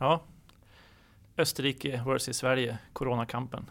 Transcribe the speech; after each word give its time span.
Ja, 0.00 0.22
Österrike 1.36 2.02
versus 2.06 2.36
Sverige, 2.36 2.78
coronakampen. 2.92 3.70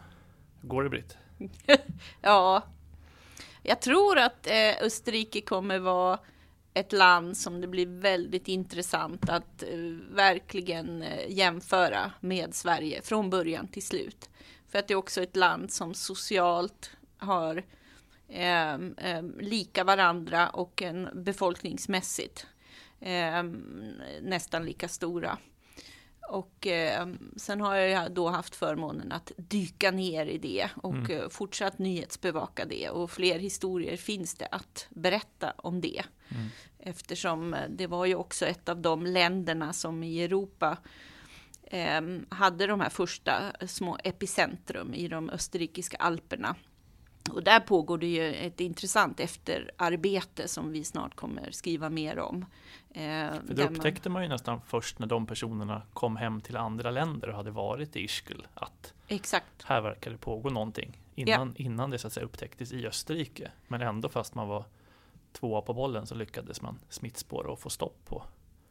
Hur 0.61 0.69
går 0.69 0.83
det 0.83 0.89
Britt? 0.89 1.17
ja, 2.21 2.63
jag 3.63 3.81
tror 3.81 4.17
att 4.17 4.47
eh, 4.47 4.83
Österrike 4.85 5.41
kommer 5.41 5.79
vara 5.79 6.19
ett 6.73 6.93
land 6.93 7.37
som 7.37 7.61
det 7.61 7.67
blir 7.67 7.85
väldigt 7.87 8.47
intressant 8.47 9.29
att 9.29 9.63
eh, 9.63 9.69
verkligen 10.11 11.01
eh, 11.01 11.31
jämföra 11.31 12.11
med 12.19 12.55
Sverige 12.55 13.01
från 13.01 13.29
början 13.29 13.67
till 13.67 13.83
slut. 13.83 14.29
För 14.67 14.79
att 14.79 14.87
det 14.87 14.93
är 14.93 14.95
också 14.95 15.21
ett 15.21 15.35
land 15.35 15.71
som 15.71 15.93
socialt 15.93 16.91
har 17.17 17.63
ehm, 18.29 18.95
ehm, 18.97 19.39
lika 19.39 19.83
varandra 19.83 20.49
och 20.49 20.81
en 20.81 21.09
befolkningsmässigt 21.13 22.47
ehm, 22.99 23.63
nästan 24.21 24.65
lika 24.65 24.87
stora. 24.87 25.37
Och 26.27 26.67
eh, 26.67 27.07
sen 27.35 27.61
har 27.61 27.75
jag 27.75 28.11
då 28.11 28.29
haft 28.29 28.55
förmånen 28.55 29.11
att 29.11 29.31
dyka 29.37 29.91
ner 29.91 30.25
i 30.25 30.37
det 30.37 30.69
och 30.75 30.93
mm. 30.93 31.11
Eh, 31.11 31.29
fortsatt 31.29 31.79
nyhetsbevaka 31.79 32.65
det. 32.65 32.89
Och 32.89 33.11
fler 33.11 33.39
historier 33.39 33.97
finns 33.97 34.33
det 34.33 34.47
att 34.51 34.87
berätta 34.89 35.53
om 35.57 35.81
det. 35.81 36.03
Mm. 36.29 36.47
Eftersom 36.79 37.53
eh, 37.53 37.69
det 37.69 37.87
var 37.87 38.05
ju 38.05 38.15
också 38.15 38.45
ett 38.45 38.69
av 38.69 38.81
de 38.81 39.05
länderna 39.05 39.73
som 39.73 40.03
i 40.03 40.23
Europa 40.23 40.77
eh, 41.63 42.01
hade 42.29 42.67
de 42.67 42.81
här 42.81 42.89
första 42.89 43.51
små 43.67 43.97
epicentrum 44.03 44.93
i 44.93 45.07
de 45.07 45.29
österrikiska 45.29 45.97
alperna. 45.97 46.55
Och 47.33 47.43
där 47.43 47.59
pågår 47.59 47.97
det 47.97 48.07
ju 48.07 48.33
ett 48.33 48.59
intressant 48.59 49.19
efterarbete 49.19 50.47
som 50.47 50.71
vi 50.71 50.83
snart 50.83 51.15
kommer 51.15 51.51
skriva 51.51 51.89
mer 51.89 52.19
om. 52.19 52.45
Eh, 52.89 53.01
För 53.47 53.53
det 53.53 53.63
upptäckte 53.63 54.09
man 54.09 54.23
ju 54.23 54.29
nästan 54.29 54.61
först 54.65 54.99
när 54.99 55.07
de 55.07 55.25
personerna 55.25 55.81
kom 55.93 56.15
hem 56.15 56.41
till 56.41 56.57
andra 56.57 56.91
länder 56.91 57.29
och 57.29 57.35
hade 57.35 57.51
varit 57.51 57.95
i 57.95 57.99
Ischgl 57.99 58.41
att 58.53 58.93
Exakt. 59.07 59.63
här 59.63 59.81
verkar 59.81 60.11
det 60.11 60.17
pågå 60.17 60.49
någonting 60.49 61.01
innan, 61.15 61.53
ja. 61.57 61.63
innan 61.65 61.89
det 61.89 61.97
så 61.97 62.07
att 62.07 62.13
säga 62.13 62.25
upptäcktes 62.25 62.71
i 62.73 62.87
Österrike. 62.87 63.51
Men 63.67 63.81
ändå 63.81 64.09
fast 64.09 64.35
man 64.35 64.47
var 64.47 64.65
tvåa 65.31 65.61
på 65.61 65.73
bollen 65.73 66.07
så 66.07 66.15
lyckades 66.15 66.61
man 66.61 66.79
smittspåra 66.89 67.51
och 67.51 67.59
få 67.59 67.69
stopp 67.69 68.05
på 68.05 68.23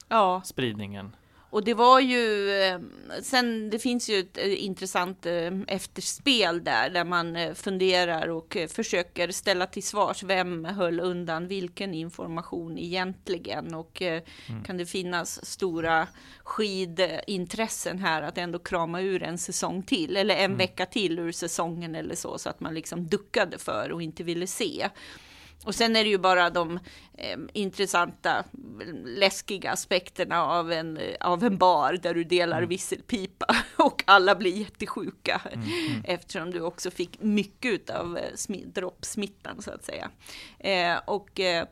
ja. 0.08 0.42
spridningen 0.44 1.16
och 1.50 1.64
det 1.64 1.74
var 1.74 2.00
ju, 2.00 2.50
eh, 2.50 2.80
sen 3.22 3.70
det 3.70 3.78
finns 3.78 4.08
ju 4.08 4.18
ett 4.18 4.38
eh, 4.38 4.64
intressant 4.64 5.26
eh, 5.26 5.52
efterspel 5.66 6.64
där, 6.64 6.90
där 6.90 7.04
man 7.04 7.54
funderar 7.54 8.28
och 8.28 8.56
försöker 8.68 9.30
ställa 9.30 9.66
till 9.66 9.82
svars, 9.82 10.22
vem 10.22 10.64
höll 10.64 11.00
undan 11.00 11.48
vilken 11.48 11.94
information 11.94 12.78
egentligen? 12.78 13.74
Och 13.74 14.02
mm. 14.02 14.22
kan 14.64 14.76
det 14.76 14.86
finnas 14.86 15.46
stora 15.46 16.06
skidintressen 16.42 17.98
här 17.98 18.22
att 18.22 18.38
ändå 18.38 18.58
krama 18.58 19.00
ur 19.00 19.22
en 19.22 19.38
säsong 19.38 19.82
till, 19.82 20.16
eller 20.16 20.34
en 20.34 20.44
mm. 20.44 20.58
vecka 20.58 20.86
till 20.86 21.18
ur 21.18 21.32
säsongen 21.32 21.94
eller 21.94 22.14
så, 22.14 22.38
så 22.38 22.50
att 22.50 22.60
man 22.60 22.74
liksom 22.74 23.06
duckade 23.06 23.58
för 23.58 23.92
och 23.92 24.02
inte 24.02 24.22
ville 24.22 24.46
se. 24.46 24.88
Och 25.64 25.74
sen 25.74 25.96
är 25.96 26.04
det 26.04 26.10
ju 26.10 26.18
bara 26.18 26.50
de 26.50 26.78
eh, 27.18 27.38
intressanta, 27.52 28.44
läskiga 29.04 29.70
aspekterna 29.70 30.44
av 30.44 30.72
en, 30.72 30.98
av 31.20 31.44
en 31.44 31.58
bar 31.58 31.98
där 32.02 32.14
du 32.14 32.24
delar 32.24 32.56
mm. 32.58 32.68
visselpipa 32.68 33.56
och 33.76 34.04
alla 34.06 34.34
blir 34.34 34.56
jättesjuka. 34.56 35.40
Mm, 35.52 35.68
mm. 35.68 36.02
Eftersom 36.04 36.50
du 36.50 36.60
också 36.60 36.90
fick 36.90 37.20
mycket 37.20 37.90
av 37.90 38.18
eh, 38.18 38.60
droppsmittan 38.74 39.62
så 39.62 39.70
att 39.70 39.84
säga. 39.84 40.10
Eh, 40.58 41.00
och 41.06 41.40
eh, 41.40 41.64
Eh, 41.64 41.66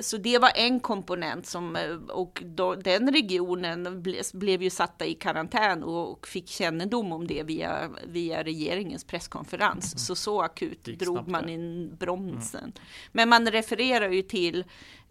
så 0.00 0.16
det 0.16 0.38
var 0.38 0.52
en 0.54 0.80
komponent 0.80 1.46
som, 1.46 1.76
eh, 1.76 1.94
och 1.94 2.42
då, 2.46 2.74
den 2.74 3.12
regionen 3.12 4.02
ble, 4.02 4.22
blev 4.32 4.62
ju 4.62 4.70
satta 4.70 5.06
i 5.06 5.14
karantän 5.14 5.82
och, 5.82 6.12
och, 6.12 6.26
fick 6.26 6.48
kännedom 6.48 7.12
om 7.12 7.26
det 7.26 7.42
via, 7.42 7.90
via 8.06 8.44
regeringens 8.44 9.04
presskonferens. 9.04 9.94
Mm. 9.94 9.98
Så 9.98 10.14
så 10.14 10.42
akut 10.42 10.84
drog 10.84 11.28
man 11.28 11.48
in 11.48 11.96
bromsen. 11.96 12.60
Mm. 12.60 12.72
Men 13.12 13.28
man 13.28 13.50
refererar 13.50 14.10
ju 14.10 14.22
till 14.22 14.64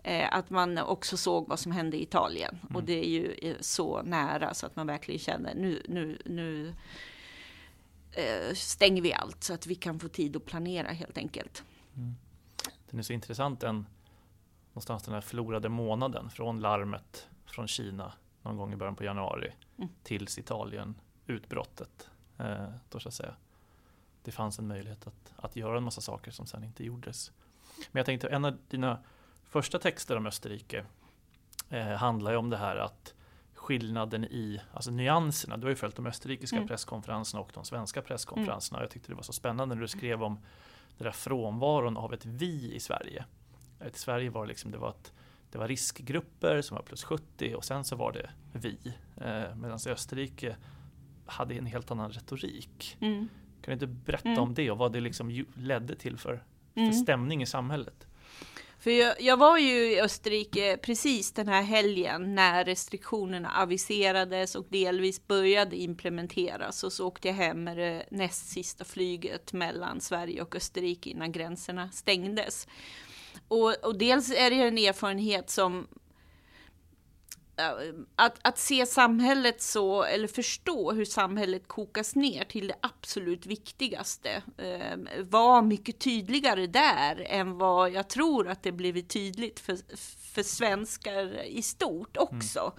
eh, 0.04 0.36
att 0.36 0.50
man 0.50 0.78
också 0.78 1.18
såg 1.18 1.48
vad 1.48 1.60
som 1.60 1.72
hände 1.72 1.98
i 1.98 2.04
Italien. 2.04 2.60
Mm. 2.62 2.76
Och 2.76 2.84
det 2.84 3.06
är 3.06 3.10
ju 3.10 3.32
eh, 3.32 3.56
så 3.60 4.02
nära 4.02 4.54
så 4.54 4.66
att 4.66 4.76
man 4.76 4.88
verkligen 4.88 5.20
känner 5.20 5.56
nu, 5.56 5.84
nu, 5.88 6.18
nu 6.26 6.74
eh, 8.12 8.54
stänger 8.54 9.02
vi 9.02 9.14
allt 9.14 9.44
så 9.44 9.54
att 9.54 9.68
vi 9.68 9.76
kan 9.76 10.00
få 10.00 10.08
tid 10.08 10.36
att 10.36 10.46
planera 10.46 10.88
helt 10.88 11.18
enkelt. 11.18 11.64
Mm. 11.96 12.16
Den 12.90 13.00
är 13.00 13.04
så 13.04 13.14
intressant 13.14 13.60
den 13.60 13.86
någonstans 14.72 15.04
den 15.04 15.14
här 15.14 15.22
förlorade 15.22 15.70
månaden 15.70 16.30
från 16.30 16.60
larmet 16.60 17.30
från 17.46 17.68
Kina 17.68 18.14
någon 18.42 18.58
gång 18.58 18.74
i 18.74 18.76
början 18.76 18.96
på 18.96 19.04
januari 19.04 19.54
mm. 19.78 19.90
tills 20.04 20.38
Italien 20.38 20.96
utbrottet. 21.28 22.10
Eh, 22.38 22.70
då 22.90 23.00
så 23.00 23.12
säga. 23.12 23.36
Det 24.24 24.32
fanns 24.32 24.60
en 24.60 24.68
möjlighet 24.68 25.08
att, 25.08 25.34
att 25.36 25.56
göra 25.56 25.78
en 25.78 25.84
massa 25.84 26.02
saker 26.02 26.32
som 26.32 26.46
sen 26.46 26.64
inte 26.64 26.84
gjordes. 26.84 27.32
Men 27.92 28.00
jag 28.00 28.06
tänkte 28.06 28.28
en 28.28 28.46
av 28.46 28.58
dina 28.70 29.00
första 29.44 29.80
texter 29.80 30.18
om 30.18 30.28
Österrike 30.28 30.86
eh, 31.70 31.88
handlar 31.88 32.32
ju 32.32 32.38
om 32.38 32.50
det 32.50 32.58
här 32.58 32.76
att 32.76 33.14
skillnaden 33.54 34.26
i, 34.26 34.62
alltså 34.74 34.92
nyanserna. 34.92 35.58
Du 35.58 35.64
har 35.64 35.70
ju 35.70 35.76
följt 35.76 35.96
de 35.96 36.08
österrikiska 36.08 36.56
mm. 36.56 36.68
presskonferenserna 36.68 37.42
och 37.42 37.52
de 37.54 37.66
svenska 37.66 38.02
presskonferenserna. 38.02 38.78
Mm. 38.78 38.84
Jag 38.84 38.92
tyckte 38.92 39.12
det 39.12 39.16
var 39.16 39.24
så 39.24 39.34
spännande 39.34 39.76
när 39.76 39.82
du 39.82 39.88
skrev 39.88 40.24
om 40.24 40.40
den 40.98 41.06
där 41.06 41.12
frånvaron 41.12 41.98
av 41.98 42.14
ett 42.14 42.26
vi 42.26 42.74
i 42.76 42.80
Sverige. 42.80 43.26
I 43.88 43.98
Sverige 43.98 44.30
var 44.30 44.42
det, 44.42 44.50
liksom, 44.50 44.72
det, 44.72 44.78
var 44.78 44.90
ett, 44.90 45.14
det 45.52 45.58
var 45.58 45.68
riskgrupper 45.68 46.62
som 46.62 46.76
var 46.76 46.84
plus 46.84 47.04
70 47.04 47.56
och 47.56 47.66
sen 47.66 47.84
så 47.84 47.96
var 47.96 48.12
det 48.12 48.30
vi. 48.54 48.78
Eh, 49.18 49.56
Medan 49.56 49.80
Österrike 49.88 50.56
hade 51.26 51.56
en 51.56 51.66
helt 51.66 51.92
annan 51.92 52.12
retorik. 52.12 52.98
Mm. 53.02 53.30
Kan 53.62 53.72
du 53.72 53.74
inte 53.74 53.88
berätta 53.88 54.30
mm. 54.30 54.44
om 54.44 54.54
det 54.54 54.72
och 54.72 54.78
vad 54.78 54.94
det 54.94 55.00
liksom 55.00 55.46
ledde 55.56 55.96
till 55.96 56.18
för, 56.18 56.44
för 56.74 56.82
mm. 56.82 56.94
stämning 56.94 57.42
i 57.42 57.46
samhället? 57.46 58.08
För 58.82 58.92
jag, 58.92 59.22
jag, 59.22 59.38
var 59.38 59.58
ju 59.58 59.92
i 59.92 60.02
Österrike 60.02 60.78
precis 60.82 61.32
den 61.32 61.48
här 61.48 61.62
helgen 61.62 62.36
när 62.36 62.66
restriktionerna 62.66 63.50
aviserades 63.50 64.56
och 64.56 64.66
delvis 64.70 65.28
började 65.28 65.76
implementeras 65.76 66.84
och 66.84 66.94
så 66.94 67.08
åkte 67.08 67.28
jag 67.28 67.36
hem 67.36 67.64
med 67.64 67.78
det 67.78 68.06
näst 68.12 68.50
sista 68.50 68.86
flyget 68.86 69.54
mellan 69.54 70.02
Sverige 70.02 70.42
och 70.42 70.56
Österrike 70.56 71.10
innan 71.10 71.32
gränserna 71.32 71.92
stängdes. 71.92 72.68
Och, 73.48 73.74
och 73.84 73.98
dels 73.98 74.32
är 74.32 74.50
det 74.50 74.56
en 74.56 74.78
erfarenhet 74.78 75.50
som 75.50 75.88
att, 78.16 78.40
att 78.42 78.58
se 78.58 78.86
samhället 78.86 79.62
så, 79.62 80.04
eller 80.04 80.28
förstå 80.28 80.92
hur 80.92 81.06
samhället 81.06 81.68
kokas 81.68 82.16
ner 82.16 82.44
till 82.44 82.68
det 82.68 82.76
absolut 82.82 83.46
viktigaste, 83.46 84.44
eh, 84.58 84.98
var 85.20 85.62
mycket 85.62 86.00
tydligare 86.00 86.68
där 86.68 87.26
än 87.28 87.58
vad 87.58 87.92
jag 87.92 88.08
tror 88.08 88.48
att 88.48 88.64
det 88.64 88.72
blivit 88.72 89.10
tydligt 89.10 89.60
för, 89.60 89.78
för 90.34 90.44
svenskar 90.44 91.44
i 91.44 91.62
stort 91.62 92.18
också. 92.18 92.60
Mm 92.60 92.74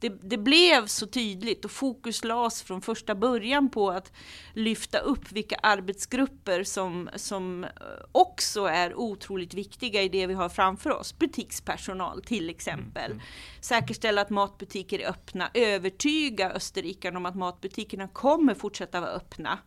det, 0.00 0.08
det, 0.08 0.38
blev 0.38 0.86
så 0.86 1.06
tydligt 1.06 1.64
och 1.64 1.70
fokus 1.70 2.24
lades 2.24 2.62
från 2.62 2.82
första 2.82 3.14
början 3.14 3.70
på 3.70 3.90
att 3.90 4.12
lyfta 4.54 4.98
upp 4.98 5.32
vilka 5.32 5.56
arbetsgrupper 5.56 6.64
som, 6.64 7.10
som 7.16 7.64
eh, 7.64 7.70
också 8.12 8.64
är 8.64 8.94
otroligt 8.94 9.54
viktiga 9.54 10.02
i 10.02 10.08
det 10.08 10.26
vi 10.26 10.34
har 10.34 10.48
framför 10.48 10.90
oss. 10.90 11.18
Butikspersonal 11.18 12.22
till 12.22 12.50
exempel. 12.50 13.10
Mm. 13.10 13.22
Säkerställa 13.60 14.20
att 14.20 14.30
matbutiker 14.30 14.98
är 14.98 15.08
öppna, 15.08 15.50
övertyga 15.54 16.50
österrikarna 16.50 17.18
om 17.18 17.26
att 17.26 17.36
matbutikerna 17.36 18.08
kommer 18.08 18.54
fortsätta 18.54 19.00
vara 19.00 19.10
öppna. 19.10 19.58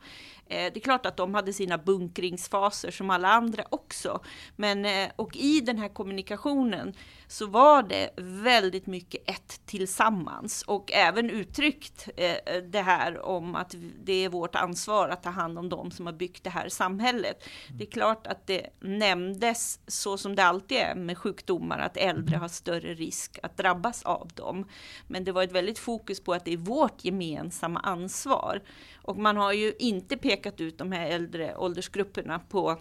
Eh, 0.54 0.74
det 0.74 0.80
är 0.80 0.82
klart 0.82 1.06
att 1.06 1.18
de 1.18 1.34
hade 1.34 1.54
sina 1.54 1.78
bunkringsfaser 1.78 2.92
som 2.92 3.10
alla 3.10 3.28
andra 3.28 3.64
också. 3.70 4.20
Men, 4.56 4.86
eh, 4.86 5.10
och 5.16 5.36
i 5.36 5.60
den 5.60 5.78
här 5.78 5.90
kommunikationen 5.90 6.94
så 7.28 7.46
var 7.46 7.84
det 7.84 8.10
väldigt 8.18 8.88
mycket 8.88 9.30
ett 9.30 9.62
tillsammans 9.66 10.62
och 10.62 10.92
även 10.92 11.30
uttryckt 11.30 12.10
eh, 12.18 12.62
det 12.72 12.82
här 12.82 13.26
om 13.26 13.56
att 13.56 13.76
det 14.04 14.26
är 14.26 14.30
vårt 14.30 14.56
ansvar 14.56 15.10
att 15.10 15.24
ta 15.24 15.30
hand 15.30 15.58
om 15.58 15.70
de 15.70 15.92
som 15.92 16.06
har 16.06 16.14
byggt 16.14 16.44
det 16.44 16.50
här 16.50 16.70
samhället. 16.70 17.44
Mm. 17.68 17.78
Det 17.78 17.84
är 17.84 17.92
klart 17.92 18.28
att 18.28 18.48
det 18.48 18.70
nämndes 18.80 19.80
så 19.88 20.18
som 20.18 20.36
det 20.36 20.44
alltid 20.44 20.78
är 20.78 20.96
med 20.96 21.18
sjukdomar 21.18 21.80
att 21.80 21.98
äldre 21.98 22.38
har 22.38 22.48
större 22.48 22.94
risk 22.94 23.40
att 23.44 23.58
drabbas 23.58 24.04
av 24.04 24.30
dem. 24.36 24.68
Men 25.08 25.24
det 25.24 25.32
var 25.32 25.44
ett 25.44 25.52
väldigt 25.52 25.80
fokus 25.80 26.24
på 26.24 26.34
att 26.34 26.46
det 26.46 26.54
är 26.54 26.58
vårt 26.58 27.06
gemensamma 27.06 27.80
ansvar. 27.80 28.62
Och 29.04 29.18
man 29.18 29.38
har 29.38 29.54
ju 29.54 29.74
inte 29.80 30.18
pekat 30.18 30.62
ut 30.62 30.78
de 30.78 30.92
här 30.92 31.08
äldre 31.08 31.56
åldersgrupperna 31.58 32.40
på 32.40 32.80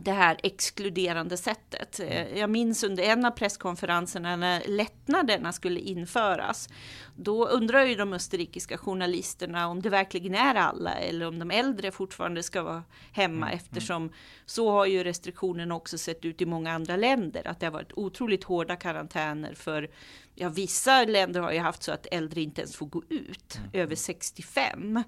det 0.00 0.12
här 0.12 0.36
exkluderande 0.42 1.36
sättet. 1.36 2.00
Eh, 2.00 2.38
jag 2.38 2.50
minns 2.50 2.84
under 2.84 3.02
en 3.02 3.24
av 3.24 3.30
presskonferenserna 3.30 4.36
när 4.36 4.62
lättnaderna 4.66 5.52
skulle 5.52 5.80
införas. 5.80 6.68
Då 7.16 7.48
undrar 7.48 7.84
ju 7.84 7.94
de 7.94 8.12
österrikiska 8.12 8.78
journalisterna 8.78 9.68
om 9.68 9.82
det 9.82 9.90
verkligen 9.90 10.34
är 10.34 10.54
alla 10.54 10.94
eller 10.94 11.26
om 11.26 11.38
de 11.38 11.50
äldre 11.50 11.90
fortfarande 11.90 12.42
ska 12.42 12.62
vara 12.62 12.84
hemma 13.12 13.46
mm. 13.46 13.58
eftersom 13.58 14.12
så 14.46 14.70
har 14.70 14.86
ju 14.86 15.04
restriktionerna 15.04 15.74
också 15.74 15.98
sett 15.98 16.24
ut 16.24 16.40
i 16.40 16.46
många 16.46 16.72
andra 16.72 16.96
länder. 16.96 17.46
Att 17.46 17.60
det 17.60 17.66
har 17.66 17.72
varit 17.72 17.92
otroligt 17.96 18.44
hårda 18.44 18.76
karantäner 18.76 19.54
för 19.54 19.90
ja, 20.34 20.48
vissa 20.48 21.04
länder 21.04 21.40
har 21.40 21.52
ju 21.52 21.58
haft 21.58 21.82
så 21.82 21.92
att 21.92 22.06
äldre 22.10 22.40
inte 22.40 22.60
ens 22.60 22.76
får 22.76 22.86
gå 22.86 23.02
ut 23.08 23.58
mm. 23.58 23.70
över 23.72 23.94
65. 23.96 25.04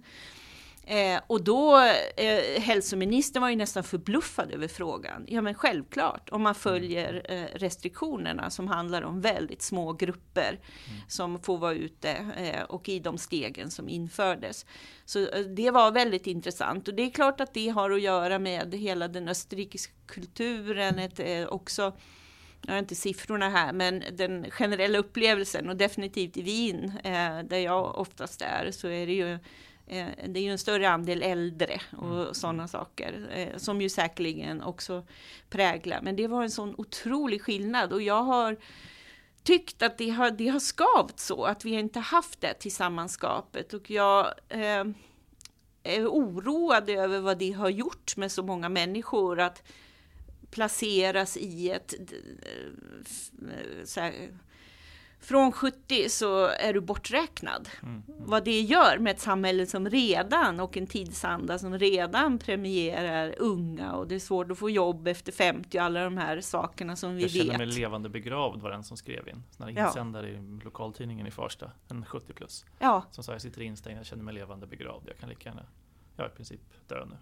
Eh, 0.87 1.21
och 1.27 1.45
då, 1.45 1.79
eh, 2.17 2.61
hälsoministern 2.61 3.43
var 3.43 3.51
ju 3.51 3.57
nästan 3.57 3.85
förbluffad 3.85 4.53
över 4.53 4.69
frågan. 4.69 5.25
Ja 5.29 5.41
men 5.41 5.55
självklart, 5.55 6.31
om 6.31 6.43
man 6.43 6.55
följer 6.55 7.23
mm. 7.29 7.45
eh, 7.45 7.49
restriktionerna 7.55 8.51
som 8.51 8.69
handlar 8.69 9.03
om 9.03 9.21
väldigt 9.21 9.63
små 9.63 9.93
grupper 9.93 10.49
mm. 10.51 11.01
som 11.09 11.43
får 11.43 11.59
vara 11.59 11.75
ute 11.75 12.11
eh, 12.37 12.63
och 12.63 12.89
i 12.89 12.99
de 12.99 13.19
stegen 13.19 13.71
som 13.71 13.89
infördes. 13.89 14.67
Så 15.05 15.19
eh, 15.29 15.41
det 15.41 15.71
var 15.71 15.93
väldigt 15.93 16.27
intressant 16.27 16.89
och 16.89 16.95
det 16.95 17.03
är 17.03 17.11
klart 17.11 17.41
att 17.41 17.55
det 17.55 17.69
har 17.69 17.91
att 17.91 18.01
göra 18.01 18.39
med 18.39 18.75
hela 18.75 19.09
den 19.09 19.29
österrikiska 19.29 19.93
kulturen, 20.07 20.99
ett, 20.99 21.21
eh, 21.21 21.47
också 21.47 21.93
jag 22.67 22.73
har 22.73 22.79
inte 22.79 22.95
siffrorna 22.95 23.49
här, 23.49 23.73
men 23.73 24.05
den 24.13 24.51
generella 24.51 24.99
upplevelsen 24.99 25.69
och 25.69 25.77
definitivt 25.77 26.37
i 26.37 26.43
Wien, 26.43 26.93
där 27.45 27.59
jag 27.59 27.99
oftast 27.99 28.43
är, 28.43 28.71
så 28.71 28.89
är 28.89 29.07
det 29.07 29.13
ju 29.15 29.39
Eh, 29.87 30.07
det 30.29 30.41
är 30.41 30.45
ju 30.45 30.51
en 30.51 30.59
större 30.59 30.91
andel 30.91 31.23
äldre 31.23 31.81
och 31.97 32.21
mm. 32.21 32.35
sådana 32.35 32.69
saker 32.69 33.29
eh, 33.33 33.59
som 33.59 33.81
ju 33.81 33.89
säkerligen 33.89 34.63
också 34.63 35.07
präglar. 35.51 36.01
Men 36.03 36.17
det 36.17 36.27
var 36.27 36.43
en 36.43 36.51
sån 36.51 36.75
otrolig 36.79 37.43
skillnad 37.43 37.93
och 37.93 38.03
jag 38.03 38.23
har 38.23 38.57
tyckt 39.43 39.83
att 39.83 39.99
det 39.99 40.11
har, 40.11 40.31
det 40.31 40.49
har 40.49 40.61
skavt 40.61 41.21
så 41.21 41.45
att 41.45 41.65
vi 41.65 41.71
inte 41.71 42.01
haft 42.01 42.41
det 42.41 42.55
tillsammanskapet 42.55 43.73
och 43.75 43.91
jag 43.91 44.27
eh, 44.49 44.85
är 45.83 46.07
oroad 46.07 46.91
över 46.91 47.21
vad 47.21 47.39
det 47.39 47.53
har 47.53 47.69
gjort 47.69 48.17
med 48.17 48.33
så 48.33 48.43
många 48.43 48.69
människor 48.69 49.41
att 49.41 49.63
placeras 50.55 51.37
i 51.37 51.71
ett 51.71 51.95
eh, 51.95 53.85
så 53.85 54.01
här, 54.01 54.13
från 55.21 55.53
70 55.53 56.09
så 56.09 56.47
är 56.47 56.73
du 56.73 56.81
borträknad. 56.81 57.69
Mm, 57.83 58.03
mm. 58.09 58.25
Vad 58.27 58.45
det 58.45 58.61
gör 58.61 58.99
med 58.99 59.11
ett 59.11 59.21
samhälle 59.21 59.67
som 59.67 59.91
redan 59.91 60.61
och 60.61 60.77
en 60.77 60.87
tidsanda 60.87 61.59
som 61.59 61.79
redan 61.79 62.39
premierar 62.39 63.35
unga 63.39 63.93
och 63.93 64.09
det 64.09 64.15
är 64.15 64.19
svårt 64.19 64.51
att 64.51 64.59
få 64.59 64.71
jobb 64.71 65.09
efter 65.09 65.33
50 65.33 65.79
och 65.79 65.85
alla 65.85 66.05
de 66.05 66.17
här 66.17 66.41
sakerna 66.41 66.97
som 66.97 67.17
vi 67.17 67.23
vet. 67.23 67.35
Jag 67.35 67.47
känner 67.47 67.59
mig 67.59 67.67
levande 67.67 68.09
begravd 68.09 68.63
var 68.63 68.71
den 68.71 68.85
som 68.85 68.97
skrev 68.97 69.29
in. 69.29 69.43
Sån 69.51 69.69
insändare 69.69 70.31
ja. 70.31 70.39
i 70.39 70.61
lokaltidningen 70.65 71.27
i 71.27 71.31
Farsta, 71.31 71.71
en 71.89 72.05
70 72.05 72.33
plus. 72.33 72.65
Ja. 72.79 73.05
Som 73.11 73.25
sa 73.25 73.33
jag 73.33 73.43
sitter 73.43 73.63
instängd, 73.63 73.99
jag 73.99 74.07
känner 74.07 74.25
mig 74.25 74.35
levande 74.35 74.67
begravd. 74.67 75.05
Jag 75.09 75.19
kan 75.19 75.29
lika 75.29 75.49
gärna, 75.49 75.67
jag 76.17 76.27
är 76.27 76.31
i 76.31 76.35
princip 76.35 76.61
dö 76.89 77.05
nu 77.05 77.17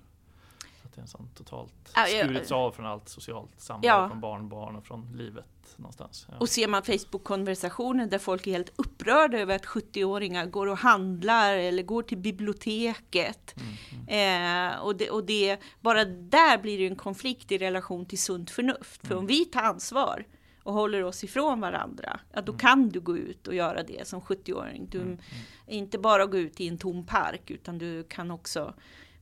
att 0.92 0.96
det 0.96 1.00
är 1.00 1.02
en 1.02 1.08
sån 1.08 1.28
totalt 1.34 1.92
ja, 1.94 2.06
skurits 2.06 2.52
av 2.52 2.72
från 2.72 2.86
allt 2.86 3.08
socialt 3.08 3.50
samvaro, 3.56 3.86
ja. 3.86 4.08
från 4.08 4.20
barnbarn 4.20 4.76
och 4.76 4.86
från 4.86 5.12
livet 5.14 5.74
någonstans. 5.76 6.26
Ja. 6.30 6.36
Och 6.38 6.48
ser 6.48 6.68
man 6.68 6.82
Facebook-konversationer 6.82 8.06
där 8.06 8.18
folk 8.18 8.46
är 8.46 8.50
helt 8.50 8.72
upprörda 8.76 9.38
över 9.38 9.56
att 9.56 9.66
70-åringar 9.66 10.46
går 10.46 10.66
och 10.66 10.78
handlar 10.78 11.56
eller 11.56 11.82
går 11.82 12.02
till 12.02 12.18
biblioteket. 12.18 13.54
Mm, 13.56 14.08
mm. 14.08 14.72
Eh, 14.72 14.80
och, 14.80 14.96
det, 14.96 15.10
och 15.10 15.24
det, 15.24 15.58
bara 15.80 16.04
där 16.04 16.58
blir 16.58 16.78
det 16.78 16.86
en 16.86 16.96
konflikt 16.96 17.52
i 17.52 17.58
relation 17.58 18.06
till 18.06 18.18
sunt 18.18 18.50
förnuft. 18.50 19.00
För 19.00 19.14
mm. 19.14 19.18
om 19.18 19.26
vi 19.26 19.44
tar 19.44 19.62
ansvar 19.62 20.26
och 20.62 20.74
håller 20.74 21.04
oss 21.04 21.24
ifrån 21.24 21.60
varandra, 21.60 22.20
ja, 22.32 22.40
då 22.42 22.52
mm. 22.52 22.58
kan 22.58 22.88
du 22.88 23.00
gå 23.00 23.16
ut 23.16 23.46
och 23.48 23.54
göra 23.54 23.82
det 23.82 24.08
som 24.08 24.20
70-åring. 24.20 24.88
Du, 24.90 24.98
mm, 24.98 25.08
mm. 25.12 25.20
Inte 25.66 25.98
bara 25.98 26.26
gå 26.26 26.38
ut 26.38 26.60
i 26.60 26.68
en 26.68 26.78
tom 26.78 27.06
park, 27.06 27.50
utan 27.50 27.78
du 27.78 28.04
kan 28.04 28.30
också 28.30 28.74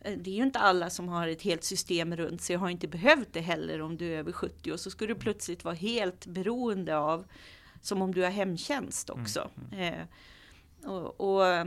det 0.02 0.30
är 0.30 0.34
ju 0.34 0.42
inte 0.42 0.58
alla 0.58 0.90
som 0.90 1.08
har 1.08 1.28
ett 1.28 1.42
helt 1.42 1.64
system 1.64 2.16
runt 2.16 2.42
sig 2.42 2.56
och 2.56 2.62
har 2.62 2.68
inte 2.68 2.88
behövt 2.88 3.32
det 3.32 3.40
heller 3.40 3.82
om 3.82 3.96
du 3.96 4.14
är 4.14 4.18
över 4.18 4.32
70 4.32 4.72
och 4.72 4.80
så 4.80 4.90
ska 4.90 5.06
du 5.06 5.14
plötsligt 5.14 5.64
vara 5.64 5.74
helt 5.74 6.26
beroende 6.26 6.98
av 6.98 7.24
som 7.82 8.02
om 8.02 8.14
du 8.14 8.22
har 8.22 8.30
hemtjänst 8.30 9.10
mm, 9.10 9.22
också. 9.22 9.50
Mm. 9.72 9.94
Eh, 9.94 10.90
och, 10.90 11.20
och 11.20 11.46
eh, 11.46 11.66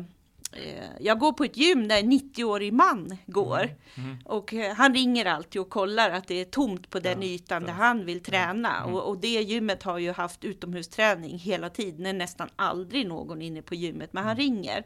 jag 1.00 1.20
går 1.20 1.34
på 1.34 1.44
ett 1.44 1.58
gym 1.58 1.88
där 1.88 2.00
en 2.00 2.12
90-årig 2.12 2.74
man 2.74 3.18
går 3.26 3.60
mm. 3.60 4.10
Mm. 4.10 4.18
och 4.26 4.54
eh, 4.54 4.76
han 4.76 4.94
ringer 4.94 5.26
alltid 5.26 5.62
och 5.62 5.70
kollar 5.70 6.10
att 6.10 6.28
det 6.28 6.42
är 6.42 6.46
tomt 6.46 6.90
på 6.90 7.00
den 7.00 7.22
ja, 7.22 7.28
ytan 7.28 7.62
ja. 7.62 7.68
där 7.68 7.74
han 7.74 8.06
vill 8.06 8.24
träna 8.24 8.82
mm. 8.82 8.94
och, 8.94 9.10
och, 9.10 9.18
det 9.18 9.42
gymmet 9.42 9.84
har 9.84 9.98
ju 9.98 10.12
haft 10.12 10.44
utomhusträning 10.44 11.38
hela 11.40 11.70
tiden, 11.70 12.06
är 12.06 12.14
nästan 12.14 12.50
aldrig 12.56 13.08
någon 13.08 13.42
inne 13.42 13.62
på 13.62 13.76
gymmet, 13.76 14.14
men 14.14 14.24
han 14.24 14.38
mm. 14.38 14.44
ringer 14.44 14.84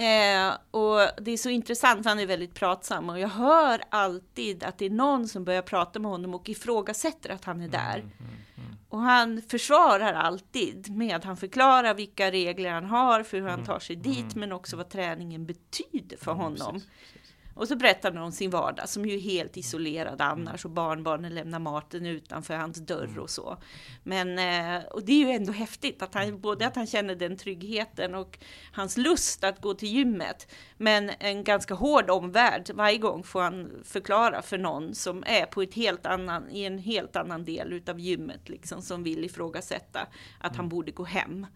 Eh, 0.00 0.52
och 0.70 1.22
det 1.22 1.30
är 1.30 1.36
så 1.36 1.48
intressant, 1.48 2.02
för 2.02 2.10
han 2.10 2.18
är 2.18 2.26
väldigt 2.26 2.54
pratsam 2.54 3.10
och 3.10 3.18
jag 3.18 3.28
hör 3.28 3.82
alltid 3.90 4.64
att 4.64 4.78
det 4.78 4.86
är 4.86 4.90
någon 4.90 5.28
som 5.28 5.44
börjar 5.44 5.62
prata 5.62 5.98
med 5.98 6.10
honom 6.10 6.34
och 6.34 6.48
ifrågasätter 6.48 7.30
att 7.30 7.44
han 7.44 7.56
är 7.60 7.68
mm, 7.68 7.70
där. 7.70 7.98
Mm, 7.98 8.10
mm, 8.18 8.32
mm. 8.56 8.76
Och 8.88 9.00
han 9.00 9.42
försvarar 9.42 10.14
alltid 10.14 10.96
med 10.96 11.16
att 11.16 11.24
han 11.24 11.36
förklarar 11.36 11.94
vilka 11.94 12.30
regler 12.30 12.70
han 12.70 12.84
har 12.84 13.22
för 13.22 13.36
hur 13.36 13.46
han 13.46 13.54
mm, 13.54 13.66
tar 13.66 13.78
sig 13.78 13.96
dit, 13.96 14.18
mm, 14.18 14.40
men 14.40 14.52
också 14.52 14.76
vad 14.76 14.88
träningen 14.88 15.46
betyder 15.46 16.16
för 16.16 16.32
honom. 16.32 16.72
Precis, 16.72 16.88
precis. 17.12 17.29
Och 17.60 17.68
så 17.68 17.76
berättar 17.76 18.12
han 18.12 18.22
om 18.22 18.32
sin 18.32 18.50
vardag 18.50 18.88
som 18.88 19.06
ju 19.06 19.14
är 19.14 19.20
helt 19.20 19.56
isolerad 19.56 20.20
annars 20.20 20.64
och 20.64 20.70
barnbarnen 20.70 21.34
lämnar 21.34 21.58
maten 21.58 22.06
utanför 22.06 22.54
hans 22.54 22.76
dörr 22.76 23.04
mm. 23.04 23.18
och 23.18 23.30
så. 23.30 23.56
Men 24.02 24.38
eh, 24.38 24.84
och 24.84 25.04
det 25.04 25.12
är 25.12 25.26
ju 25.26 25.30
ändå 25.30 25.52
häftigt 25.52 26.02
att 26.02 26.14
han 26.14 26.22
mm. 26.22 26.40
både 26.40 26.66
att 26.66 26.76
han 26.76 26.86
känner 26.86 27.14
den 27.14 27.36
tryggheten 27.36 28.14
och 28.14 28.38
hans 28.72 28.96
lust 28.96 29.44
att 29.44 29.60
gå 29.60 29.74
till 29.74 29.88
gymmet. 29.88 30.52
Men 30.76 31.10
en 31.18 31.44
ganska 31.44 31.74
hård 31.74 32.10
omvärld. 32.10 32.70
Varje 32.74 32.98
gång 32.98 33.22
får 33.22 33.42
han 33.42 33.70
förklara 33.84 34.42
för 34.42 34.58
någon 34.58 34.94
som 34.94 35.24
är 35.26 35.46
på 35.46 35.62
ett 35.62 35.74
helt 35.74 36.06
annan, 36.06 36.50
i 36.50 36.64
en 36.64 36.78
helt 36.78 37.16
annan 37.16 37.44
del 37.44 37.72
utav 37.72 38.00
gymmet 38.00 38.48
liksom 38.48 38.82
som 38.82 39.02
vill 39.02 39.24
ifrågasätta 39.24 40.00
att 40.38 40.56
han 40.56 40.64
mm. 40.64 40.68
borde 40.68 40.92
gå 40.92 41.04
hem. 41.04 41.46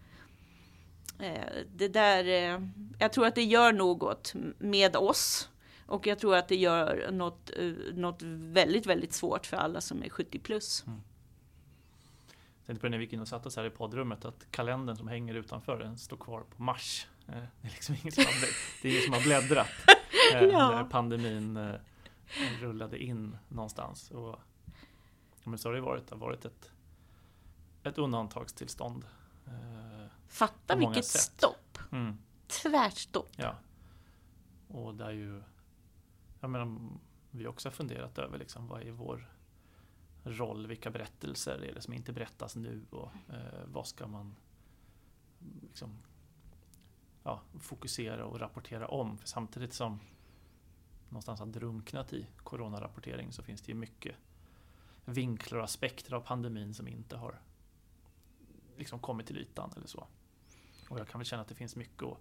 Eh, 1.19 1.55
det 1.75 1.87
där, 1.87 2.25
eh, 2.27 2.61
jag 2.99 3.13
tror 3.13 3.27
att 3.27 3.35
det 3.35 3.43
gör 3.43 3.73
något 3.73 4.33
med 4.59 4.95
oss 4.95 5.49
och 5.85 6.07
jag 6.07 6.19
tror 6.19 6.35
att 6.35 6.47
det 6.47 6.55
gör 6.55 7.11
något, 7.11 7.51
eh, 7.57 7.73
något 7.93 8.21
väldigt, 8.21 8.85
väldigt 8.85 9.13
svårt 9.13 9.45
för 9.45 9.57
alla 9.57 9.81
som 9.81 10.03
är 10.03 10.09
70 10.09 10.39
plus. 10.39 10.83
Mm. 10.87 11.01
Jag 12.57 12.67
tänkte 12.67 12.81
på 12.81 12.85
det 12.85 12.89
när 12.89 12.97
vi 12.97 13.03
gick 13.03 13.13
in 13.13 13.19
och 13.19 13.27
satte 13.27 13.47
oss 13.47 13.55
här 13.55 13.65
i 13.65 13.69
poddrummet 13.69 14.25
att 14.25 14.51
kalendern 14.51 14.95
som 14.95 15.07
hänger 15.07 15.33
utanför 15.33 15.79
den 15.79 15.97
står 15.97 16.17
kvar 16.17 16.41
på 16.41 16.63
mars. 16.63 17.07
Eh, 17.27 17.33
det 17.33 17.67
är 17.67 17.71
liksom 17.71 17.95
ingen 18.01 18.11
som 18.11 18.23
har, 18.23 18.33
det 18.81 18.87
är 18.87 18.91
ingen 18.91 19.03
som 19.03 19.13
har 19.13 19.21
bläddrat. 19.21 19.67
Eh, 20.33 20.43
ja. 20.43 20.71
När 20.71 20.83
pandemin 20.83 21.77
rullade 22.59 23.03
in 23.03 23.37
någonstans. 23.47 24.11
Och, 24.11 24.39
men 25.43 25.59
så 25.59 25.69
har 25.69 25.73
det 25.73 25.81
varit. 25.81 26.07
Det 26.07 26.15
har 26.15 26.19
varit 26.19 26.45
ett, 26.45 26.71
ett 27.83 27.97
undantagstillstånd. 27.97 29.05
Fatta 30.27 30.75
vilket 30.75 31.05
sätt. 31.05 31.21
stopp! 31.21 31.77
Mm. 31.91 32.17
Tvärstopp! 32.47 33.29
Ja. 33.35 33.55
Och 34.67 34.95
där 34.95 35.11
ju 35.11 35.41
jag 36.45 36.51
menar, 36.51 36.79
vi 37.31 37.47
också 37.47 37.69
har 37.69 37.73
funderat 37.73 38.17
över 38.17 38.37
liksom, 38.37 38.67
vad 38.67 38.81
är 38.81 38.91
vår 38.91 39.31
roll, 40.23 40.67
vilka 40.67 40.91
berättelser 40.91 41.63
är 41.63 41.73
det 41.73 41.81
som 41.81 41.93
inte 41.93 42.13
berättas 42.13 42.55
nu 42.55 42.85
och 42.89 43.11
eh, 43.29 43.65
vad 43.65 43.87
ska 43.87 44.07
man 44.07 44.35
liksom, 45.61 45.97
ja, 47.23 47.41
fokusera 47.59 48.25
och 48.25 48.39
rapportera 48.39 48.87
om? 48.87 49.17
För 49.17 49.27
samtidigt 49.27 49.73
som 49.73 49.99
någonstans 51.09 51.39
har 51.39 51.47
drunknat 51.47 52.13
i 52.13 52.27
coronarapportering 52.37 53.31
så 53.31 53.43
finns 53.43 53.61
det 53.61 53.71
ju 53.71 53.77
mycket 53.77 54.15
vinklar 55.05 55.57
och 55.57 55.63
aspekter 55.63 56.13
av 56.13 56.21
pandemin 56.21 56.73
som 56.73 56.87
inte 56.87 57.17
har 57.17 57.39
liksom 58.77 58.99
kommit 58.99 59.27
till 59.27 59.37
ytan 59.37 59.71
eller 59.75 59.87
så. 59.87 60.07
Och 60.89 60.99
jag 60.99 61.07
kan 61.07 61.19
väl 61.19 61.25
känna 61.25 61.41
att 61.41 61.47
det 61.47 61.55
finns 61.55 61.75
mycket 61.75 62.03
att 62.03 62.17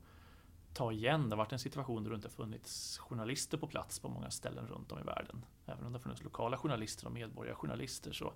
ta 0.74 0.92
igen. 0.92 1.28
Det 1.28 1.36
har 1.36 1.36
varit 1.36 1.52
en 1.52 1.58
situation 1.58 2.02
där 2.02 2.10
det 2.10 2.16
inte 2.16 2.28
funnits 2.28 2.98
journalister 2.98 3.58
på 3.58 3.66
plats 3.66 3.98
på 3.98 4.08
många 4.08 4.30
ställen 4.30 4.66
runt 4.66 4.92
om 4.92 4.98
i 4.98 5.02
världen. 5.02 5.44
Även 5.66 5.86
om 5.86 5.92
det 5.92 5.98
har 5.98 6.02
funnits 6.02 6.22
lokala 6.22 6.56
journalister 6.56 7.06
och 7.06 7.12
medborgarjournalister 7.12 8.12
så 8.12 8.32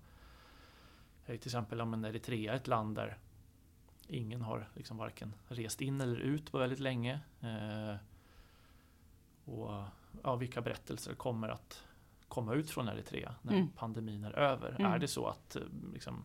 är 1.27 1.37
till 1.37 1.49
exempel 1.49 1.81
om 1.81 2.05
Eritrea 2.05 2.55
ett 2.55 2.67
land 2.67 2.97
där 2.97 3.19
ingen 4.07 4.43
har 4.43 4.69
liksom 4.75 4.97
varken 4.97 5.35
rest 5.49 5.81
in 5.81 6.01
eller 6.01 6.17
ut 6.17 6.53
på 6.53 6.59
väldigt 6.59 6.81
länge. 6.81 7.21
Eh, 7.41 7.97
och 9.45 9.85
ja, 10.23 10.37
vilka 10.37 10.61
berättelser 10.61 11.15
kommer 11.15 11.49
att 11.49 11.85
komma 12.29 12.55
ut 12.55 12.71
från 12.71 12.89
Eritrea 12.89 13.35
när 13.43 13.53
mm. 13.53 13.69
pandemin 13.69 14.25
är 14.25 14.33
över? 14.33 14.77
Mm. 14.79 14.93
Är 14.93 14.99
det 14.99 15.09
så 15.09 15.27
att 15.27 15.57
eh, 15.57 15.63
liksom, 15.93 16.25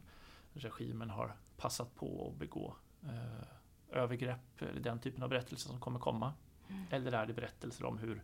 regimen 0.53 1.09
har 1.09 1.35
passat 1.57 1.95
på 1.95 2.29
att 2.31 2.39
begå 2.39 2.75
eh, 3.03 3.47
övergrepp, 3.93 4.61
eller 4.61 4.79
den 4.79 4.99
typen 4.99 5.23
av 5.23 5.29
berättelser 5.29 5.69
som 5.69 5.79
kommer 5.79 5.99
komma? 5.99 6.33
Mm. 6.67 6.85
Eller 6.89 7.11
är 7.11 7.25
det 7.25 7.33
berättelser 7.33 7.85
om 7.85 7.97
hur 7.97 8.23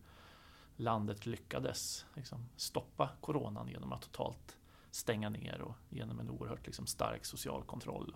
landet 0.76 1.26
lyckades 1.26 2.06
liksom, 2.16 2.50
stoppa 2.56 3.10
coronan 3.22 3.68
genom 3.68 3.94
att 3.94 4.02
totalt 4.02 4.58
stänga 4.92 5.30
ner 5.30 5.62
och 5.62 5.76
genom 5.90 6.20
en 6.20 6.30
oerhört 6.30 6.66
liksom, 6.66 6.88
stark 6.88 7.26
social 7.26 7.64
kontroll. 7.64 8.16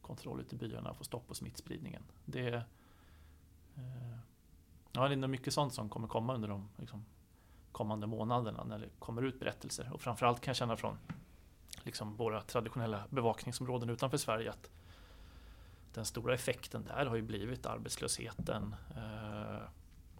Kontroll 0.00 0.40
ute 0.40 0.54
i 0.54 0.58
byarna 0.58 0.90
och 0.90 0.96
få 0.96 1.04
stopp 1.04 1.28
på 1.28 1.34
smittspridningen. 1.34 2.02
Det, 2.24 2.54
eh, 3.76 4.18
ja, 4.92 5.08
det 5.08 5.14
är 5.14 5.28
mycket 5.28 5.54
sånt 5.54 5.74
som 5.74 5.88
kommer 5.88 6.08
komma 6.08 6.34
under 6.34 6.48
de 6.48 6.68
liksom, 6.76 7.04
kommande 7.72 8.06
månaderna 8.06 8.64
när 8.64 8.78
det 8.78 8.88
kommer 8.98 9.22
ut 9.22 9.40
berättelser. 9.40 9.90
Och 9.92 10.00
framförallt 10.00 10.40
kan 10.40 10.50
jag 10.50 10.56
känna 10.56 10.76
från 10.76 10.98
liksom, 11.82 12.16
våra 12.16 12.42
traditionella 12.42 13.04
bevakningsområden 13.10 13.90
utanför 13.90 14.16
Sverige 14.16 14.50
att 14.50 14.70
den 15.94 16.04
stora 16.04 16.34
effekten 16.34 16.84
där 16.84 17.06
har 17.06 17.16
ju 17.16 17.22
blivit 17.22 17.66
arbetslösheten. 17.66 18.74
Eh, 18.96 19.62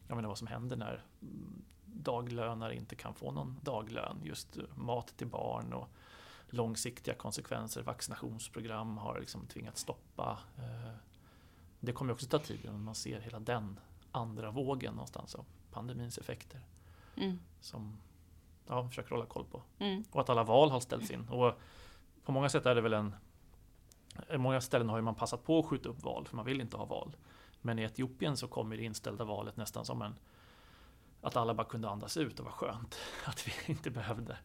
jag 0.08 0.16
menar 0.16 0.28
vad 0.28 0.38
som 0.38 0.46
händer 0.46 0.76
när 0.76 1.04
daglönare 1.84 2.76
inte 2.76 2.96
kan 2.96 3.14
få 3.14 3.30
någon 3.32 3.56
daglön. 3.62 4.20
Just 4.24 4.58
mat 4.74 5.16
till 5.16 5.26
barn 5.26 5.72
och 5.72 5.88
långsiktiga 6.48 7.14
konsekvenser. 7.14 7.82
Vaccinationsprogram 7.82 8.98
har 8.98 9.20
liksom 9.20 9.46
tvingats 9.46 9.80
stoppa. 9.80 10.38
Eh, 10.58 10.94
det 11.80 11.92
kommer 11.92 12.12
också 12.12 12.26
ta 12.26 12.38
tid 12.38 12.64
innan 12.64 12.84
man 12.84 12.94
ser 12.94 13.20
hela 13.20 13.40
den 13.40 13.80
andra 14.12 14.50
vågen 14.50 14.94
någonstans 14.94 15.34
av 15.34 15.44
pandemins 15.70 16.18
effekter. 16.18 16.60
Mm. 17.16 17.38
Som 17.60 17.96
ja, 18.66 18.88
försöker 18.88 19.10
hålla 19.10 19.26
koll 19.26 19.44
på. 19.44 19.62
Mm. 19.78 20.04
Och 20.10 20.20
att 20.20 20.30
alla 20.30 20.44
val 20.44 20.70
har 20.70 20.80
ställts 20.80 21.10
in. 21.10 21.28
Och 21.28 21.58
på 22.24 22.32
många 22.32 22.48
sätt 22.48 22.66
är 22.66 22.74
det 22.74 22.80
väl 22.80 22.92
en 22.92 23.14
Många 24.38 24.60
ställen 24.60 24.88
har 24.88 25.00
man 25.00 25.14
passat 25.14 25.44
på 25.44 25.58
att 25.58 25.66
skjuta 25.66 25.88
upp 25.88 26.02
val 26.02 26.26
för 26.26 26.36
man 26.36 26.44
vill 26.44 26.60
inte 26.60 26.76
ha 26.76 26.84
val. 26.84 27.16
Men 27.60 27.78
i 27.78 27.82
Etiopien 27.82 28.36
så 28.36 28.48
kommer 28.48 28.76
det 28.76 28.84
inställda 28.84 29.24
valet 29.24 29.56
nästan 29.56 29.84
som 29.84 30.02
en 30.02 30.14
att 31.20 31.36
alla 31.36 31.54
bara 31.54 31.66
kunde 31.66 31.88
andas 31.88 32.16
ut 32.16 32.38
och 32.38 32.44
var 32.44 32.52
skönt. 32.52 32.98
Att 33.24 33.48
vi 33.48 33.52
inte 33.72 33.90
behövde 33.90 34.36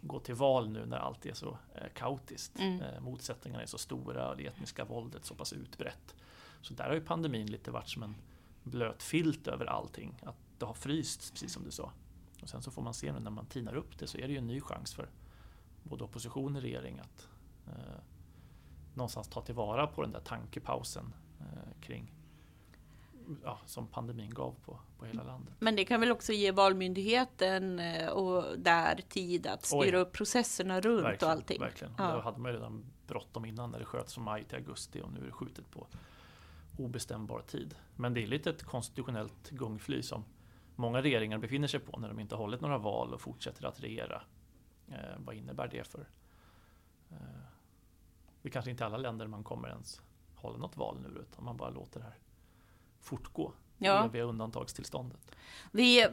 gå 0.00 0.20
till 0.20 0.34
val 0.34 0.68
nu 0.68 0.86
när 0.86 0.96
allt 0.96 1.26
är 1.26 1.34
så 1.34 1.58
eh, 1.74 1.88
kaotiskt. 1.94 2.58
Mm. 2.58 2.80
Eh, 2.80 3.00
motsättningarna 3.00 3.62
är 3.62 3.66
så 3.66 3.78
stora 3.78 4.30
och 4.30 4.36
det 4.36 4.46
etniska 4.46 4.84
våldet 4.84 5.24
så 5.24 5.34
pass 5.34 5.52
utbrett. 5.52 6.14
Så 6.62 6.74
där 6.74 6.84
har 6.84 6.94
ju 6.94 7.00
pandemin 7.00 7.46
lite 7.46 7.70
varit 7.70 7.88
som 7.88 8.02
en 8.02 8.14
blöt 8.62 9.02
filt 9.02 9.48
över 9.48 9.66
allting. 9.66 10.22
Att 10.22 10.36
det 10.58 10.66
har 10.66 10.74
frysts, 10.74 11.30
precis 11.30 11.52
som 11.52 11.64
du 11.64 11.70
sa. 11.70 11.92
Och 12.42 12.48
sen 12.48 12.62
så 12.62 12.70
får 12.70 12.82
man 12.82 12.94
se 12.94 13.12
nu 13.12 13.20
när 13.20 13.30
man 13.30 13.46
tinar 13.46 13.74
upp 13.74 13.98
det 13.98 14.06
så 14.06 14.18
är 14.18 14.26
det 14.26 14.32
ju 14.32 14.38
en 14.38 14.46
ny 14.46 14.60
chans 14.60 14.94
för 14.94 15.08
både 15.82 16.04
opposition 16.04 16.56
och 16.56 16.62
regering 16.62 16.98
att 16.98 17.28
eh, 17.66 18.00
någonstans 18.94 19.28
ta 19.28 19.40
tillvara 19.40 19.86
på 19.86 20.02
den 20.02 20.12
där 20.12 20.20
tankepausen 20.20 21.14
eh, 21.40 21.80
kring 21.80 22.12
ja, 23.44 23.58
som 23.66 23.86
pandemin 23.86 24.30
gav 24.30 24.54
på, 24.64 24.78
på 24.98 25.04
hela 25.04 25.22
landet. 25.22 25.54
Men 25.58 25.76
det 25.76 25.84
kan 25.84 26.00
väl 26.00 26.10
också 26.10 26.32
ge 26.32 26.52
Valmyndigheten 26.52 27.78
eh, 27.78 28.08
och 28.08 28.58
där 28.58 29.00
tid 29.08 29.46
att 29.46 29.64
styra 29.64 29.98
Oj. 29.98 30.02
upp 30.02 30.12
processerna 30.12 30.80
runt 30.80 31.04
verkligen, 31.04 31.30
och 31.30 31.36
allting? 31.36 31.60
Verkligen. 31.60 31.94
Ja. 31.98 32.04
Där 32.04 32.20
hade 32.20 32.38
man 32.38 32.52
ju 32.52 32.56
redan 32.56 32.84
bråttom 33.06 33.44
innan 33.44 33.70
när 33.70 33.78
det 33.78 33.84
sköts 33.84 34.14
från 34.14 34.24
maj 34.24 34.44
till 34.44 34.56
augusti 34.56 35.00
och 35.00 35.12
nu 35.12 35.20
är 35.20 35.26
det 35.26 35.32
skjutet 35.32 35.70
på 35.70 35.86
obestämbar 36.78 37.40
tid. 37.40 37.74
Men 37.96 38.14
det 38.14 38.22
är 38.22 38.26
lite 38.26 38.50
ett 38.50 38.62
konstitutionellt 38.62 39.50
gungfly 39.50 40.02
som 40.02 40.24
många 40.76 41.02
regeringar 41.02 41.38
befinner 41.38 41.68
sig 41.68 41.80
på 41.80 41.98
när 41.98 42.08
de 42.08 42.20
inte 42.20 42.34
hållit 42.34 42.60
några 42.60 42.78
val 42.78 43.14
och 43.14 43.20
fortsätter 43.20 43.64
att 43.66 43.80
regera. 43.80 44.22
Eh, 44.88 45.18
vad 45.18 45.34
innebär 45.34 45.68
det 45.68 45.86
för 45.86 46.08
eh, 47.10 47.16
det 48.42 48.48
är 48.48 48.50
kanske 48.50 48.70
inte 48.70 48.86
alla 48.86 48.96
länder 48.96 49.26
man 49.26 49.44
kommer 49.44 49.68
ens 49.68 50.00
hålla 50.34 50.58
något 50.58 50.76
val 50.76 50.98
nu 51.00 51.20
utan 51.20 51.44
man 51.44 51.56
bara 51.56 51.70
låter 51.70 52.00
det 52.00 52.06
här 52.06 52.18
fortgå 53.00 53.52
ja. 53.80 54.08
via 54.12 54.22
undantagstillståndet. 54.22 55.20
Vi, 55.72 56.06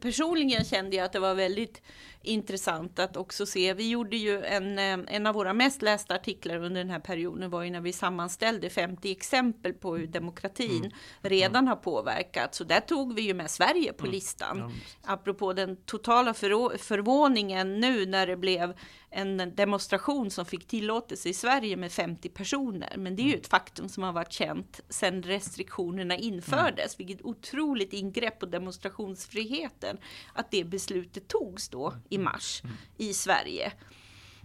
personligen 0.00 0.64
kände 0.64 0.96
jag 0.96 1.04
att 1.04 1.12
det 1.12 1.18
var 1.18 1.34
väldigt 1.34 1.82
intressant 2.22 2.98
att 2.98 3.16
också 3.16 3.46
se. 3.46 3.74
Vi 3.74 3.90
gjorde 3.90 4.16
ju 4.16 4.44
en, 4.44 4.78
eh, 4.78 5.14
en 5.14 5.26
av 5.26 5.34
våra 5.34 5.52
mest 5.52 5.82
lästa 5.82 6.14
artiklar 6.14 6.56
under 6.56 6.80
den 6.80 6.90
här 6.90 7.00
perioden 7.00 7.50
var 7.50 7.62
ju 7.62 7.70
när 7.70 7.80
vi 7.80 7.92
sammanställde 7.92 8.70
50 8.70 9.10
exempel 9.10 9.72
på 9.72 9.96
hur 9.96 10.06
demokratin 10.06 10.84
mm. 10.84 10.92
redan 11.20 11.64
mm. 11.64 11.68
har 11.68 11.76
påverkat. 11.76 12.54
Så 12.54 12.64
där 12.64 12.80
tog 12.80 13.14
vi 13.14 13.22
ju 13.22 13.34
med 13.34 13.50
Sverige 13.50 13.92
på 13.92 14.04
mm. 14.04 14.12
listan. 14.12 14.58
Ja, 14.58 14.70
Apropå 15.12 15.52
den 15.52 15.76
totala 15.76 16.34
förvåningen 16.34 17.80
nu 17.80 18.06
när 18.06 18.26
det 18.26 18.36
blev 18.36 18.74
en 19.10 19.54
demonstration 19.54 20.30
som 20.30 20.46
fick 20.46 20.66
tillåtelse 20.66 21.28
i 21.28 21.34
Sverige 21.34 21.76
med 21.76 21.92
50 21.92 22.28
personer. 22.28 22.94
Men 22.96 23.16
det 23.16 23.22
är 23.22 23.24
ju 23.24 23.30
mm. 23.30 23.40
ett 23.40 23.48
faktum 23.48 23.88
som 23.88 24.02
har 24.02 24.12
varit 24.12 24.32
känt 24.32 24.80
sedan 24.88 25.22
restriktionerna 25.22 26.16
infördes. 26.16 26.98
Mm. 26.98 27.06
Vilket 27.06 27.26
otroligt 27.26 27.92
ingrepp 27.92 28.38
på 28.38 28.46
demonstrationsfriheten 28.46 29.98
att 30.34 30.50
det 30.50 30.64
beslutet 30.64 31.28
togs 31.28 31.68
då 31.68 31.88
mm. 31.88 32.02
i 32.08 32.18
mars 32.18 32.60
mm. 32.64 32.76
i 32.96 33.14
Sverige. 33.14 33.72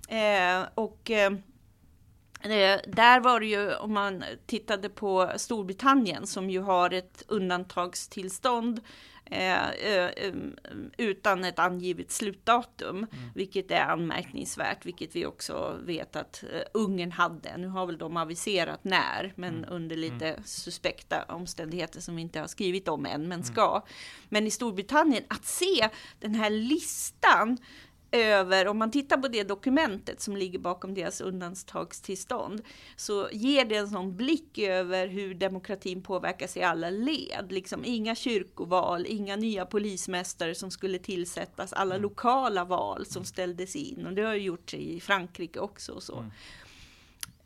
Eh, 0.07 0.67
och 0.75 1.11
eh, 1.11 1.31
eh, 2.41 2.79
där 2.87 3.19
var 3.19 3.39
det 3.39 3.45
ju, 3.45 3.75
om 3.75 3.93
man 3.93 4.23
tittade 4.45 4.89
på 4.89 5.31
Storbritannien 5.37 6.27
som 6.27 6.49
ju 6.49 6.59
har 6.59 6.93
ett 6.93 7.23
undantagstillstånd 7.27 8.81
Eh, 9.31 9.69
eh, 9.69 10.33
utan 10.97 11.43
ett 11.43 11.59
angivet 11.59 12.11
slutdatum, 12.11 12.97
mm. 12.97 13.07
vilket 13.35 13.71
är 13.71 13.81
anmärkningsvärt, 13.81 14.85
vilket 14.85 15.15
vi 15.15 15.25
också 15.25 15.79
vet 15.83 16.15
att 16.15 16.43
eh, 16.53 16.61
Ungern 16.73 17.11
hade. 17.11 17.57
Nu 17.57 17.67
har 17.67 17.85
väl 17.85 17.97
de 17.97 18.17
aviserat 18.17 18.83
när, 18.83 19.33
men 19.35 19.57
mm. 19.57 19.69
under 19.69 19.95
lite 19.95 20.27
mm. 20.29 20.43
suspekta 20.45 21.23
omständigheter 21.23 22.01
som 22.01 22.15
vi 22.15 22.21
inte 22.21 22.39
har 22.39 22.47
skrivit 22.47 22.87
om 22.87 23.05
än, 23.05 23.21
men 23.21 23.31
mm. 23.31 23.43
ska. 23.43 23.81
Men 24.29 24.47
i 24.47 24.51
Storbritannien, 24.51 25.23
att 25.27 25.45
se 25.45 25.89
den 26.19 26.35
här 26.35 26.49
listan 26.49 27.57
över, 28.15 28.67
om 28.67 28.77
man 28.77 28.91
tittar 28.91 29.17
på 29.17 29.27
det 29.27 29.43
dokumentet 29.43 30.21
som 30.21 30.37
ligger 30.37 30.59
bakom 30.59 30.93
deras 30.93 31.21
undantagstillstånd, 31.21 32.61
så 32.95 33.29
ger 33.31 33.65
det 33.65 33.75
en 33.75 33.89
sån 33.89 34.17
blick 34.17 34.57
över 34.57 35.07
hur 35.07 35.33
demokratin 35.33 36.01
påverkas 36.01 36.57
i 36.57 36.63
alla 36.63 36.89
led. 36.89 37.45
Liksom 37.49 37.85
inga 37.85 38.15
kyrkoval, 38.15 39.05
inga 39.05 39.35
nya 39.35 39.65
polismästare 39.65 40.55
som 40.55 40.71
skulle 40.71 40.99
tillsättas, 40.99 41.73
alla 41.73 41.95
mm. 41.95 42.03
lokala 42.03 42.65
val 42.65 43.05
som 43.05 43.25
ställdes 43.25 43.75
in. 43.75 44.05
Och 44.07 44.13
det 44.13 44.21
har 44.21 44.33
ju 44.33 44.41
gjorts 44.41 44.73
i 44.73 44.99
Frankrike 44.99 45.59
också. 45.59 45.91
Och 45.91 46.03
så. 46.03 46.17
Mm. 46.17 46.31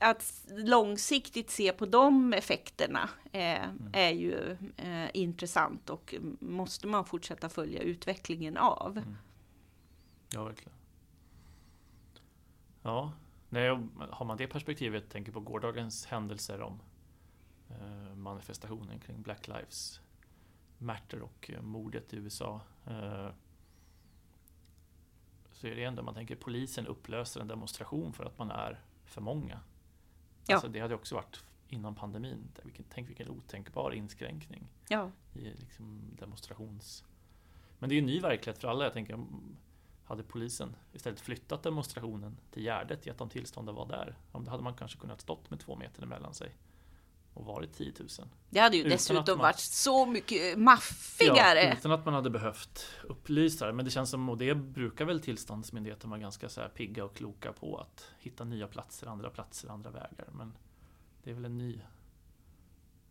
Att 0.02 0.34
långsiktigt 0.50 1.52
se 1.52 1.72
på 1.72 1.86
de 1.86 2.34
effekterna 2.34 3.10
eh, 3.32 3.64
mm. 3.64 3.90
är 3.94 4.12
ju 4.12 4.58
eh, 4.78 5.10
intressant 5.14 5.90
och 5.90 6.16
måste 6.40 6.88
man 6.88 7.06
fortsätta 7.06 7.50
följa 7.50 7.82
utvecklingen 7.82 8.58
av. 8.58 9.02
Ja, 10.34 10.44
verkligen. 10.44 10.78
Ja, 12.82 13.14
nej, 13.50 13.70
har 14.12 14.26
man 14.26 14.38
det 14.38 14.48
perspektivet, 14.48 15.10
tänker 15.10 15.32
på 15.32 15.40
gårdagens 15.40 16.06
händelser 16.06 16.62
om 16.62 16.82
eh, 17.70 18.16
manifestationen 18.16 19.00
kring 19.00 19.22
Black 19.22 19.48
Lives 19.48 20.02
Matter 20.78 21.22
och 21.22 21.52
eh, 21.54 21.62
mordet 21.62 22.14
i 22.14 22.18
USA. 22.18 22.62
Eh, 22.88 23.30
så 25.52 25.68
är 25.68 25.76
det 25.76 25.84
ändå, 25.84 26.04
man 26.04 26.14
tänker 26.14 26.36
polisen 26.36 26.88
upplöser 26.88 27.42
en 27.42 27.48
demonstration 27.48 28.14
för 28.14 28.26
att 28.26 28.38
man 28.38 28.52
är 28.52 28.82
för 29.06 29.22
många. 29.22 29.60
Ja. 30.48 30.56
Alltså, 30.56 30.68
det 30.68 30.80
hade 30.80 30.96
också 30.96 31.16
varit 31.16 31.44
innan 31.68 31.96
pandemin. 31.96 32.52
tänk 32.90 33.10
vilken 33.10 33.30
otänkbar 33.30 33.92
inskränkning 33.92 34.68
ja. 34.88 35.12
i 35.34 35.40
liksom 35.40 36.02
demonstrations... 36.20 37.06
Men 37.80 37.90
det 37.90 37.94
är 37.94 37.96
ju 37.96 38.00
en 38.00 38.06
ny 38.06 38.20
verklighet 38.20 38.58
för 38.58 38.68
alla. 38.68 38.84
Jag 38.84 38.94
tänker 38.94 39.26
hade 40.10 40.24
polisen 40.24 40.76
istället 40.94 41.20
flyttat 41.20 41.64
demonstrationen 41.64 42.38
till 42.52 42.64
Gärdet, 42.64 43.06
gett 43.06 43.18
dem 43.18 43.30
tillstånd 43.30 43.70
att 43.70 43.76
vara 43.76 43.88
där, 43.88 44.18
då 44.32 44.50
hade 44.50 44.64
man 44.64 44.74
kanske 44.74 45.00
kunnat 45.00 45.22
stått 45.22 45.50
med 45.50 45.60
två 45.60 45.76
meter 45.76 46.04
emellan 46.04 46.34
sig 46.34 46.56
och 47.34 47.46
varit 47.46 47.74
10 47.74 47.94
000. 48.00 48.08
Det 48.50 48.60
hade 48.60 48.78
ju 48.78 48.82
utan 48.82 48.92
dessutom 48.92 49.38
man, 49.38 49.38
varit 49.38 49.60
så 49.60 50.06
mycket 50.06 50.60
maffigare. 50.60 51.64
Ja, 51.64 51.74
utan 51.74 51.92
att 51.92 52.06
man 52.06 52.14
hade 52.14 52.30
behövt 52.30 52.86
upplysa 53.04 53.68
det. 53.68 53.74
Men 53.74 53.86
det 53.86 53.92
känns 53.92 54.10
som, 54.10 54.30
och 54.30 54.38
det 54.38 54.56
brukar 54.56 55.06
väl 55.06 55.22
tillståndsmyndigheten 55.22 56.10
vara 56.10 56.20
ganska 56.20 56.50
så 56.50 56.62
här 56.62 56.70
pigga 56.70 57.06
och 57.06 57.16
kloka 57.16 57.54
på 57.54 57.78
att 57.78 58.12
hitta 58.20 58.44
nya 58.44 58.68
platser, 58.68 59.08
andra 59.08 59.30
platser, 59.30 59.70
andra 59.70 59.92
vägar. 59.92 60.28
Men 60.32 60.58
det 61.24 61.30
är 61.30 61.34
väl 61.34 61.46
en 61.46 61.58
ny... 61.58 61.82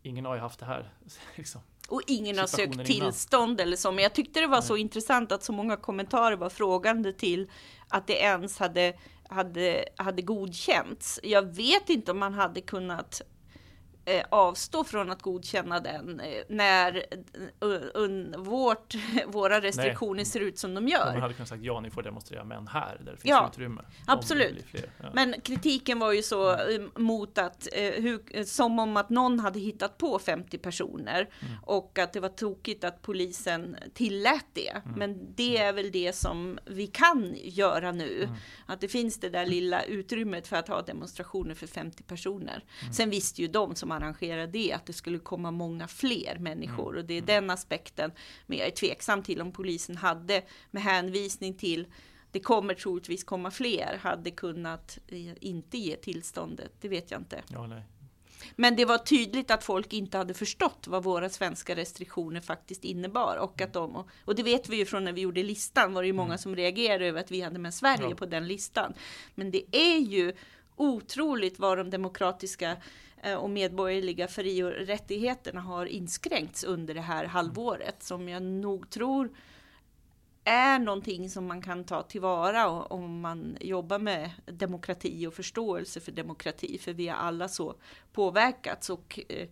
Ingen 0.01 0.25
har 0.25 0.35
ju 0.35 0.41
haft 0.41 0.59
det 0.59 0.65
här 0.65 0.93
liksom, 1.35 1.61
och 1.89 2.01
ingen 2.07 2.37
har 2.37 2.47
sökt 2.47 2.85
tillstånd 2.85 3.51
innan. 3.51 3.67
eller 3.67 3.77
så. 3.77 3.91
Men 3.91 4.03
jag 4.03 4.13
tyckte 4.13 4.39
det 4.39 4.47
var 4.47 4.57
Nej. 4.57 4.67
så 4.67 4.77
intressant 4.77 5.31
att 5.31 5.43
så 5.43 5.53
många 5.53 5.77
kommentarer 5.77 6.35
var 6.35 6.49
frågande 6.49 7.13
till 7.13 7.51
att 7.87 8.07
det 8.07 8.13
ens 8.13 8.57
hade, 8.57 8.93
hade, 9.29 9.85
hade 9.95 10.21
godkänts. 10.21 11.19
Jag 11.23 11.55
vet 11.55 11.89
inte 11.89 12.11
om 12.11 12.19
man 12.19 12.33
hade 12.33 12.61
kunnat 12.61 13.21
avstå 14.29 14.83
från 14.83 15.09
att 15.09 15.21
godkänna 15.21 15.79
den 15.79 16.19
eh, 16.19 16.43
när 16.49 17.05
un, 17.93 18.35
vårt, 18.37 18.95
våra 19.27 19.61
restriktioner 19.61 20.15
Nej. 20.15 20.25
ser 20.25 20.39
ut 20.39 20.59
som 20.59 20.73
de 20.73 20.87
gör. 20.87 21.11
Man 21.13 21.21
hade 21.21 21.33
kunnat 21.33 21.49
säga 21.49 21.61
ja, 21.63 21.79
ni 21.79 21.89
får 21.89 22.03
demonstrera, 22.03 22.43
men 22.43 22.67
här 22.67 22.97
där 22.99 23.11
det 23.11 23.17
finns 23.17 23.29
ja, 23.29 23.49
utrymme. 23.53 23.81
Absolut. 24.07 24.65
Ja. 24.71 25.09
Men 25.13 25.41
kritiken 25.41 25.99
var 25.99 26.11
ju 26.11 26.23
så 26.23 26.55
mm. 26.55 26.91
mot 26.95 27.37
att, 27.37 27.67
hur, 27.73 28.43
som 28.43 28.79
om 28.79 28.97
att 28.97 29.09
någon 29.09 29.39
hade 29.39 29.59
hittat 29.59 29.97
på 29.97 30.19
50 30.19 30.57
personer 30.57 31.29
mm. 31.39 31.57
och 31.63 31.99
att 31.99 32.13
det 32.13 32.19
var 32.19 32.29
tokigt 32.29 32.83
att 32.83 33.01
polisen 33.01 33.75
tillät 33.93 34.45
det. 34.53 34.69
Mm. 34.69 34.99
Men 34.99 35.35
det 35.35 35.57
är 35.57 35.73
väl 35.73 35.91
det 35.91 36.15
som 36.15 36.59
vi 36.65 36.87
kan 36.87 37.35
göra 37.37 37.91
nu. 37.91 38.23
Mm. 38.23 38.35
Att 38.65 38.81
det 38.81 38.87
finns 38.87 39.19
det 39.19 39.29
där 39.29 39.45
lilla 39.45 39.83
utrymmet 39.83 40.47
för 40.47 40.55
att 40.55 40.67
ha 40.67 40.81
demonstrationer 40.81 41.55
för 41.55 41.67
50 41.67 42.03
personer. 42.03 42.63
Mm. 42.81 42.93
Sen 42.93 43.09
visste 43.09 43.41
ju 43.41 43.47
de 43.47 43.75
som 43.75 43.91
arrangerade 44.03 44.47
det 44.47 44.73
att 44.73 44.85
det 44.85 44.93
skulle 44.93 45.19
komma 45.19 45.51
många 45.51 45.87
fler 45.87 46.37
människor 46.39 46.89
mm. 46.89 46.99
och 46.99 47.05
det 47.05 47.13
är 47.13 47.17
mm. 47.17 47.25
den 47.25 47.49
aspekten. 47.49 48.11
Men 48.45 48.57
jag 48.57 48.67
är 48.67 48.71
tveksam 48.71 49.23
till 49.23 49.41
om 49.41 49.51
polisen 49.51 49.97
hade 49.97 50.43
med 50.71 50.83
hänvisning 50.83 51.53
till 51.53 51.87
det 52.31 52.39
kommer 52.39 52.73
troligtvis 52.73 53.23
komma 53.23 53.51
fler, 53.51 53.99
hade 54.01 54.31
kunnat 54.31 54.97
eh, 55.07 55.33
inte 55.41 55.77
ge 55.77 55.95
tillståndet. 55.95 56.71
Det 56.81 56.87
vet 56.87 57.11
jag 57.11 57.21
inte. 57.21 57.41
Ja. 57.47 57.81
Men 58.55 58.75
det 58.75 58.85
var 58.85 58.97
tydligt 58.97 59.51
att 59.51 59.63
folk 59.63 59.93
inte 59.93 60.17
hade 60.17 60.33
förstått 60.33 60.87
vad 60.87 61.03
våra 61.03 61.29
svenska 61.29 61.75
restriktioner 61.75 62.41
faktiskt 62.41 62.83
innebar. 62.83 63.37
Och, 63.37 63.61
att 63.61 63.73
de, 63.73 64.03
och 64.25 64.35
det 64.35 64.43
vet 64.43 64.69
vi 64.69 64.77
ju 64.77 64.85
från 64.85 65.03
när 65.03 65.13
vi 65.13 65.21
gjorde 65.21 65.43
listan, 65.43 65.93
var 65.93 66.01
det 66.01 66.07
ju 66.07 66.13
många 66.13 66.27
mm. 66.27 66.37
som 66.37 66.55
reagerade 66.55 67.05
över 67.05 67.19
att 67.19 67.31
vi 67.31 67.41
hade 67.41 67.59
med 67.59 67.73
Sverige 67.73 68.09
ja. 68.09 68.15
på 68.15 68.25
den 68.25 68.47
listan. 68.47 68.93
Men 69.35 69.51
det 69.51 69.75
är 69.75 69.97
ju 69.97 70.33
otroligt 70.75 71.59
vad 71.59 71.77
de 71.77 71.89
demokratiska 71.89 72.77
och 73.39 73.49
medborgerliga 73.49 74.27
fri 74.27 74.63
och 74.63 74.71
rättigheterna 74.71 75.61
har 75.61 75.85
inskränkts 75.85 76.63
under 76.63 76.93
det 76.93 77.01
här 77.01 77.25
halvåret 77.25 78.03
som 78.03 78.29
jag 78.29 78.43
nog 78.43 78.89
tror 78.89 79.29
är 80.43 80.79
någonting 80.79 81.29
som 81.29 81.47
man 81.47 81.61
kan 81.61 81.83
ta 81.83 82.03
tillvara 82.03 82.69
om 82.69 83.19
man 83.19 83.57
jobbar 83.61 83.99
med 83.99 84.31
demokrati 84.45 85.27
och 85.27 85.33
förståelse 85.33 85.99
för 85.99 86.11
demokrati. 86.11 86.77
För 86.77 86.93
vi 86.93 87.07
har 87.07 87.17
alla 87.17 87.47
så 87.47 87.75
påverkats 88.11 88.89
och 88.89 89.19
eh, 89.29 89.47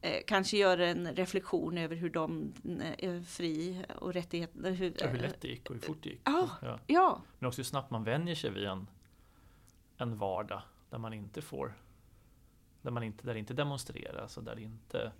eh 0.00 0.22
kanske 0.26 0.56
gör 0.56 0.78
en 0.78 1.14
reflektion 1.14 1.78
över 1.78 1.96
hur 1.96 2.10
de 2.10 2.52
eh, 2.98 3.22
fri 3.22 3.84
och 3.98 4.14
rättigheter... 4.14 4.70
Hur, 4.70 4.94
ja, 4.98 5.06
hur 5.06 5.18
lätt 5.18 5.40
det 5.40 5.48
gick 5.48 5.70
och 5.70 5.74
hur 5.74 5.82
fort 5.82 6.02
det 6.02 6.08
gick. 6.08 6.20
Ja, 6.24 6.48
ja. 6.62 6.80
ja. 6.86 7.22
Men 7.38 7.48
också 7.48 7.58
hur 7.58 7.64
snabbt 7.64 7.90
man 7.90 8.04
vänjer 8.04 8.34
sig 8.34 8.50
vid 8.50 8.64
en, 8.64 8.86
en 9.96 10.18
vardag 10.18 10.62
där 10.90 10.98
man 10.98 11.12
inte 11.12 11.42
får 11.42 11.74
där 12.88 12.92
man 12.92 13.02
inte, 13.02 13.26
där 13.26 13.34
det 13.34 13.40
inte 13.40 13.54
demonstreras 13.54 14.36
och 14.36 14.44
där 14.44 14.54
det 14.54 14.62
inte 14.62 15.12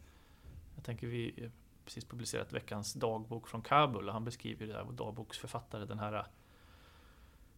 jag 0.75 0.85
tänker 0.85 1.07
vi 1.07 1.51
precis 1.85 2.05
publicerat 2.05 2.53
veckans 2.53 2.93
dagbok 2.93 3.49
från 3.49 3.63
Kabul 3.63 4.09
och 4.09 4.13
han 4.13 4.25
beskriver 4.25 4.67
det 4.67 4.73
där, 4.73 4.85
vår 4.85 4.93
dagboksförfattare, 4.93 5.85
den 5.85 5.99
här 5.99 6.27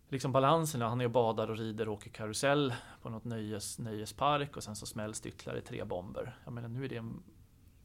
liksom 0.09 0.33
balansen. 0.33 0.81
Han 0.81 1.01
är 1.01 1.05
och 1.05 1.11
badar 1.11 1.51
och 1.51 1.57
rider 1.57 1.89
och 1.89 1.95
åker 1.95 2.11
karusell 2.11 2.75
på 3.03 3.11
något 3.11 3.25
nöjes, 3.25 3.79
nöjespark 3.79 4.57
och 4.57 4.63
sen 4.63 4.77
så 4.77 4.87
smälls 4.87 5.21
det 5.21 5.29
ytterligare 5.29 5.61
tre 5.61 5.85
bomber. 5.85 6.39
Jag 6.45 6.53
menar 6.53 6.69
nu 6.69 6.85
är 6.85 6.89
det 6.89 6.97
en, 6.97 7.23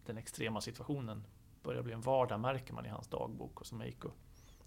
den 0.05 0.17
extrema 0.17 0.61
situationen 0.61 1.23
börjar 1.63 1.81
bli 1.81 1.93
en 1.93 2.01
vardag 2.01 2.39
märker 2.39 2.73
man 2.73 2.85
i 2.85 2.89
hans 2.89 3.07
dagbok 3.07 3.59
och 3.59 3.65
som 3.65 3.85
gick 3.85 4.05
och 4.05 4.15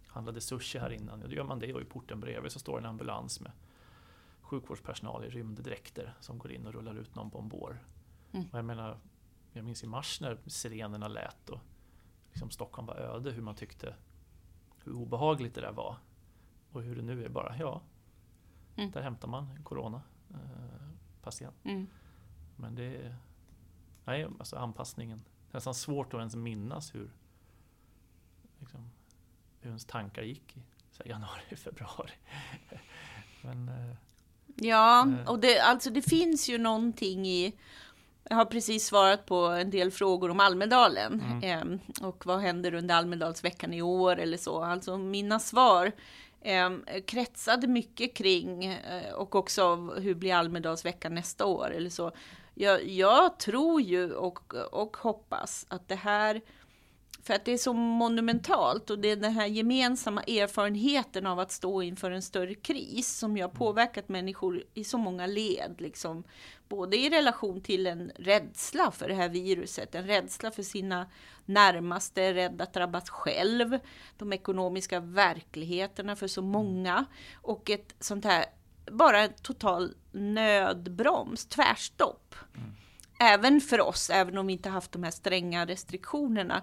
handlade 0.07 0.41
sushi 0.41 0.79
här 0.79 0.91
innan. 0.91 1.23
Och 1.23 1.29
då 1.29 1.35
gör 1.35 1.45
man 1.45 1.59
det 1.59 1.75
och 1.75 1.81
i 1.81 1.85
porten 1.85 2.21
bredvid 2.21 2.53
så 2.53 2.59
står 2.59 2.79
en 2.79 2.87
ambulans 2.87 3.41
med 3.41 3.53
sjukvårdspersonal 4.49 5.25
i 5.25 5.31
rymddräkter 5.31 6.15
som 6.21 6.39
går 6.39 6.53
in 6.53 6.67
och 6.67 6.73
rullar 6.73 6.95
ut 6.95 7.15
någon 7.15 7.31
på 7.31 7.39
en 7.39 7.49
bår. 7.49 7.85
Mm. 8.33 8.47
Och 8.53 8.59
jag 8.59 8.65
menar, 8.65 8.99
jag 9.53 9.65
minns 9.65 9.85
i 9.85 9.87
mars 9.87 10.21
när 10.21 10.39
sirenerna 10.47 11.09
lät 11.09 11.51
och 11.51 11.61
liksom 12.31 12.51
Stockholm 12.51 12.87
var 12.87 12.97
öde, 12.97 13.31
hur 13.31 13.43
man 13.43 13.55
tyckte 13.55 13.95
hur 14.85 14.93
obehagligt 14.93 15.55
det 15.55 15.61
där 15.61 15.73
var. 15.73 15.97
Och 16.73 16.83
hur 16.83 16.97
det 16.97 17.03
nu 17.03 17.25
är 17.25 17.29
bara, 17.29 17.57
ja, 17.59 17.83
mm. 18.77 18.91
där 18.91 19.03
hämtar 19.03 19.29
man 19.29 19.63
coronapatient. 19.65 21.57
Eh, 21.65 21.73
mm. 21.73 21.87
Men 22.57 22.75
det 22.75 22.97
är, 22.97 23.17
nej, 24.05 24.27
alltså 24.39 24.57
anpassningen. 24.57 25.19
Det 25.19 25.53
är 25.53 25.57
nästan 25.57 25.75
svårt 25.75 26.15
att 26.15 26.19
ens 26.19 26.37
minnas 26.37 26.95
hur, 26.95 27.11
liksom, 28.59 28.91
hur 29.61 29.69
ens 29.69 29.85
tankar 29.85 30.23
gick 30.23 30.57
i 30.57 30.63
så 30.91 31.03
januari, 31.07 31.57
februari. 31.57 32.13
Men, 33.43 33.69
eh, 33.69 33.97
ja, 34.61 35.01
eh, 35.03 35.31
och 35.31 35.39
det, 35.39 35.59
alltså 35.59 35.91
det 35.91 36.03
finns 36.03 36.49
ju 36.49 36.59
någonting 36.59 37.27
i 37.27 37.55
jag 38.31 38.37
har 38.37 38.45
precis 38.45 38.87
svarat 38.87 39.27
på 39.27 39.37
en 39.47 39.71
del 39.71 39.91
frågor 39.91 40.31
om 40.31 40.41
Almedalen 40.41 41.23
mm. 41.43 41.73
eh, 41.73 42.07
och 42.07 42.27
vad 42.27 42.41
händer 42.41 42.75
under 42.75 42.95
Almedalsveckan 42.95 43.75
i 43.75 43.83
år 43.83 44.19
eller 44.19 44.37
så. 44.37 44.63
Alltså 44.65 44.99
mina 44.99 45.39
svar 45.39 45.93
eh, 46.41 46.71
kretsade 47.07 47.67
mycket 47.67 48.15
kring 48.15 48.65
eh, 48.65 49.13
och 49.13 49.35
också 49.35 49.77
hur 49.77 50.15
blir 50.15 50.35
Almedalsveckan 50.35 51.15
nästa 51.15 51.47
år 51.47 51.71
eller 51.71 51.91
så. 51.91 52.13
Jag, 52.55 52.89
jag 52.89 53.39
tror 53.39 53.81
ju 53.81 54.13
och, 54.13 54.55
och 54.55 54.97
hoppas 54.97 55.67
att 55.69 55.89
det 55.89 55.95
här 55.95 56.41
för 57.23 57.35
att 57.35 57.45
det 57.45 57.53
är 57.53 57.59
så 57.59 57.73
monumentalt 57.73 58.91
och 58.91 58.99
det 58.99 59.11
är 59.11 59.17
den 59.17 59.33
här 59.33 59.47
gemensamma 59.47 60.23
erfarenheten 60.23 61.27
av 61.27 61.39
att 61.39 61.53
stå 61.53 61.83
inför 61.83 62.11
en 62.11 62.23
större 62.23 62.55
kris 62.55 63.19
som 63.19 63.37
ju 63.37 63.43
har 63.43 63.51
påverkat 63.51 64.09
människor 64.09 64.63
i 64.75 64.85
så 64.85 64.99
många 64.99 65.27
led. 65.27 65.75
Liksom. 65.79 66.25
Både 66.69 66.97
i 66.97 67.11
relation 67.11 67.61
till 67.61 67.87
en 67.87 68.13
rädsla 68.17 68.91
för 68.91 69.09
det 69.09 69.15
här 69.15 69.29
viruset, 69.29 69.95
en 69.95 70.07
rädsla 70.07 70.51
för 70.51 70.63
sina 70.63 71.07
närmaste, 71.45 72.35
rädd 72.35 72.63
att 72.63 72.73
drabbas 72.73 73.11
själv, 73.11 73.79
de 74.19 74.33
ekonomiska 74.33 75.01
verkligheterna 75.01 76.17
för 76.17 76.27
så 76.27 76.43
många 76.43 77.05
och 77.35 77.71
ett 77.71 77.95
sånt 78.01 78.25
här, 78.25 78.45
bara 78.91 79.21
en 79.21 79.33
total 79.43 79.95
nödbroms, 80.13 81.47
tvärstopp. 81.47 82.35
Mm. 82.55 82.71
Även 83.21 83.61
för 83.61 83.81
oss, 83.81 84.11
även 84.11 84.39
om 84.39 84.47
vi 84.47 84.53
inte 84.53 84.69
haft 84.69 84.93
de 84.93 85.03
här 85.03 85.11
stränga 85.11 85.67
restriktionerna 85.67 86.63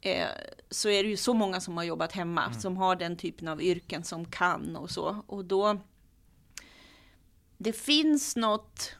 eh, 0.00 0.28
så 0.70 0.88
är 0.88 1.02
det 1.02 1.08
ju 1.08 1.16
så 1.16 1.34
många 1.34 1.60
som 1.60 1.76
har 1.76 1.84
jobbat 1.84 2.12
hemma, 2.12 2.44
mm. 2.46 2.60
som 2.60 2.76
har 2.76 2.96
den 2.96 3.16
typen 3.16 3.48
av 3.48 3.62
yrken 3.62 4.04
som 4.04 4.24
kan 4.24 4.76
och 4.76 4.90
så. 4.90 5.24
Och 5.26 5.44
då, 5.44 5.80
det 7.58 7.72
finns 7.72 8.36
något 8.36 8.94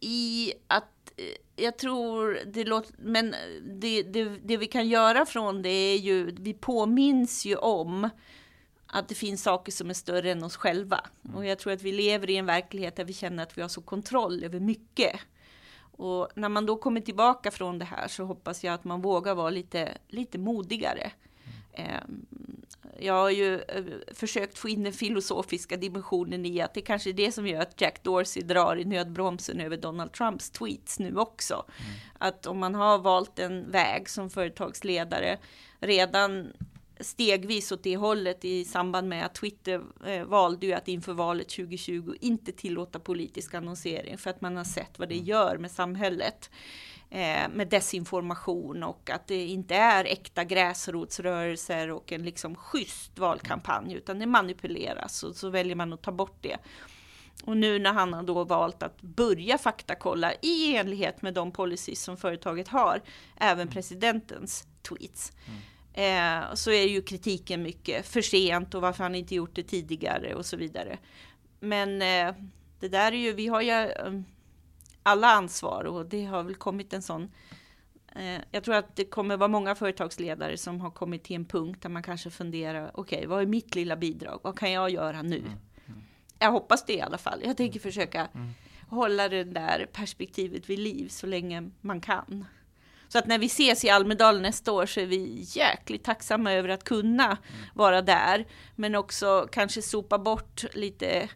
i 0.00 0.52
att 0.66 1.12
eh, 1.16 1.64
jag 1.64 1.78
tror 1.78 2.38
det 2.46 2.64
låter, 2.64 2.94
men 2.98 3.34
det, 3.62 4.02
det, 4.02 4.24
det, 4.24 4.56
vi 4.56 4.66
kan 4.66 4.88
göra 4.88 5.26
från 5.26 5.62
det 5.62 5.68
är 5.68 5.98
ju, 5.98 6.30
vi 6.30 6.54
påminns 6.54 7.44
ju 7.44 7.56
om 7.56 8.08
att 8.86 9.08
det 9.08 9.14
finns 9.14 9.42
saker 9.42 9.72
som 9.72 9.90
är 9.90 9.94
större 9.94 10.32
än 10.32 10.44
oss 10.44 10.56
själva. 10.56 11.00
Mm. 11.24 11.36
Och 11.36 11.46
jag 11.46 11.58
tror 11.58 11.72
att 11.72 11.82
vi 11.82 11.92
lever 11.92 12.30
i 12.30 12.36
en 12.36 12.46
verklighet 12.46 12.96
där 12.96 13.04
vi 13.04 13.12
känner 13.12 13.42
att 13.42 13.58
vi 13.58 13.62
har 13.62 13.68
så 13.68 13.82
kontroll 13.82 14.44
över 14.44 14.60
mycket. 14.60 15.20
Och 16.00 16.28
när 16.34 16.48
man 16.48 16.66
då 16.66 16.76
kommer 16.76 17.00
tillbaka 17.00 17.50
från 17.50 17.78
det 17.78 17.84
här 17.84 18.08
så 18.08 18.24
hoppas 18.24 18.64
jag 18.64 18.74
att 18.74 18.84
man 18.84 19.02
vågar 19.02 19.34
vara 19.34 19.50
lite, 19.50 19.98
lite 20.08 20.38
modigare. 20.38 21.12
Mm. 21.72 22.26
Jag 22.98 23.14
har 23.14 23.30
ju 23.30 23.54
eh, 23.54 23.84
försökt 24.14 24.58
få 24.58 24.68
in 24.68 24.82
den 24.82 24.92
filosofiska 24.92 25.76
dimensionen 25.76 26.46
i 26.46 26.60
att 26.60 26.74
det 26.74 26.80
kanske 26.80 27.10
är 27.10 27.14
det 27.14 27.32
som 27.32 27.46
gör 27.46 27.60
att 27.60 27.80
Jack 27.80 28.02
Dorsey 28.02 28.42
drar 28.42 28.76
i 28.76 28.84
nödbromsen 28.84 29.60
över 29.60 29.76
Donald 29.76 30.12
Trumps 30.12 30.50
tweets 30.50 30.98
nu 30.98 31.16
också. 31.16 31.54
Mm. 31.54 32.00
Att 32.18 32.46
om 32.46 32.58
man 32.58 32.74
har 32.74 32.98
valt 32.98 33.38
en 33.38 33.70
väg 33.70 34.08
som 34.08 34.30
företagsledare 34.30 35.38
redan 35.80 36.52
stegvis 37.00 37.72
åt 37.72 37.82
det 37.82 37.96
hållet 37.96 38.44
i 38.44 38.64
samband 38.64 39.08
med 39.08 39.26
att 39.26 39.34
Twitter 39.34 39.82
eh, 40.06 40.24
valde 40.24 40.66
ju 40.66 40.72
att 40.72 40.88
inför 40.88 41.12
valet 41.12 41.48
2020 41.48 42.14
inte 42.20 42.52
tillåta 42.52 42.98
politisk 42.98 43.54
annonsering 43.54 44.18
för 44.18 44.30
att 44.30 44.40
man 44.40 44.56
har 44.56 44.64
sett 44.64 44.98
vad 44.98 45.08
det 45.08 45.14
mm. 45.14 45.26
gör 45.26 45.58
med 45.58 45.70
samhället. 45.70 46.50
Eh, 47.12 47.48
med 47.54 47.68
desinformation 47.68 48.82
och 48.82 49.10
att 49.10 49.26
det 49.26 49.46
inte 49.46 49.74
är 49.74 50.04
äkta 50.04 50.44
gräsrotsrörelser 50.44 51.90
och 51.90 52.12
en 52.12 52.22
liksom 52.22 52.56
schysst 52.56 53.18
valkampanj 53.18 53.94
utan 53.94 54.18
det 54.18 54.26
manipuleras 54.26 55.22
och 55.22 55.36
så 55.36 55.48
väljer 55.48 55.76
man 55.76 55.92
att 55.92 56.02
ta 56.02 56.12
bort 56.12 56.38
det. 56.40 56.56
Och 57.44 57.56
nu 57.56 57.78
när 57.78 57.92
han 57.92 58.12
har 58.12 58.22
då 58.22 58.44
valt 58.44 58.82
att 58.82 59.02
börja 59.02 59.58
faktakolla 59.58 60.32
i 60.42 60.76
enlighet 60.76 61.22
med 61.22 61.34
de 61.34 61.52
policies 61.52 62.02
som 62.02 62.16
företaget 62.16 62.68
har, 62.68 63.02
även 63.36 63.62
mm. 63.62 63.74
presidentens 63.74 64.66
tweets. 64.82 65.32
Mm 65.46 65.60
eh, 65.92 66.54
så 66.54 66.70
är 66.70 66.88
ju 66.88 67.02
kritiken 67.02 67.62
mycket 67.62 68.06
för 68.06 68.22
sent 68.22 68.74
och 68.74 68.82
varför 68.82 69.02
han 69.02 69.14
inte 69.14 69.34
gjort 69.34 69.54
det 69.54 69.62
tidigare 69.62 70.34
och 70.34 70.46
så 70.46 70.56
vidare. 70.56 70.98
Men 71.60 72.02
eh, 72.02 72.34
det 72.80 72.88
där 72.88 73.12
är 73.12 73.16
ju, 73.16 73.32
vi 73.32 73.46
har 73.46 73.60
ju 73.60 73.70
eh, 73.70 74.20
alla 75.02 75.28
ansvar 75.28 75.84
och 75.84 76.06
det 76.06 76.24
har 76.24 76.42
väl 76.42 76.54
kommit 76.54 76.92
en 76.92 77.02
sån 77.02 77.30
eh, 78.16 78.40
jag 78.50 78.64
tror 78.64 78.74
att 78.74 78.96
det 78.96 79.04
kommer 79.04 79.36
vara 79.36 79.48
många 79.48 79.74
företagsledare 79.74 80.56
som 80.56 80.80
har 80.80 80.90
kommit 80.90 81.24
till 81.24 81.36
en 81.36 81.44
punkt 81.44 81.82
där 81.82 81.90
man 81.90 82.02
kanske 82.02 82.30
funderar, 82.30 82.90
okej, 82.94 83.18
okay, 83.18 83.26
vad 83.26 83.42
är 83.42 83.46
mitt 83.46 83.74
lilla 83.74 83.96
bidrag? 83.96 84.40
Vad 84.42 84.58
kan 84.58 84.72
jag 84.72 84.90
göra 84.90 85.22
nu? 85.22 85.38
Mm. 85.38 85.52
Mm. 85.86 86.00
Jag 86.38 86.52
hoppas 86.52 86.86
det 86.86 86.92
i 86.92 87.00
alla 87.00 87.18
fall. 87.18 87.40
Jag 87.44 87.56
tänker 87.56 87.80
försöka 87.80 88.28
mm. 88.34 88.50
hålla 88.88 89.28
det 89.28 89.44
där 89.44 89.88
perspektivet 89.92 90.70
vid 90.70 90.78
liv 90.78 91.08
så 91.08 91.26
länge 91.26 91.70
man 91.80 92.00
kan. 92.00 92.44
Så 93.12 93.18
att 93.18 93.26
när 93.26 93.38
vi 93.38 93.46
ses 93.46 93.84
i 93.84 93.90
Almedalen 93.90 94.42
nästa 94.42 94.72
år 94.72 94.86
så 94.86 95.00
är 95.00 95.06
vi 95.06 95.46
jäkligt 95.46 96.04
tacksamma 96.04 96.52
över 96.52 96.68
att 96.68 96.84
kunna 96.84 97.26
mm. 97.26 97.38
vara 97.74 98.02
där. 98.02 98.46
Men 98.76 98.94
också 98.94 99.48
kanske 99.52 99.82
sopa 99.82 100.18
bort 100.18 100.64
lite 100.74 101.28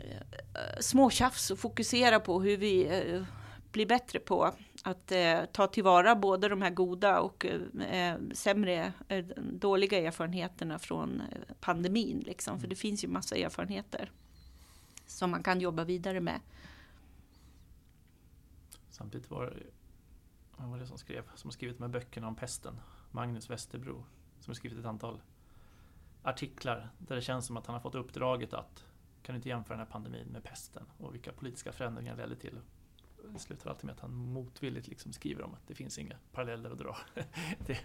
eh, 0.00 0.80
småtjafs 0.80 1.50
och 1.50 1.58
fokusera 1.58 2.20
på 2.20 2.42
hur 2.42 2.56
vi 2.56 2.86
eh, 2.86 3.22
blir 3.72 3.86
bättre 3.86 4.18
på 4.18 4.54
att 4.82 5.12
eh, 5.12 5.44
ta 5.52 5.66
tillvara 5.66 6.16
både 6.16 6.48
de 6.48 6.62
här 6.62 6.70
goda 6.70 7.20
och 7.20 7.46
eh, 7.90 8.16
sämre, 8.32 8.92
eh, 9.08 9.24
dåliga 9.36 9.98
erfarenheterna 9.98 10.78
från 10.78 11.22
pandemin. 11.60 12.22
Liksom. 12.26 12.60
För 12.60 12.68
det 12.68 12.76
finns 12.76 13.04
ju 13.04 13.08
massa 13.08 13.36
erfarenheter 13.36 14.10
som 15.06 15.30
man 15.30 15.42
kan 15.42 15.60
jobba 15.60 15.84
vidare 15.84 16.20
med. 16.20 16.40
Samtidigt 18.92 19.30
var 19.30 19.46
det, 19.46 19.62
vad 20.56 20.68
var 20.68 20.78
det 20.78 20.86
som 20.86 20.98
skrev, 20.98 21.24
som 21.34 21.48
har 21.48 21.52
skrivit 21.52 21.78
med 21.78 21.90
böckerna 21.90 22.28
om 22.28 22.36
pesten, 22.36 22.80
Magnus 23.10 23.50
Westerbro, 23.50 24.04
som 24.40 24.50
har 24.50 24.54
skrivit 24.54 24.78
ett 24.78 24.84
antal 24.84 25.22
artiklar 26.22 26.90
där 26.98 27.16
det 27.16 27.22
känns 27.22 27.46
som 27.46 27.56
att 27.56 27.66
han 27.66 27.74
har 27.74 27.80
fått 27.80 27.94
uppdraget 27.94 28.54
att 28.54 28.84
kan 29.22 29.32
du 29.32 29.36
inte 29.36 29.48
jämföra 29.48 29.76
den 29.76 29.86
här 29.86 29.92
pandemin 29.92 30.28
med 30.28 30.44
pesten 30.44 30.82
och 30.98 31.14
vilka 31.14 31.32
politiska 31.32 31.72
förändringar 31.72 32.16
ledde 32.16 32.36
till 32.36 32.60
det 33.32 33.38
slutar 33.38 33.70
alltid 33.70 33.84
med 33.84 33.92
att 33.92 34.00
han 34.00 34.14
motvilligt 34.14 34.88
liksom 34.88 35.12
skriver 35.12 35.42
om 35.42 35.54
att 35.54 35.66
det 35.66 35.74
finns 35.74 35.98
inga 35.98 36.16
paralleller 36.32 36.70
att 36.70 36.78
dra. 36.78 36.96
det, 37.66 37.78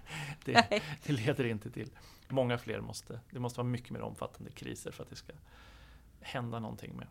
det, 0.45 0.81
det, 1.03 1.13
leder 1.13 1.43
inte 1.43 1.71
till 1.71 1.91
många 2.27 2.57
fler 2.57 2.81
måste, 2.81 3.19
det 3.31 3.39
måste 3.39 3.59
vara 3.59 3.67
mycket 3.67 3.89
mer 3.89 4.01
omfattande 4.01 4.51
kriser 4.51 4.91
för 4.91 5.03
att 5.03 5.09
det 5.09 5.15
ska 5.15 5.33
hända 6.21 6.59
någonting 6.59 6.95
med, 6.95 7.07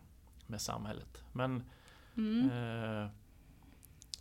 med 0.47 0.61
samhället. 0.61 1.23
Men 1.33 1.63
mm. 2.15 2.49
eh, 2.49 3.09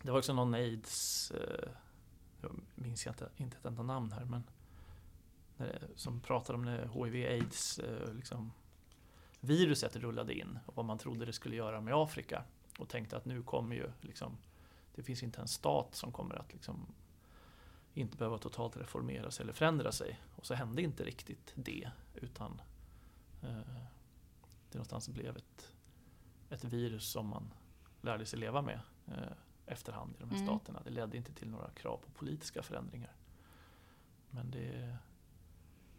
det 0.06 0.12
var 0.12 0.18
också 0.18 0.32
någon 0.32 0.54
aids, 0.54 1.30
eh, 1.30 1.68
jag 2.40 2.60
minns 2.74 3.06
jag 3.06 3.12
inte, 3.12 3.28
inte 3.36 3.56
ett 3.56 3.64
enda 3.64 3.82
namn 3.82 4.12
här, 4.12 4.24
men 4.24 4.42
det, 5.56 5.78
som 5.96 6.20
pratade 6.20 6.58
om 6.58 6.64
när 6.64 6.86
hiv-aids 6.86 7.78
eh, 7.78 8.14
liksom, 8.14 8.52
viruset 9.40 9.96
rullade 9.96 10.34
in 10.34 10.58
och 10.66 10.76
vad 10.76 10.84
man 10.84 10.98
trodde 10.98 11.24
det 11.24 11.32
skulle 11.32 11.56
göra 11.56 11.80
med 11.80 11.94
Afrika 11.94 12.44
och 12.78 12.88
tänkte 12.88 13.16
att 13.16 13.24
nu 13.24 13.42
kommer 13.42 13.76
ju 13.76 13.90
liksom, 14.00 14.36
det 14.94 15.02
finns 15.02 15.22
inte 15.22 15.40
en 15.40 15.48
stat 15.48 15.94
som 15.94 16.12
kommer 16.12 16.34
att 16.34 16.52
liksom 16.52 16.86
inte 17.94 18.16
behöva 18.16 18.38
totalt 18.38 18.76
reformera 18.76 19.30
sig 19.30 19.42
eller 19.42 19.52
förändra 19.52 19.92
sig. 19.92 20.20
Och 20.36 20.46
så 20.46 20.54
hände 20.54 20.82
inte 20.82 21.04
riktigt 21.04 21.52
det 21.54 21.90
utan 22.14 22.60
eh, 23.42 23.76
det 24.70 24.78
någonstans 24.78 25.08
blev 25.08 25.36
ett, 25.36 25.72
ett 26.50 26.64
virus 26.64 27.08
som 27.08 27.26
man 27.26 27.52
lärde 28.00 28.26
sig 28.26 28.38
leva 28.38 28.62
med 28.62 28.80
eh, 29.06 29.36
efterhand 29.66 30.14
i 30.16 30.20
de 30.20 30.30
här 30.30 30.36
mm. 30.36 30.46
staterna. 30.46 30.82
Det 30.84 30.90
ledde 30.90 31.16
inte 31.16 31.32
till 31.32 31.48
några 31.48 31.70
krav 31.70 31.96
på 31.96 32.10
politiska 32.10 32.62
förändringar. 32.62 33.12
Men 34.30 34.50
det, 34.50 34.96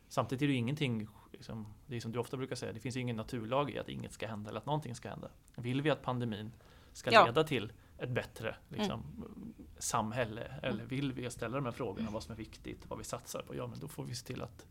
samtidigt 0.07 0.41
är 0.41 0.47
det 0.47 0.53
ingenting, 0.53 1.07
liksom, 1.31 1.67
det 1.85 1.95
är 1.95 1.99
som 1.99 2.11
du 2.11 2.19
ofta 2.19 2.37
brukar 2.37 2.55
säga, 2.55 2.73
det 2.73 2.79
finns 2.79 2.95
ingen 2.95 3.15
naturlag 3.15 3.71
i 3.71 3.79
att 3.79 3.89
inget 3.89 4.13
ska 4.13 4.27
hända 4.27 4.49
eller 4.49 4.59
att 4.59 4.65
någonting 4.65 4.95
ska 4.95 5.09
hända. 5.09 5.29
Vill 5.55 5.81
vi 5.81 5.89
att 5.89 6.01
pandemin 6.01 6.51
ska 6.93 7.11
ja. 7.11 7.25
leda 7.25 7.43
till 7.43 7.73
ett 7.97 8.09
bättre 8.09 8.55
liksom, 8.69 9.03
mm. 9.17 9.53
samhälle? 9.77 10.59
Eller 10.61 10.73
mm. 10.73 10.87
vill 10.87 11.13
vi 11.13 11.29
ställa 11.29 11.55
de 11.55 11.65
här 11.65 11.71
frågorna, 11.71 12.11
vad 12.11 12.23
som 12.23 12.31
är 12.31 12.37
viktigt, 12.37 12.89
vad 12.89 12.99
vi 12.99 13.05
satsar 13.05 13.41
på? 13.41 13.55
Ja, 13.55 13.67
men 13.67 13.79
då 13.79 13.87
får 13.87 14.03
vi 14.03 14.15
se 14.15 14.25
till 14.25 14.41
att, 14.41 14.67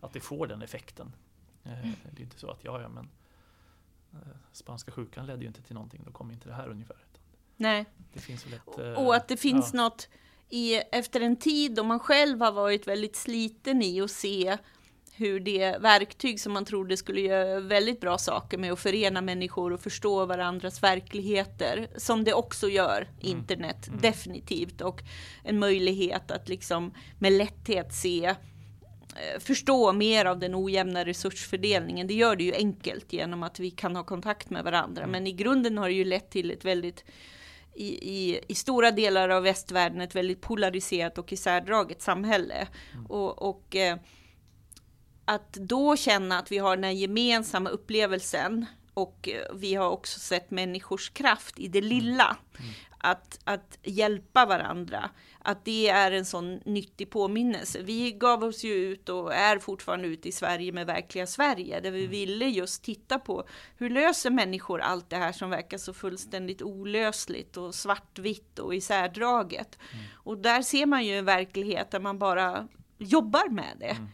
att 0.00 0.12
det 0.12 0.20
får 0.20 0.46
den 0.46 0.62
effekten. 0.62 1.12
Eh, 1.64 1.84
mm. 1.84 1.94
Det 2.12 2.22
är 2.22 2.24
inte 2.24 2.38
så 2.38 2.50
att, 2.50 2.64
ja, 2.64 2.80
ja, 2.80 2.88
men 2.88 3.08
eh, 4.12 4.36
spanska 4.52 4.92
sjukan 4.92 5.26
ledde 5.26 5.40
ju 5.40 5.48
inte 5.48 5.62
till 5.62 5.74
någonting, 5.74 6.02
då 6.04 6.12
kommer 6.12 6.32
inte 6.34 6.48
det 6.48 6.54
här 6.54 6.68
ungefär. 6.68 6.96
Nej. 7.58 7.86
Det 8.12 8.20
finns 8.20 8.46
väl 8.46 8.52
ett, 8.54 8.98
och 8.98 9.16
att 9.16 9.28
det 9.28 9.36
finns 9.36 9.70
ja. 9.74 9.82
något 9.82 10.08
i, 10.48 10.76
efter 10.76 11.20
en 11.20 11.36
tid 11.36 11.74
då 11.74 11.84
man 11.84 12.00
själv 12.00 12.40
har 12.40 12.52
varit 12.52 12.88
väldigt 12.88 13.16
sliten 13.16 13.82
i 13.82 14.00
att 14.00 14.10
se 14.10 14.56
hur 15.18 15.40
det 15.40 15.78
verktyg 15.78 16.40
som 16.40 16.52
man 16.52 16.64
trodde 16.64 16.96
skulle 16.96 17.20
göra 17.20 17.60
väldigt 17.60 18.00
bra 18.00 18.18
saker 18.18 18.58
med 18.58 18.72
att 18.72 18.80
förena 18.80 19.20
människor 19.20 19.72
och 19.72 19.80
förstå 19.80 20.26
varandras 20.26 20.82
verkligheter, 20.82 21.88
som 21.96 22.24
det 22.24 22.32
också 22.32 22.68
gör, 22.68 23.02
mm. 23.02 23.14
internet, 23.20 23.88
mm. 23.88 24.00
definitivt, 24.00 24.80
och 24.80 25.02
en 25.44 25.58
möjlighet 25.58 26.30
att 26.30 26.48
liksom 26.48 26.94
med 27.18 27.32
lätthet 27.32 27.94
se 27.94 28.24
eh, 28.24 29.40
förstå 29.40 29.92
mer 29.92 30.24
av 30.24 30.38
den 30.38 30.54
ojämna 30.54 31.04
resursfördelningen. 31.04 32.06
Det 32.06 32.14
gör 32.14 32.36
det 32.36 32.44
ju 32.44 32.54
enkelt 32.54 33.12
genom 33.12 33.42
att 33.42 33.60
vi 33.60 33.70
kan 33.70 33.96
ha 33.96 34.04
kontakt 34.04 34.50
med 34.50 34.64
varandra. 34.64 35.02
Mm. 35.02 35.12
Men 35.12 35.26
i 35.26 35.32
grunden 35.32 35.78
har 35.78 35.88
det 35.88 35.94
ju 35.94 36.04
lett 36.04 36.30
till 36.30 36.50
ett 36.50 36.64
väldigt 36.64 37.04
i, 37.78 37.88
i, 37.88 38.40
i, 38.48 38.54
stora 38.54 38.90
delar 38.90 39.28
av 39.28 39.42
västvärlden 39.42 40.00
ett 40.00 40.14
väldigt 40.14 40.40
polariserat 40.40 41.18
och 41.18 41.32
isärdraget 41.32 42.02
samhälle. 42.02 42.68
Mm. 42.94 43.06
Och, 43.06 43.42
och 43.42 43.76
eh, 43.76 43.96
att 45.24 45.52
då 45.52 45.96
känna 45.96 46.38
att 46.38 46.52
vi 46.52 46.58
har 46.58 46.76
den 46.76 46.84
här 46.84 46.90
gemensamma 46.90 47.70
upplevelsen 47.70 48.66
och 48.98 49.28
eh, 49.28 49.54
vi 49.54 49.74
har 49.74 49.90
också 49.90 50.20
sett 50.20 50.50
människors 50.50 51.10
kraft 51.10 51.58
i 51.58 51.68
det 51.68 51.78
mm. 51.78 51.88
lilla. 51.88 52.36
Mm. 52.58 52.70
Att, 53.00 53.38
att 53.44 53.78
hjälpa 53.82 54.46
varandra, 54.46 55.10
att 55.38 55.64
det 55.64 55.88
är 55.88 56.12
en 56.12 56.24
sån 56.24 56.54
nyttig 56.64 57.10
påminnelse. 57.10 57.82
Vi 57.82 58.12
gav 58.12 58.44
oss 58.44 58.64
ju 58.64 58.72
ut 58.72 59.08
och 59.08 59.34
är 59.34 59.58
fortfarande 59.58 60.08
ute 60.08 60.28
i 60.28 60.32
Sverige 60.32 60.72
med 60.72 60.86
verkliga 60.86 61.26
Sverige, 61.26 61.80
där 61.80 61.90
vi 61.90 62.00
mm. 62.00 62.10
ville 62.10 62.46
just 62.46 62.84
titta 62.84 63.18
på 63.18 63.48
hur 63.76 63.90
löser 63.90 64.30
människor 64.30 64.80
allt 64.80 65.10
det 65.10 65.16
här 65.16 65.32
som 65.32 65.50
verkar 65.50 65.78
så 65.78 65.94
fullständigt 65.94 66.62
olösligt 66.62 67.56
och 67.56 67.74
svartvitt 67.74 68.58
och 68.58 68.74
isärdraget. 68.74 69.78
Mm. 69.92 70.04
Och 70.14 70.38
där 70.38 70.62
ser 70.62 70.86
man 70.86 71.06
ju 71.06 71.18
en 71.18 71.24
verklighet 71.24 71.90
där 71.90 72.00
man 72.00 72.18
bara 72.18 72.68
jobbar 72.98 73.48
med 73.48 73.76
det. 73.78 73.96
Mm. 73.96 74.08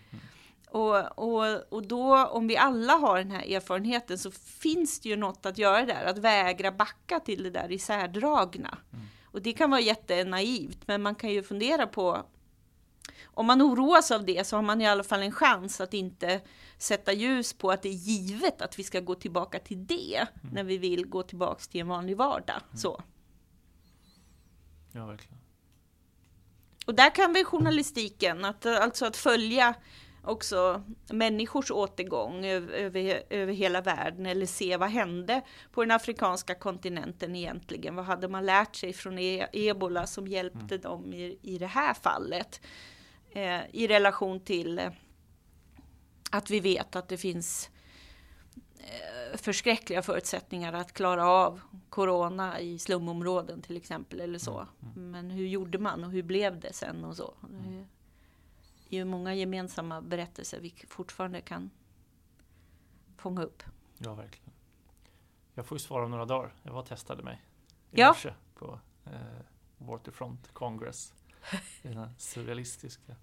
Och, 0.74 1.18
och, 1.18 1.72
och 1.72 1.87
då, 1.87 2.26
om 2.26 2.46
vi 2.46 2.56
alla 2.56 2.92
har 2.92 3.18
den 3.18 3.30
här 3.30 3.56
erfarenheten, 3.56 4.18
så 4.18 4.30
finns 4.30 5.00
det 5.00 5.08
ju 5.08 5.16
något 5.16 5.46
att 5.46 5.58
göra 5.58 5.87
där, 5.87 6.04
att 6.04 6.18
vägra 6.18 6.72
backa 6.72 7.20
till 7.20 7.42
det 7.42 7.50
där 7.50 7.72
isärdragna. 7.72 8.78
Mm. 8.92 9.04
Och 9.24 9.42
det 9.42 9.52
kan 9.52 9.70
vara 9.70 9.80
jättenaivt, 9.80 10.87
men 10.87 11.02
man 11.02 11.14
kan 11.14 11.30
ju 11.30 11.42
fundera 11.42 11.87
på 11.87 12.26
om 13.24 13.46
man 13.46 13.62
oroas 13.62 14.10
av 14.10 14.24
det 14.24 14.46
så 14.46 14.56
har 14.56 14.62
man 14.62 14.80
i 14.80 14.87
alla 14.87 15.04
fall 15.04 15.22
en 15.22 15.32
chans 15.32 15.80
att 15.80 15.94
inte 15.94 16.40
sätta 16.78 17.12
ljus 17.12 17.52
på 17.52 17.70
att 17.70 17.82
det 17.82 17.88
är 17.88 17.92
givet 17.92 18.62
att 18.62 18.78
vi 18.78 18.84
ska 18.84 19.00
gå 19.00 19.14
tillbaka 19.14 19.58
till 19.58 19.87
det 19.87 20.16
mm. 20.16 20.54
när 20.54 20.64
vi 20.64 20.78
vill 20.78 21.06
gå 21.06 21.22
tillbaka 21.22 21.60
till 21.70 21.80
en 21.80 21.88
vanlig 21.88 22.16
vardag. 22.16 22.60
Mm. 22.66 22.76
Så. 22.76 23.02
Ja, 24.92 25.06
verkligen. 25.06 25.38
Och 26.87 26.94
där 26.94 27.14
kan 27.14 27.32
väl 27.32 27.44
journalistiken, 27.44 28.44
att, 28.44 28.66
alltså 28.66 29.06
att 29.06 29.16
följa 29.16 29.74
också 30.24 30.82
människors 31.10 31.70
återgång 31.70 32.44
över, 32.44 33.22
över 33.30 33.52
hela 33.52 33.80
världen 33.80 34.26
eller 34.26 34.46
se 34.46 34.76
vad 34.76 34.90
hände 34.90 35.42
på 35.72 35.84
den 35.84 35.90
afrikanska 35.90 36.54
kontinenten 36.54 37.37
egentligen. 37.37 37.96
Vad 37.96 38.04
hade 38.04 38.28
man 38.28 38.46
lärt 38.46 38.76
sig 38.76 38.92
från 38.92 39.18
e 39.18 39.46
ebola 39.52 40.06
som 40.06 40.28
hjälpte 40.28 40.74
mm. 40.74 40.80
dem 40.80 41.12
i, 41.12 41.38
i 41.42 41.58
det 41.58 41.66
här 41.66 41.94
fallet? 41.94 42.60
Eh, 43.30 43.60
I 43.72 43.87
relation 43.87 44.40
till 44.40 44.78
eh, 44.78 44.90
att 46.30 46.50
vi 46.50 46.60
vet 46.60 46.96
att 46.96 47.08
det 47.08 47.18
finns 47.18 47.70
eh, 48.78 49.37
förskräckliga 49.37 50.02
förutsättningar 50.02 50.72
att 50.72 50.92
klara 50.92 51.28
av 51.28 51.60
corona 51.88 52.60
i 52.60 52.78
slumområden 52.78 53.62
till 53.62 53.76
exempel 53.76 54.20
eller 54.20 54.38
så. 54.38 54.66
Mm. 54.82 54.94
mm. 54.96 55.10
Men 55.10 55.30
hur 55.30 55.46
gjorde 55.46 55.78
man 55.78 56.04
och 56.04 56.10
hur 56.10 56.22
blev 56.22 56.60
det 56.60 56.72
sen 56.72 57.04
och 57.04 57.16
så? 57.16 57.34
Mm 57.50 57.87
ju 58.88 59.05
många 59.05 59.35
gemensamma 59.35 60.01
berättelser 60.01 60.61
vi 60.61 60.75
fortfarande 60.88 61.40
kan 61.40 61.70
fånga 63.16 63.42
upp. 63.42 63.62
Ja, 63.99 64.14
verkligen. 64.14 64.53
Jag 65.55 65.66
får 65.66 65.79
ju 65.79 65.81
svara 65.81 66.05
om 66.05 66.11
några 66.11 66.25
dagar. 66.25 66.55
Jag 66.62 66.73
var 66.73 66.81
och 66.81 66.87
testade 66.87 67.23
mig 67.23 67.42
i 67.90 68.01
ja. 68.01 68.09
morse 68.09 68.35
på 68.55 68.81
eh, 69.05 69.12
Waterfront 69.79 70.53
Congress. 70.53 71.14
Den 71.83 71.97
här 71.97 72.11
surrealistiska 72.18 73.16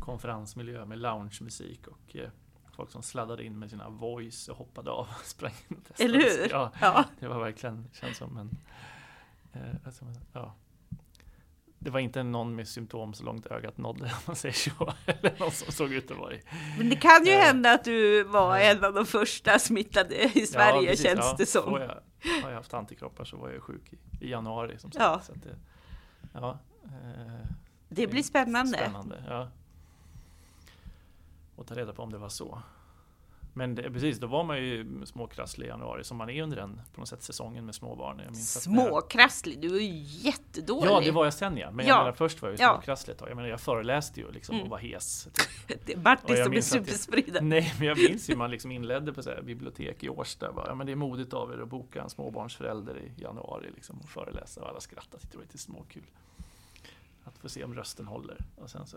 konferensmiljö 0.00 0.84
med 0.84 0.98
loungemusik 0.98 1.86
och 1.86 2.16
eh, 2.16 2.30
folk 2.72 2.90
som 2.90 3.02
sladdade 3.02 3.44
in 3.44 3.58
med 3.58 3.70
sina 3.70 3.88
voice 3.88 4.48
och 4.48 4.56
hoppade 4.56 4.90
av 4.90 5.08
och 5.20 5.26
sprang 5.26 5.52
in 5.68 5.76
och 5.76 5.84
testade. 5.84 6.08
Eller 6.08 6.18
hur? 6.18 6.50
Ja, 6.50 6.72
ja. 6.80 7.04
Det 7.20 7.28
var 7.28 7.40
verkligen, 7.40 7.88
känns 7.92 8.16
som 8.16 8.36
en 8.36 8.58
eh, 9.52 9.74
alltså, 9.84 10.04
ja, 10.32 10.54
det 11.84 11.90
var 11.90 12.00
inte 12.00 12.22
någon 12.22 12.54
med 12.54 12.68
symptom 12.68 13.14
så 13.14 13.24
långt 13.24 13.46
ögat 13.46 13.78
nådde, 13.78 14.04
om 14.04 14.10
man 14.26 14.36
säger 14.36 14.54
så. 14.54 14.92
Eller 15.06 15.38
någon 15.38 15.50
som 15.50 15.72
såg 15.72 15.92
ut 15.92 16.10
att 16.10 16.16
vara 16.16 16.34
i. 16.34 16.42
Men 16.78 16.90
det 16.90 16.96
kan 16.96 17.24
ju 17.24 17.32
äh, 17.32 17.40
hända 17.40 17.72
att 17.72 17.84
du 17.84 18.24
var 18.24 18.56
äh, 18.56 18.70
en 18.70 18.84
av 18.84 18.94
de 18.94 19.06
första 19.06 19.58
smittade 19.58 20.38
i 20.38 20.46
Sverige, 20.46 20.90
ja, 20.90 20.96
känns 20.96 21.20
ja, 21.20 21.34
det 21.38 21.46
som. 21.46 21.72
Jag, 21.72 22.42
har 22.42 22.50
jag 22.50 22.56
haft 22.56 22.74
antikroppar 22.74 23.24
så 23.24 23.36
var 23.36 23.50
jag 23.50 23.62
sjuk 23.62 23.92
i, 23.92 24.24
i 24.24 24.30
januari. 24.30 24.78
Som 24.78 24.92
sagt, 24.92 25.04
ja. 25.04 25.20
Så 25.20 25.32
det, 25.32 25.58
ja, 26.32 26.58
eh, 26.84 27.46
det 27.88 28.06
blir 28.06 28.22
spännande. 28.22 28.78
spännande 28.78 29.24
ja. 29.28 29.50
Och 31.56 31.66
ta 31.66 31.74
reda 31.74 31.92
på 31.92 32.02
om 32.02 32.12
det 32.12 32.18
var 32.18 32.28
så. 32.28 32.62
Men 33.54 33.74
det, 33.74 33.82
precis, 33.82 34.18
då 34.18 34.26
var 34.26 34.44
man 34.44 34.58
ju 34.58 35.06
småkrasslig 35.06 35.66
i 35.66 35.68
januari 35.68 36.04
som 36.04 36.16
man 36.16 36.30
är 36.30 36.42
under 36.42 36.56
den 36.56 36.80
på 36.94 37.00
något 37.00 37.08
sätt 37.08 37.22
säsongen 37.22 37.66
med 37.66 37.74
småbarn. 37.74 38.20
Jag 38.24 38.36
småkrasslig? 38.36 39.60
Du 39.60 39.76
är 39.76 39.80
ju 39.80 40.02
jättedålig! 40.02 40.90
Ja, 40.90 41.00
det 41.00 41.10
var 41.10 41.24
jag 41.24 41.34
sen 41.34 41.56
ja. 41.56 41.70
Men 41.70 41.86
ja. 41.86 41.94
jag 41.94 41.98
menar, 41.98 42.12
först 42.12 42.42
var 42.42 42.48
jag 42.48 42.58
ju 42.58 42.64
småkrasslig 42.64 43.12
ett 43.12 43.18
tag. 43.18 43.30
Jag 43.30 43.36
menar, 43.36 43.48
jag 43.48 43.60
föreläste 43.60 44.20
ju 44.20 44.32
liksom 44.32 44.54
mm. 44.54 44.64
och 44.64 44.70
var 44.70 44.78
hes. 44.78 45.28
Typ. 45.86 45.96
Martin 46.04 46.44
som 46.44 46.52
är 46.52 46.60
superspridare. 46.60 47.44
Nej, 47.44 47.74
men 47.78 47.88
jag 47.88 47.98
minns 47.98 48.30
ju 48.30 48.36
man 48.36 48.50
liksom 48.50 48.72
inledde 48.72 49.12
på 49.12 49.22
så 49.22 49.30
här, 49.30 49.42
bibliotek 49.42 50.04
i 50.04 50.08
Årsta. 50.08 50.52
Bara, 50.52 50.66
ja, 50.68 50.74
men 50.74 50.86
det 50.86 50.92
är 50.92 50.96
modigt 50.96 51.34
av 51.34 51.52
er 51.52 51.58
att 51.62 51.68
boka 51.68 52.02
en 52.02 52.10
småbarnsförälder 52.10 52.98
i 52.98 53.22
januari 53.22 53.70
liksom, 53.74 53.98
och 53.98 54.08
föreläsa 54.08 54.60
och 54.60 54.68
alla 54.68 54.80
skrattade. 54.80 55.22
Det 55.30 55.36
var 55.36 55.44
lite 55.44 55.58
småkul. 55.58 56.02
Att 57.24 57.38
få 57.38 57.48
se 57.48 57.64
om 57.64 57.74
rösten 57.74 58.06
håller. 58.06 58.36
Och 58.56 58.70
sen 58.70 58.86
så 58.86 58.96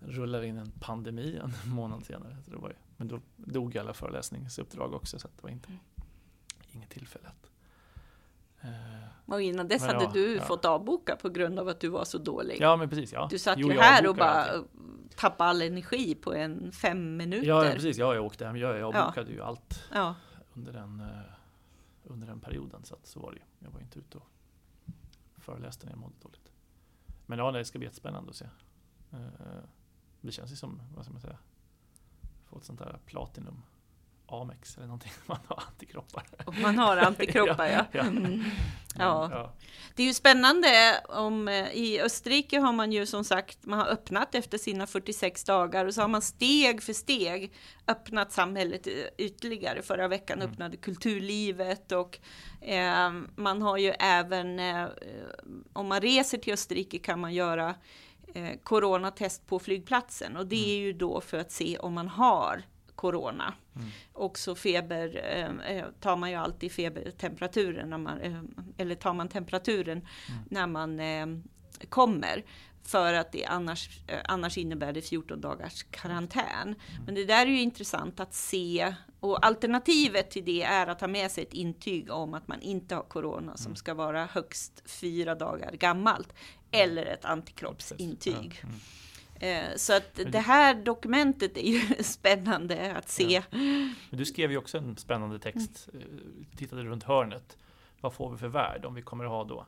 rullar 0.00 0.42
in 0.42 0.56
en 0.56 0.70
pandemi 0.80 1.40
en 1.42 1.52
månad 1.74 2.04
senare. 2.04 2.36
Så 2.44 2.50
det 2.50 2.56
var 2.56 2.68
ju, 2.68 2.74
men 2.96 3.08
då 3.08 3.20
dog 3.36 3.78
alla 3.78 3.94
föreläsningsuppdrag 3.94 4.94
också 4.94 5.18
så 5.18 5.28
det 5.28 5.42
var 5.42 5.50
inte, 5.50 5.68
inget 6.70 6.90
tillfälle 6.90 7.28
att 7.28 7.50
eh, 8.60 9.06
och 9.26 9.42
innan 9.42 9.68
dess 9.68 9.86
hade 9.86 10.04
ja, 10.04 10.10
du 10.14 10.36
ja. 10.36 10.42
fått 10.42 10.64
avboka 10.64 11.16
på 11.16 11.28
grund 11.28 11.58
av 11.58 11.68
att 11.68 11.80
du 11.80 11.88
var 11.88 12.04
så 12.04 12.18
dålig. 12.18 12.56
Ja, 12.60 12.76
men 12.76 12.88
precis. 12.88 13.12
Ja. 13.12 13.28
Du 13.30 13.38
satt 13.38 13.58
jo, 13.58 13.72
ju 13.72 13.78
här 13.78 14.08
och 14.08 14.16
bara 14.16 14.46
tappade 15.16 15.50
all 15.50 15.62
energi 15.62 16.14
på 16.14 16.34
en 16.34 16.72
fem 16.72 17.16
minuter. 17.16 17.48
Ja, 17.48 17.70
precis. 17.74 17.98
Ja, 17.98 18.14
jag 18.14 18.24
åkte 18.24 18.46
hem. 18.46 18.56
Jag, 18.56 18.78
jag 18.78 18.96
avbokade 18.96 19.32
ju 19.32 19.42
allt 19.42 19.84
under, 20.54 20.72
den, 20.72 21.00
uh, 21.00 21.08
under 22.04 22.26
den 22.26 22.40
perioden. 22.40 22.84
Så, 22.84 22.94
att, 22.94 23.06
så 23.06 23.20
var 23.20 23.30
det 23.30 23.36
ju. 23.36 23.42
Jag 23.58 23.70
var 23.70 23.80
inte 23.80 23.98
ute 23.98 24.18
och 24.18 24.28
föreläste 25.38 25.86
när 25.86 25.92
jag 25.92 25.98
mådde 25.98 26.14
dåligt. 26.22 26.52
Men 27.26 27.38
ja, 27.38 27.50
det 27.50 27.64
ska 27.64 27.78
bli 27.78 27.86
jättespännande 27.86 28.30
att 28.30 28.36
se. 28.36 28.46
Det 30.20 30.32
känns 30.32 30.52
ju 30.52 30.56
som, 30.56 30.82
vad 30.94 31.04
ska 31.04 31.12
man 31.12 31.22
säga, 31.22 31.38
få 32.44 32.58
ett 32.58 32.64
sånt 32.64 32.78
där 32.78 32.98
platinum 33.06 33.62
Amex 34.28 34.76
eller 34.76 34.86
någonting. 34.86 35.12
Man 35.26 35.38
har 35.48 35.62
antikroppar. 35.68 36.24
man 36.62 36.78
har 36.78 36.96
antikroppar 36.96 37.66
ja. 37.72 37.84
ja. 37.92 38.00
Mm. 38.00 38.44
ja. 38.98 39.28
ja. 39.32 39.52
Det 39.94 40.02
är 40.02 40.06
ju 40.06 40.14
spännande 40.14 41.00
om 41.08 41.48
eh, 41.48 41.68
i 41.72 42.00
Österrike 42.00 42.58
har 42.58 42.72
man 42.72 42.92
ju 42.92 43.06
som 43.06 43.24
sagt, 43.24 43.66
man 43.66 43.78
har 43.78 43.86
öppnat 43.86 44.34
efter 44.34 44.58
sina 44.58 44.86
46 44.86 45.44
dagar 45.44 45.86
och 45.86 45.94
så 45.94 46.00
har 46.00 46.08
man 46.08 46.22
steg 46.22 46.82
för 46.82 46.92
steg 46.92 47.52
öppnat 47.86 48.32
samhället 48.32 48.88
ytterligare. 49.18 49.82
Förra 49.82 50.08
veckan 50.08 50.38
mm. 50.38 50.50
öppnade 50.50 50.76
kulturlivet 50.76 51.92
och 51.92 52.18
eh, 52.60 53.12
man 53.36 53.62
har 53.62 53.76
ju 53.76 53.90
även, 53.90 54.58
eh, 54.58 54.86
om 55.72 55.86
man 55.86 56.00
reser 56.00 56.38
till 56.38 56.52
Österrike 56.52 56.98
kan 56.98 57.20
man 57.20 57.34
göra 57.34 57.74
eh, 58.36 58.56
coronatest 58.62 59.46
på 59.46 59.58
flygplatsen 59.58 60.36
och 60.36 60.46
det 60.46 60.56
mm. 60.56 60.70
är 60.70 60.84
ju 60.84 60.92
då 60.92 61.20
för 61.20 61.38
att 61.38 61.52
se 61.52 61.78
om 61.78 61.94
man 61.94 62.08
har 62.08 62.62
corona. 62.94 63.54
Mm. 63.76 63.88
Också 64.12 64.54
feber 64.54 65.20
eh, 65.24 65.76
eh, 65.76 65.84
tar 66.00 66.16
man 66.16 66.30
ju 66.30 66.36
alltid 66.36 66.72
febertemperaturen 66.72 67.90
när 67.90 67.98
man, 67.98 68.20
eh, 68.20 68.40
eller 68.76 68.94
tar 68.94 69.14
man 69.14 69.28
temperaturen 69.28 69.98
mm. 69.98 70.42
när 70.50 70.66
man 70.66 71.00
eh, 71.00 71.26
kommer. 71.88 72.44
För 72.82 73.14
att 73.14 73.32
det 73.32 73.44
annars, 73.44 74.00
eh, 74.06 74.18
annars 74.24 74.58
innebär 74.58 74.92
det 74.92 75.02
14 75.02 75.40
dagars 75.40 75.82
karantän. 75.90 76.62
Mm. 76.62 77.04
Men 77.06 77.14
det 77.14 77.24
där 77.24 77.46
är 77.46 77.50
ju 77.50 77.60
intressant 77.60 78.20
att 78.20 78.34
se. 78.34 78.94
Och 79.20 79.46
alternativet 79.46 80.30
till 80.30 80.44
det 80.44 80.62
är 80.62 80.86
att 80.86 81.00
ha 81.00 81.08
med 81.08 81.30
sig 81.30 81.44
ett 81.44 81.54
intyg 81.54 82.10
om 82.10 82.34
att 82.34 82.48
man 82.48 82.60
inte 82.60 82.94
har 82.94 83.02
corona 83.02 83.56
som 83.56 83.66
mm. 83.66 83.76
ska 83.76 83.94
vara 83.94 84.26
högst 84.26 84.90
fyra 84.90 85.34
dagar 85.34 85.72
gammalt. 85.72 86.34
Eller 86.76 87.06
ett 87.06 87.24
antikroppsintyg. 87.24 88.60
Ja. 88.62 88.68
Mm. 88.68 88.80
Eh, 89.40 89.76
så 89.76 89.96
att 89.96 90.20
det 90.32 90.38
här 90.38 90.74
dokumentet 90.74 91.56
är 91.56 91.70
ju 91.70 91.80
spännande 92.02 92.96
att 92.96 93.08
se. 93.08 93.24
Ja. 93.24 93.42
Men 94.10 94.18
du 94.18 94.24
skrev 94.24 94.50
ju 94.50 94.58
också 94.58 94.78
en 94.78 94.96
spännande 94.96 95.38
text, 95.38 95.88
mm. 95.92 96.46
Tittade 96.56 96.84
runt 96.84 97.04
hörnet. 97.04 97.56
Vad 98.00 98.12
får 98.12 98.30
vi 98.30 98.36
för 98.36 98.48
värld 98.48 98.84
om 98.84 98.94
vi 98.94 99.02
kommer 99.02 99.24
att 99.24 99.30
ha 99.30 99.44
då 99.44 99.66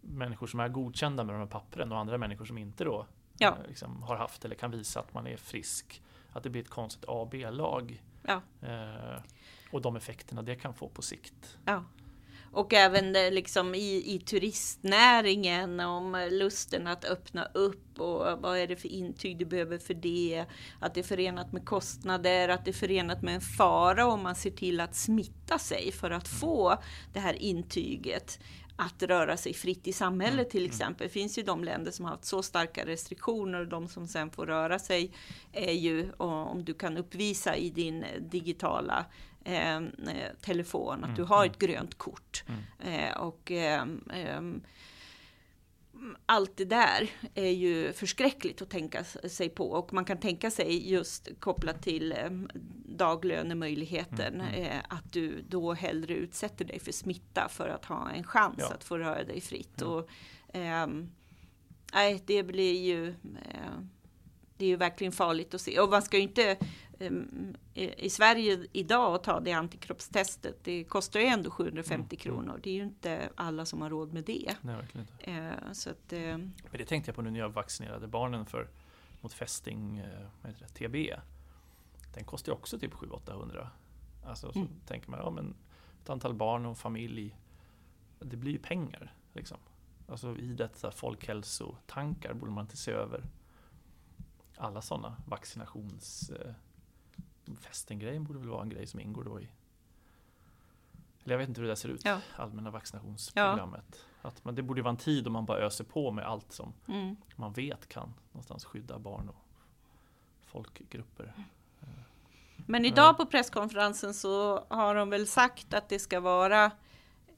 människor 0.00 0.46
som 0.46 0.60
är 0.60 0.68
godkända 0.68 1.24
med 1.24 1.34
de 1.34 1.38
här 1.38 1.46
pappren 1.46 1.92
och 1.92 1.98
andra 1.98 2.18
människor 2.18 2.44
som 2.44 2.58
inte 2.58 2.84
då 2.84 3.06
ja. 3.38 3.48
Eh, 3.48 3.68
liksom, 3.68 4.02
har 4.02 4.16
haft 4.16 4.44
eller 4.44 4.54
kan 4.54 4.70
visa 4.70 5.00
att 5.00 5.14
man 5.14 5.26
är 5.26 5.36
frisk. 5.36 6.02
Att 6.32 6.42
det 6.42 6.50
blir 6.50 6.62
ett 6.62 6.70
konstigt 6.70 7.04
A 7.08 7.28
B-lag. 7.30 8.02
Ja. 8.22 8.40
Eh, 8.62 9.20
och 9.70 9.82
de 9.82 9.96
effekterna 9.96 10.42
det 10.42 10.54
kan 10.54 10.74
få 10.74 10.88
på 10.88 11.02
sikt. 11.02 11.58
Och 12.56 12.74
även 12.74 13.12
liksom 13.12 13.74
i, 13.74 14.14
i 14.14 14.18
turistnäringen 14.18 15.80
om 15.80 16.28
lusten 16.30 16.86
att 16.86 17.04
öppna 17.04 17.44
upp 17.44 18.00
och 18.00 18.42
vad 18.42 18.58
är 18.58 18.66
det 18.66 18.76
för 18.76 18.88
intyg 18.88 19.38
du 19.38 19.44
behöver 19.44 19.78
för 19.78 19.94
det. 19.94 20.44
Att 20.80 20.94
det 20.94 21.00
är 21.00 21.04
förenat 21.04 21.52
med 21.52 21.64
kostnader, 21.64 22.48
att 22.48 22.64
det 22.64 22.70
är 22.70 22.72
förenat 22.72 23.22
med 23.22 23.34
en 23.34 23.40
fara 23.40 24.06
om 24.06 24.22
man 24.22 24.34
ser 24.34 24.50
till 24.50 24.80
att 24.80 24.94
smitta 24.94 25.58
sig 25.58 25.92
för 25.92 26.10
att 26.10 26.28
få 26.28 26.82
det 27.12 27.20
här 27.20 27.34
intyget 27.34 28.38
att 28.76 29.02
röra 29.02 29.36
sig 29.36 29.54
fritt 29.54 29.86
i 29.86 29.92
samhället 29.92 30.50
till 30.50 30.60
mm. 30.60 30.70
exempel. 30.70 31.06
Det 31.06 31.12
finns 31.12 31.38
ju 31.38 31.42
de 31.42 31.64
länder 31.64 31.90
som 31.90 32.04
har 32.04 32.12
haft 32.12 32.24
så 32.24 32.42
starka 32.42 32.86
restriktioner 32.86 33.60
och 33.60 33.68
de 33.68 33.88
som 33.88 34.08
sen 34.08 34.30
får 34.30 34.46
röra 34.46 34.78
sig 34.78 35.12
är 35.52 35.72
ju 35.72 36.12
om 36.16 36.64
du 36.64 36.74
kan 36.74 36.96
uppvisa 36.96 37.56
i 37.56 37.70
din 37.70 38.04
digitala 38.20 39.06
eh, 39.46 39.80
telefon, 40.40 40.98
att 40.98 41.04
mm, 41.04 41.16
du 41.16 41.22
har 41.22 41.44
mm. 41.44 41.50
ett 41.50 41.58
grönt 41.58 41.98
kort. 41.98 42.44
Mm. 42.46 43.00
Eh, 43.00 43.16
och 43.16 43.50
eh, 43.52 43.84
allt 46.26 46.56
det 46.56 46.64
där 46.64 47.10
är 47.34 47.50
ju 47.50 47.92
förskräckligt 47.92 48.62
att 48.62 48.70
tänka 48.70 49.04
sig 49.04 49.48
på 49.48 49.70
och 49.70 49.92
man 49.92 50.04
kan 50.04 50.18
tänka 50.18 50.50
sig 50.50 50.90
just 50.90 51.28
kopplat 51.40 51.82
till 51.82 52.12
eh, 52.12 52.30
daglönemöjligheten 52.84 54.34
mm, 54.34 54.54
mm. 54.54 54.62
eh, 54.62 54.82
att 54.88 55.12
du 55.12 55.42
då 55.48 55.72
hellre 55.72 56.14
utsätter 56.14 56.64
dig 56.64 56.80
för 56.80 56.92
smitta 56.92 57.48
för 57.48 57.68
att 57.68 57.84
ha 57.84 58.10
en 58.10 58.24
chans 58.24 58.56
ja. 58.58 58.74
att 58.74 58.84
få 58.84 58.98
röra 58.98 59.24
dig 59.24 59.40
fritt. 59.40 59.82
Mm. 59.82 59.92
Och, 59.92 60.08
eh, 60.56 60.86
nej, 61.92 62.22
det 62.26 62.42
blir 62.42 62.84
ju 62.84 63.08
eh, 63.08 63.80
det 64.58 64.64
är 64.64 64.68
ju 64.68 64.76
verkligen 64.76 65.12
farligt 65.12 65.54
att 65.54 65.60
se 65.60 65.80
och 65.80 65.90
man 65.90 66.02
ska 66.02 66.16
ju 66.16 66.22
inte 66.22 66.56
Ehm, 66.56 66.85
i 67.74 68.10
Sverige 68.10 68.66
idag 68.72 69.14
att 69.14 69.24
ta 69.24 69.40
det 69.40 69.52
antikroppstestet, 69.52 70.64
det 70.64 70.84
kostar 70.84 71.20
ju 71.20 71.26
ändå 71.26 71.50
750 71.50 71.94
mm. 71.94 71.98
mm. 72.00 72.16
kronor. 72.16 72.60
Det 72.62 72.70
är 72.70 72.74
ju 72.74 72.82
inte 72.82 73.30
alla 73.34 73.64
som 73.64 73.82
har 73.82 73.90
råd 73.90 74.12
med 74.12 74.24
det. 74.24 74.56
Nej, 74.60 74.76
verkligen 74.76 75.06
inte. 75.06 75.30
Eh, 75.30 75.72
så 75.72 75.90
att, 75.90 76.12
eh, 76.12 76.20
Men 76.20 76.52
det 76.70 76.84
tänkte 76.84 77.08
jag 77.08 77.16
på 77.16 77.22
nu 77.22 77.30
när 77.30 77.40
jag 77.40 77.48
vaccinerade 77.48 78.06
barnen 78.08 78.46
för, 78.46 78.68
mot 79.20 79.32
fästing, 79.32 79.98
eh, 79.98 80.28
det, 80.42 80.88
TB. 80.88 81.14
Den 82.14 82.24
kostar 82.24 82.52
ju 82.52 82.56
också 82.56 82.78
typ 82.78 82.92
700-800. 82.92 83.68
Alltså 84.24 84.52
så 84.52 84.58
mm. 84.58 84.70
tänker 84.86 85.10
man, 85.10 85.20
ja 85.20 85.30
men 85.30 85.54
ett 86.02 86.10
antal 86.10 86.34
barn 86.34 86.66
och 86.66 86.78
familj, 86.78 87.36
det 88.18 88.36
blir 88.36 88.52
ju 88.52 88.58
pengar. 88.58 89.14
Liksom. 89.32 89.58
Alltså 90.08 90.36
i 90.36 90.54
detta 90.54 90.90
folkhälsotankar 90.90 92.34
borde 92.34 92.52
man 92.52 92.64
inte 92.64 92.76
se 92.76 92.92
över 92.92 93.24
alla 94.56 94.82
sådana 94.82 95.16
vaccinations 95.26 96.30
Fästen-grejen 97.60 98.24
borde 98.24 98.38
väl 98.38 98.48
vara 98.48 98.62
en 98.62 98.68
grej 98.68 98.86
som 98.86 99.00
ingår 99.00 99.24
då 99.24 99.40
i 99.40 99.48
eller 101.26 101.34
jag 101.34 101.38
vet 101.38 101.48
inte 101.48 101.60
hur 101.60 101.66
det 101.68 101.70
där 101.70 101.76
ser 101.76 101.88
ut, 101.88 102.04
ja. 102.04 102.20
allmänna 102.36 102.70
vaccinationsprogrammet. 102.70 103.84
Ja. 104.22 104.28
Att 104.28 104.44
man, 104.44 104.54
det 104.54 104.62
borde 104.62 104.82
vara 104.82 104.90
en 104.90 104.96
tid 104.96 105.24
då 105.24 105.30
man 105.30 105.44
bara 105.44 105.58
öser 105.58 105.84
på 105.84 106.10
med 106.10 106.26
allt 106.26 106.52
som 106.52 106.72
mm. 106.88 107.16
man 107.36 107.52
vet 107.52 107.88
kan 107.88 108.14
någonstans 108.32 108.64
skydda 108.64 108.98
barn 108.98 109.28
och 109.28 109.36
folkgrupper. 110.44 111.32
Men 112.56 112.84
idag 112.84 113.16
på 113.16 113.26
presskonferensen 113.26 114.14
så 114.14 114.64
har 114.68 114.94
de 114.94 115.10
väl 115.10 115.26
sagt 115.26 115.74
att 115.74 115.88
det 115.88 115.98
ska 115.98 116.20
vara 116.20 116.70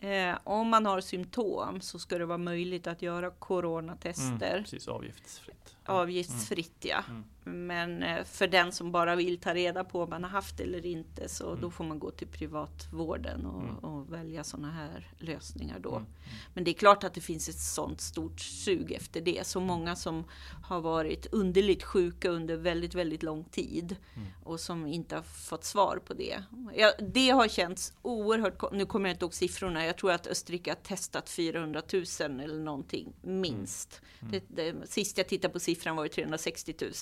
Eh, 0.00 0.38
om 0.44 0.68
man 0.68 0.86
har 0.86 1.00
symptom 1.00 1.80
så 1.80 1.98
ska 1.98 2.18
det 2.18 2.26
vara 2.26 2.38
möjligt 2.38 2.86
att 2.86 3.02
göra 3.02 3.30
coronatester. 3.30 4.50
Mm, 4.50 4.64
precis, 4.64 4.88
avgiftsfritt. 4.88 5.76
Avgiftsfritt 5.88 6.84
ja. 6.84 7.04
Mm. 7.08 7.24
Men 7.48 8.02
eh, 8.02 8.24
för 8.24 8.46
den 8.46 8.72
som 8.72 8.92
bara 8.92 9.16
vill 9.16 9.38
ta 9.38 9.54
reda 9.54 9.84
på 9.84 10.02
om 10.02 10.10
man 10.10 10.24
har 10.24 10.30
haft 10.30 10.56
det 10.56 10.62
eller 10.62 10.86
inte 10.86 11.28
så 11.28 11.48
mm. 11.48 11.60
då 11.60 11.70
får 11.70 11.84
man 11.84 11.98
gå 11.98 12.10
till 12.10 12.26
privatvården 12.26 13.46
och, 13.46 13.62
mm. 13.62 13.76
och 13.76 14.12
välja 14.12 14.44
sådana 14.44 14.70
här 14.70 15.12
lösningar 15.18 15.78
då. 15.78 15.90
Mm. 15.90 16.02
Mm. 16.02 16.38
Men 16.54 16.64
det 16.64 16.70
är 16.70 16.74
klart 16.74 17.04
att 17.04 17.14
det 17.14 17.20
finns 17.20 17.48
ett 17.48 17.58
sånt 17.58 18.00
stort 18.00 18.40
sug 18.40 18.92
efter 18.92 19.20
det. 19.20 19.46
Så 19.46 19.60
många 19.60 19.96
som 19.96 20.24
har 20.62 20.80
varit 20.80 21.26
underligt 21.32 21.82
sjuka 21.82 22.28
under 22.28 22.56
väldigt, 22.56 22.94
väldigt 22.94 23.22
lång 23.22 23.44
tid 23.44 23.96
och 24.44 24.60
som 24.60 24.86
inte 24.86 25.14
har 25.14 25.22
fått 25.22 25.64
svar 25.64 26.00
på 26.06 26.14
det. 26.14 26.42
Ja, 26.74 26.92
det 26.98 27.30
har 27.30 27.48
känts 27.48 27.92
oerhört, 28.02 28.72
nu 28.72 28.86
kommer 28.86 29.08
jag 29.08 29.14
inte 29.14 29.24
ihåg 29.24 29.34
siffrorna, 29.34 29.86
jag 29.86 29.96
tror 29.96 30.12
att 30.12 30.26
Österrike 30.26 30.70
har 30.70 30.76
testat 30.76 31.30
400 31.30 31.82
000 31.92 32.04
eller 32.40 32.64
någonting 32.64 33.12
minst. 33.22 34.00
Det, 34.20 34.44
det, 34.48 34.90
sist 34.90 35.18
jag 35.18 35.28
tittade 35.28 35.52
på 35.52 35.60
siffran 35.78 35.96
var 35.96 36.04
det 36.04 36.08
360 36.08 36.74
000. 36.80 36.92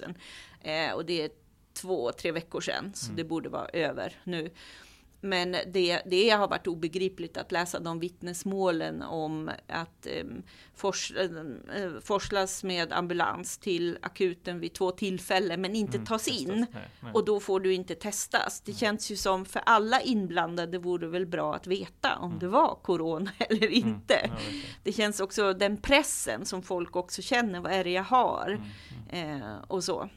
Eh, 0.61 0.93
och 0.93 1.07
det 1.07 1.23
är 1.23 1.31
två, 1.73 2.13
tre 2.13 2.33
veckor 2.33 2.61
sedan, 2.61 2.93
så 2.95 3.07
mm. 3.07 3.17
det 3.17 3.25
borde 3.25 3.49
vara 3.49 3.69
över 3.69 4.17
nu. 4.25 4.51
Men 5.21 5.57
det, 5.67 6.03
det 6.07 6.31
har 6.31 6.49
varit 6.49 6.67
obegripligt 6.67 7.37
att 7.37 7.53
läsa 7.53 7.81
de 7.81 8.01
vittnesmålen 8.01 9.03
om 9.03 9.51
att 9.69 10.07
eh, 10.07 10.25
fors, 10.75 11.13
eh, 11.13 12.01
forslas 12.03 12.65
med 12.65 12.93
ambulans 12.93 13.59
till 13.59 13.99
akuten 14.03 14.61
vid 14.61 14.73
två 14.73 14.91
tillfällen 14.91 15.61
men 15.61 15.75
inte 15.75 15.97
mm, 15.97 16.07
tas 16.07 16.29
in. 16.29 16.67
Nej, 16.73 16.89
nej. 17.01 17.13
Och 17.15 17.25
då 17.25 17.41
får 17.41 17.61
du 17.61 17.75
inte 17.75 17.95
testas. 17.95 18.61
Det 18.61 18.73
mm. 18.73 18.79
känns 18.79 19.11
ju 19.11 19.17
som 19.17 19.45
för 19.45 19.63
alla 19.67 20.01
inblandade 20.01 20.79
vore 20.79 21.07
väl 21.07 21.27
bra 21.27 21.55
att 21.55 21.67
veta 21.67 22.17
om 22.17 22.29
mm. 22.29 22.39
det 22.39 22.49
var 22.49 22.79
corona 22.83 23.31
eller 23.39 23.67
mm. 23.67 23.89
inte. 23.89 24.15
Mm. 24.15 24.37
Ja, 24.37 24.53
det 24.83 24.93
känns 24.93 25.21
också 25.21 25.53
den 25.53 25.77
pressen 25.77 26.45
som 26.45 26.63
folk 26.63 26.97
också 26.97 27.23
känner. 27.23 27.61
Vad 27.61 27.73
är 27.73 27.85
det 27.85 27.91
jag 27.91 28.05
har? 28.05 28.61
Mm, 29.11 29.43
eh, 29.43 29.57
och 29.69 29.85
så. 29.85 30.09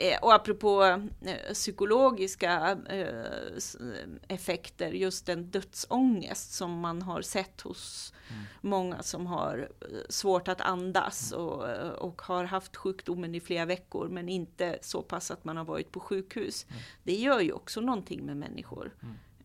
Eh, 0.00 0.18
och 0.22 0.34
apropå 0.34 0.84
eh, 1.22 1.52
psykologiska 1.52 2.78
eh, 2.88 4.12
effekter, 4.28 4.92
just 4.92 5.26
den 5.26 5.50
dödsångest 5.50 6.52
som 6.52 6.80
man 6.80 7.02
har 7.02 7.22
sett 7.22 7.60
hos 7.60 8.12
mm. 8.30 8.42
många 8.60 9.02
som 9.02 9.26
har 9.26 9.68
svårt 10.08 10.48
att 10.48 10.60
andas 10.60 11.32
mm. 11.32 11.44
och, 11.44 11.64
och 12.04 12.22
har 12.22 12.44
haft 12.44 12.76
sjukdomen 12.76 13.34
i 13.34 13.40
flera 13.40 13.64
veckor 13.64 14.08
men 14.08 14.28
inte 14.28 14.78
så 14.82 15.02
pass 15.02 15.30
att 15.30 15.44
man 15.44 15.56
har 15.56 15.64
varit 15.64 15.92
på 15.92 16.00
sjukhus. 16.00 16.66
Mm. 16.68 16.82
Det 17.02 17.14
gör 17.14 17.40
ju 17.40 17.52
också 17.52 17.80
någonting 17.80 18.26
med 18.26 18.36
människor. 18.36 18.94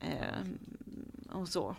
Mm. 0.01 0.57
och 1.31 1.47
så. 1.47 1.75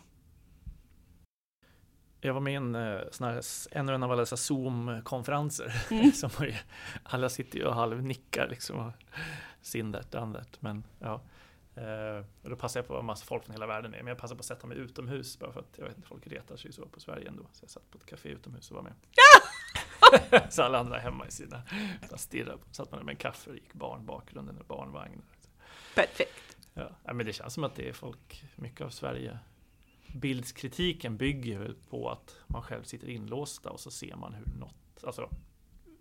Jag 2.20 2.34
var 2.34 2.40
med 2.40 2.52
i 2.52 2.56
en, 2.56 2.74
eh, 2.74 3.00
här, 3.20 3.42
en 3.70 3.88
av 3.88 4.12
alla 4.12 4.20
dessa 4.20 4.36
Zoom-konferenser. 4.36 5.82
Mm. 5.90 6.12
alla 7.02 7.28
sitter 7.28 7.58
ju 7.58 7.64
och 7.64 7.74
halvnickar 7.74 8.48
liksom. 8.48 8.78
Och 8.78 8.92
sin 9.60 9.92
that, 9.92 10.10
done 10.10 10.38
that. 10.38 10.62
Men 10.62 10.84
ja. 10.98 11.20
Eh, 11.76 12.24
och 12.42 12.50
då 12.50 12.56
passade 12.56 12.78
jag 12.78 12.88
på 12.88 12.98
att 12.98 13.04
massa 13.04 13.24
folk 13.24 13.44
från 13.44 13.52
hela 13.52 13.66
världen 13.66 13.90
med. 13.90 14.00
Men 14.00 14.06
jag 14.06 14.18
passade 14.18 14.36
på 14.36 14.40
att 14.40 14.46
sätta 14.46 14.66
mig 14.66 14.78
utomhus 14.78 15.38
bara 15.38 15.52
för 15.52 15.60
att 15.60 15.78
jag 15.78 15.84
vet 15.84 15.96
inte, 15.96 16.08
folk 16.08 16.26
retar 16.26 16.56
sig 16.56 16.72
så 16.72 16.86
på 16.86 17.00
Sverige 17.00 17.28
ändå. 17.28 17.42
Så 17.52 17.64
jag 17.64 17.70
satt 17.70 17.90
på 17.90 17.98
ett 17.98 18.06
café 18.06 18.28
utomhus 18.28 18.70
och 18.70 18.76
var 18.76 18.82
med. 18.82 18.92
så 20.52 20.62
alla 20.62 20.78
andra 20.78 20.98
hemma 20.98 21.26
i 21.26 21.30
sina, 21.30 21.62
stirrade. 22.16 22.58
Satt 22.70 22.90
man 22.90 23.04
med 23.04 23.12
en 23.12 23.16
kaffe 23.16 23.50
och 23.50 23.56
gick 23.56 23.72
barn 23.72 24.06
bakgrunden 24.06 24.58
och 24.58 24.66
barnvagnar. 24.66 25.24
Perfekt. 25.94 26.56
Ja, 26.74 27.12
men 27.12 27.26
det 27.26 27.32
känns 27.32 27.54
som 27.54 27.64
att 27.64 27.74
det 27.74 27.88
är 27.88 27.92
folk, 27.92 28.44
mycket 28.56 28.80
av 28.80 28.90
Sverige 28.90 29.38
bildskritiken 30.14 31.16
bygger 31.16 31.58
väl 31.58 31.74
på 31.90 32.10
att 32.10 32.36
man 32.46 32.62
själv 32.62 32.82
sitter 32.82 33.08
inlåsta 33.08 33.70
och 33.70 33.80
så 33.80 33.90
ser 33.90 34.16
man 34.16 34.34
hur 34.34 34.46
något, 34.46 35.04
alltså 35.04 35.30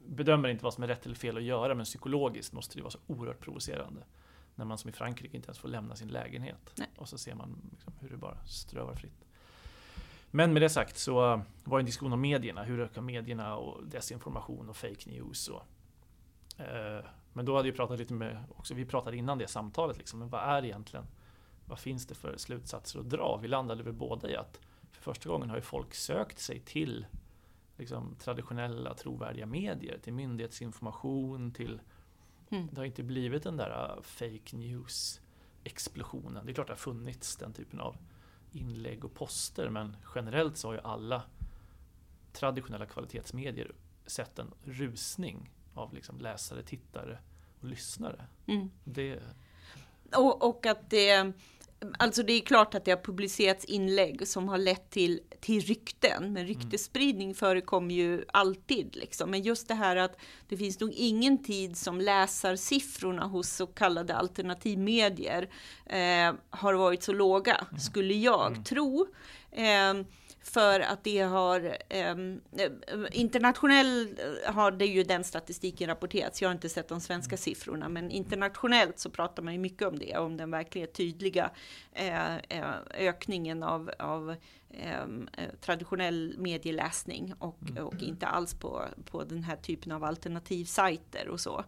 bedömer 0.08 0.50
inte 0.50 0.64
vad 0.64 0.74
som 0.74 0.84
är 0.84 0.88
rätt 0.88 1.06
eller 1.06 1.16
fel 1.16 1.38
att 1.38 1.44
göra 1.44 1.76
men 1.76 1.86
psykologiskt 1.86 2.54
måste 2.54 2.78
det 2.78 2.82
vara 2.82 2.92
så 2.92 3.00
oerhört 3.08 3.40
provocerande. 3.40 4.04
När 4.56 4.66
man 4.66 4.78
som 4.78 4.90
i 4.90 4.94
Frankrike 4.94 5.38
inte 5.38 5.48
ens 5.48 5.60
får 5.60 5.70
lämna 5.70 5.96
sin 5.96 6.08
lägenhet. 6.08 6.74
Nej. 6.78 6.90
Och 6.98 7.10
så 7.10 7.18
ser 7.18 7.36
man 7.36 7.70
liksom 7.72 7.94
hur 8.00 8.10
det 8.10 8.18
bara 8.18 8.46
strövar 8.46 8.96
fritt. 8.96 9.26
Men 10.32 10.54
med 10.54 10.62
det 10.62 10.70
sagt 10.70 10.98
så 10.98 11.14
var 11.64 11.78
det 11.78 11.82
en 11.82 11.86
diskussion 11.86 12.14
om 12.14 12.22
medierna. 12.22 12.64
Hur 12.64 12.80
ökar 12.80 13.02
medierna 13.02 13.56
och 13.56 13.86
desinformation 13.86 14.70
och 14.70 14.78
fake 14.78 15.10
news. 15.10 15.48
Och, 15.48 15.64
eh, 16.62 17.06
men 17.34 17.46
då 17.46 17.56
hade 17.56 17.72
vi 17.72 17.78
pratat 17.78 18.00
lite 18.00 18.14
med, 18.14 18.44
också, 18.56 18.74
vi 18.74 18.86
pratade 18.86 19.18
innan 19.18 19.38
det 19.38 19.48
samtalet, 19.48 19.98
liksom, 19.98 20.20
men 20.20 20.30
vad 20.30 20.42
är 20.42 20.66
egentligen 20.66 21.06
vad 21.66 21.80
finns 21.80 22.08
det 22.08 22.16
för 22.16 22.38
slutsatser 22.38 23.00
att 23.00 23.10
dra? 23.10 23.40
Vi 23.42 23.48
landade 23.48 23.84
väl 23.84 23.94
båda 23.94 24.30
i 24.30 24.36
att 24.36 24.60
för 24.92 25.02
första 25.02 25.30
gången 25.30 25.50
har 25.50 25.56
ju 25.56 25.62
folk 25.62 25.94
sökt 25.94 26.40
sig 26.40 26.60
till 26.60 27.06
liksom, 27.78 28.16
traditionella 28.20 28.94
trovärdiga 28.94 29.46
medier, 29.46 29.98
till 29.98 30.14
myndighetsinformation, 30.14 31.52
till 31.52 31.82
mm. 32.50 32.68
Det 32.72 32.78
har 32.78 32.86
inte 32.86 33.04
blivit 33.04 33.44
den 33.44 33.58
där 33.58 33.96
uh, 33.98 34.02
fake 34.02 34.58
news 34.58 35.22
explosionen. 35.64 36.46
Det 36.46 36.52
är 36.52 36.54
klart 36.54 36.68
det 36.68 36.74
har 36.74 36.78
funnits 36.78 37.36
den 37.36 37.54
typen 37.54 37.80
av 37.80 37.98
inlägg 38.52 39.06
och 39.06 39.14
poster 39.14 39.70
men 39.70 39.98
generellt 40.16 40.58
så 40.58 40.68
har 40.68 40.74
ju 40.74 40.80
alla 40.80 41.24
traditionella 42.34 42.86
kvalitetsmedier 42.86 43.72
sett 44.06 44.40
en 44.40 44.54
rusning 44.64 45.52
av 45.74 45.94
liksom 45.94 46.20
läsare, 46.20 46.64
tittare 46.64 47.20
och 47.60 47.66
lyssnare. 47.66 48.26
Mm. 48.46 48.72
Det... 48.84 49.20
Och, 50.16 50.50
och, 50.50 50.66
att 50.66 50.90
det 50.90 51.34
Alltså 52.00 52.24
det 52.24 52.34
är 52.34 52.42
klart 52.42 52.76
att 52.76 52.86
det 52.86 52.92
har 52.92 52.98
publicerats 52.98 53.66
inlägg 53.66 54.28
som 54.28 54.50
har 54.50 54.58
lett 54.58 54.90
till, 54.90 55.20
till 55.40 55.62
rykten, 55.62 56.34
men 56.34 56.48
ryktesspridning 56.48 57.36
förekommer 57.36 57.96
ju 57.96 58.26
alltid. 58.34 58.96
Liksom. 58.96 59.32
Men 59.32 59.42
just 59.42 59.68
det 59.68 59.74
här 59.74 59.96
att 59.96 60.18
det 60.50 60.58
finns 60.58 60.80
nog 60.80 60.92
ingen 60.92 61.44
tid 61.44 61.78
som 61.78 62.02
läsarsiffrorna 62.02 63.26
hos 63.26 63.50
så 63.50 63.68
kallade 63.68 64.16
alternativmedier 64.16 65.50
eh, 65.86 66.34
har 66.50 66.74
varit 66.74 67.04
så 67.04 67.14
låga, 67.14 67.56
mm. 67.56 67.80
skulle 67.80 68.14
jag 68.14 68.52
mm. 68.52 68.64
tro. 68.64 69.08
Eh, 69.52 69.94
för 70.48 70.80
att 70.80 71.04
det 71.04 71.20
har 71.20 71.78
ehm, 71.90 72.42
eh, 72.58 72.72
internationellt 73.12 74.20
eh, 74.20 74.54
har 74.54 74.72
det 74.72 74.86
ju 74.86 75.04
den 75.04 75.24
statistiken 75.24 75.88
rapporterats. 75.88 76.42
Jag 76.42 76.50
har 76.50 76.54
inte 76.54 76.70
sett 76.70 76.88
de 76.88 77.02
svenska 77.02 77.38
siffrorna, 77.38 77.90
men 77.90 78.12
internationellt 78.12 79.00
så 79.00 79.10
pratar 79.10 79.44
man 79.44 79.54
ju 79.54 79.60
mycket 79.60 79.88
om 79.88 80.00
det, 80.00 80.18
om 80.18 80.38
den 80.38 80.52
verkligen 80.52 80.88
tydliga 80.88 81.50
eh, 81.94 82.36
eh, 82.36 82.66
ökningen 82.94 83.64
av, 83.64 83.92
av 84.00 84.36
traditionell 85.62 86.36
medieläsning 86.38 87.34
och, 87.40 87.70
mm. 87.70 87.86
och 87.86 88.02
inte 88.02 88.28
alls 88.28 88.54
på, 88.54 88.86
på 89.12 89.24
den 89.24 89.44
här 89.44 89.56
typen 89.56 89.92
av 89.92 90.04
alternativsajter 90.04 91.28
och 91.28 91.40
så. 91.40 91.64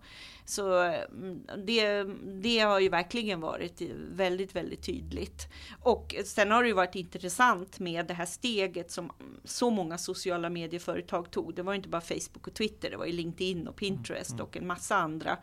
Så 0.46 0.82
mm, 0.82 1.44
det, 1.66 2.04
det 2.42 2.60
har 2.60 2.80
ju 2.80 2.90
verkligen 2.90 3.40
varit 3.40 3.82
väldigt, 4.12 4.56
väldigt 4.56 4.82
tydligt. 4.82 5.48
Och 5.82 6.16
sen 6.26 6.52
har 6.52 6.64
det 6.64 6.68
ju 6.68 6.76
varit 6.76 6.96
intressant 6.96 7.80
med 7.80 8.06
det 8.06 8.14
här 8.14 8.26
steget 8.26 8.92
som 8.92 9.12
så 9.44 9.70
många 9.70 9.98
sociala 9.98 10.50
medieföretag 10.50 11.32
tog. 11.32 11.56
Det 11.56 11.64
var 11.64 11.74
inte 11.74 11.90
bara 11.90 12.02
Facebook 12.02 12.48
och 12.48 12.54
Twitter, 12.54 12.90
det 12.90 12.98
var 12.98 13.06
ju 13.06 13.14
LinkedIn 13.14 13.68
och 13.68 13.76
Pinterest 13.76 14.32
mm. 14.32 14.46
och 14.46 14.58
en 14.58 14.68
massa 14.68 14.96
andra 14.96 15.38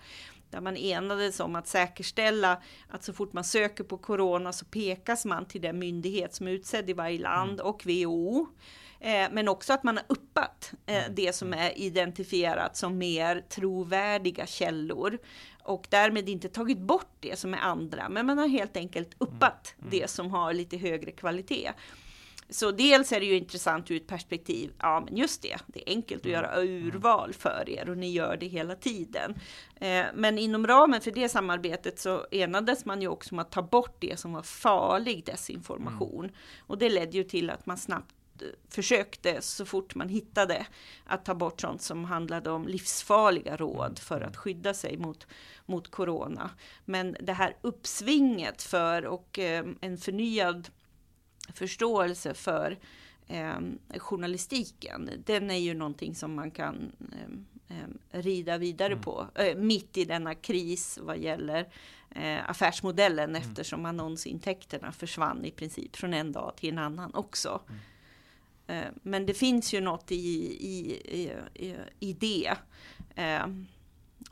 där 0.54 0.60
man 0.60 0.76
enades 0.76 1.40
om 1.40 1.56
att 1.56 1.66
säkerställa 1.66 2.62
att 2.88 3.04
så 3.04 3.12
fort 3.12 3.32
man 3.32 3.44
söker 3.44 3.84
på 3.84 3.98
corona 3.98 4.52
så 4.52 4.64
pekas 4.64 5.24
man 5.24 5.46
till 5.46 5.60
den 5.60 5.78
myndighet 5.78 6.34
som 6.34 6.48
är 6.48 6.52
utsedd 6.52 6.90
i 6.90 6.92
varje 6.92 7.18
land 7.18 7.60
mm. 7.60 7.66
och 7.66 7.86
WHO. 7.86 8.46
Eh, 9.00 9.28
men 9.32 9.48
också 9.48 9.72
att 9.72 9.84
man 9.84 9.96
har 9.96 10.04
uppat 10.08 10.72
eh, 10.86 11.04
mm. 11.04 11.14
det 11.14 11.34
som 11.34 11.48
mm. 11.48 11.58
är 11.58 11.78
identifierat 11.78 12.76
som 12.76 12.98
mer 12.98 13.44
trovärdiga 13.48 14.46
källor 14.46 15.18
och 15.62 15.86
därmed 15.90 16.28
inte 16.28 16.48
tagit 16.48 16.78
bort 16.78 17.16
det 17.20 17.38
som 17.38 17.54
är 17.54 17.58
andra, 17.58 18.08
men 18.08 18.26
man 18.26 18.38
har 18.38 18.48
helt 18.48 18.76
enkelt 18.76 19.14
uppat 19.18 19.74
det 19.90 20.10
som 20.10 20.30
har 20.30 20.52
lite 20.52 20.76
högre 20.76 21.10
kvalitet. 21.10 21.72
Så 22.48 22.70
dels 22.70 23.12
är 23.12 23.20
det 23.20 23.26
ju 23.26 23.36
intressant 23.36 23.90
ur 23.90 23.96
ett 23.96 24.06
perspektiv, 24.06 24.72
ja 24.78 25.02
men 25.04 25.16
just 25.16 25.42
det, 25.42 25.56
det 25.66 25.90
är 25.90 25.94
enkelt 25.94 26.20
att 26.20 26.26
mm. 26.26 26.34
göra 26.34 26.62
urval 26.62 27.32
för 27.32 27.68
er 27.68 27.90
och 27.90 27.98
ni 27.98 28.12
gör 28.12 28.36
det 28.36 28.46
hela 28.46 28.74
tiden. 28.74 29.34
Eh, 29.76 30.04
men 30.14 30.38
inom 30.38 30.66
ramen 30.66 31.00
för 31.00 31.10
det 31.10 31.28
samarbetet 31.28 31.98
så 31.98 32.26
enades 32.30 32.84
man 32.84 33.02
ju 33.02 33.08
också 33.08 33.34
om 33.34 33.38
att 33.38 33.50
ta 33.50 33.62
bort 33.62 33.96
det 33.98 34.20
som 34.20 34.32
var 34.32 34.42
farlig 34.42 35.24
desinformation. 35.24 36.24
Mm. 36.24 36.36
Och 36.66 36.78
det 36.78 36.88
ledde 36.88 37.16
ju 37.16 37.24
till 37.24 37.50
att 37.50 37.66
man 37.66 37.78
snabbt 37.78 38.14
eh, 38.40 38.48
försökte 38.68 39.42
så 39.42 39.64
fort 39.64 39.94
man 39.94 40.08
hittade 40.08 40.66
att 41.06 41.24
ta 41.24 41.34
bort 41.34 41.60
sånt 41.60 41.82
som 41.82 42.04
handlade 42.04 42.50
om 42.50 42.68
livsfarliga 42.68 43.56
råd 43.56 43.86
mm. 43.86 43.96
för 43.96 44.20
att 44.20 44.36
skydda 44.36 44.74
sig 44.74 44.96
mot, 44.96 45.26
mot 45.66 45.90
corona. 45.90 46.50
Men 46.84 47.16
det 47.20 47.32
här 47.32 47.56
uppsvinget 47.60 48.62
för 48.62 49.06
och 49.06 49.38
eh, 49.38 49.64
en 49.80 49.98
förnyad 49.98 50.68
förståelse 51.54 52.34
för 52.34 52.78
eh, 53.26 53.58
journalistiken, 53.98 55.10
den 55.24 55.50
är 55.50 55.58
ju 55.58 55.74
någonting 55.74 56.14
som 56.14 56.34
man 56.34 56.50
kan 56.50 56.92
eh, 57.68 58.20
rida 58.20 58.58
vidare 58.58 58.92
mm. 58.92 59.02
på 59.02 59.26
eh, 59.34 59.56
mitt 59.56 59.96
i 59.96 60.04
denna 60.04 60.34
kris 60.34 60.98
vad 61.02 61.18
gäller 61.18 61.68
eh, 62.10 62.50
affärsmodellen 62.50 63.30
mm. 63.30 63.42
eftersom 63.42 63.86
annonsintäkterna 63.86 64.92
försvann 64.92 65.44
i 65.44 65.50
princip 65.50 65.96
från 65.96 66.14
en 66.14 66.32
dag 66.32 66.52
till 66.56 66.70
en 66.70 66.78
annan 66.78 67.14
också. 67.14 67.60
Mm. 67.68 67.80
Eh, 68.66 68.92
men 69.02 69.26
det 69.26 69.34
finns 69.34 69.74
ju 69.74 69.80
något 69.80 70.12
i, 70.12 70.16
i, 70.16 71.32
i, 71.54 71.76
i 72.00 72.12
det. 72.12 72.54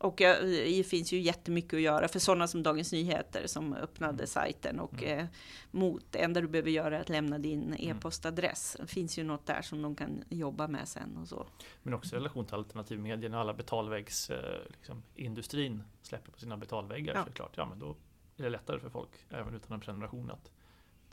Och 0.03 0.15
det 0.17 0.87
finns 0.87 1.13
ju 1.13 1.21
jättemycket 1.21 1.75
att 1.75 1.81
göra 1.81 2.09
för 2.09 2.19
sådana 2.19 2.49
som 2.49 2.63
Dagens 2.63 2.93
Nyheter 2.93 3.47
som 3.47 3.75
öppnade 3.75 4.13
mm. 4.13 4.27
sajten 4.27 4.81
och 4.81 5.03
mm. 5.03 5.19
eh, 5.19 5.27
mot 5.71 6.05
det 6.11 6.19
enda 6.19 6.41
du 6.41 6.49
behöver 6.49 6.71
göra 6.71 6.97
är 6.97 7.01
att 7.01 7.09
lämna 7.09 7.39
din 7.39 7.63
mm. 7.63 7.77
e-postadress. 7.79 8.77
Det 8.81 8.87
finns 8.87 9.19
ju 9.19 9.25
något 9.25 9.47
där 9.47 9.63
som 9.63 9.83
de 9.83 9.95
kan 9.95 10.25
jobba 10.29 10.69
med 10.69 10.89
sen 10.89 11.17
och 11.17 11.29
så. 11.29 11.47
Men 11.83 11.95
också 11.95 12.17
i 12.17 12.19
relation 12.19 12.47
till 12.47 12.55
alternativmedierna, 12.55 13.41
alla 13.41 13.55
betalväggsindustrin 13.55 15.73
liksom, 15.73 15.91
släpper 16.03 16.33
på 16.33 16.39
sina 16.39 16.57
betalväggar 16.57 17.15
ja. 17.15 17.25
såklart. 17.25 17.53
Ja, 17.57 17.67
men 17.67 17.79
då 17.79 17.97
är 18.37 18.43
det 18.43 18.51
lättare 18.51 18.81
för 18.81 18.91
folk, 18.91 19.11
även 19.29 19.55
utan 19.55 19.73
en 19.73 19.81
prenumeration, 19.81 20.31
att 20.31 20.51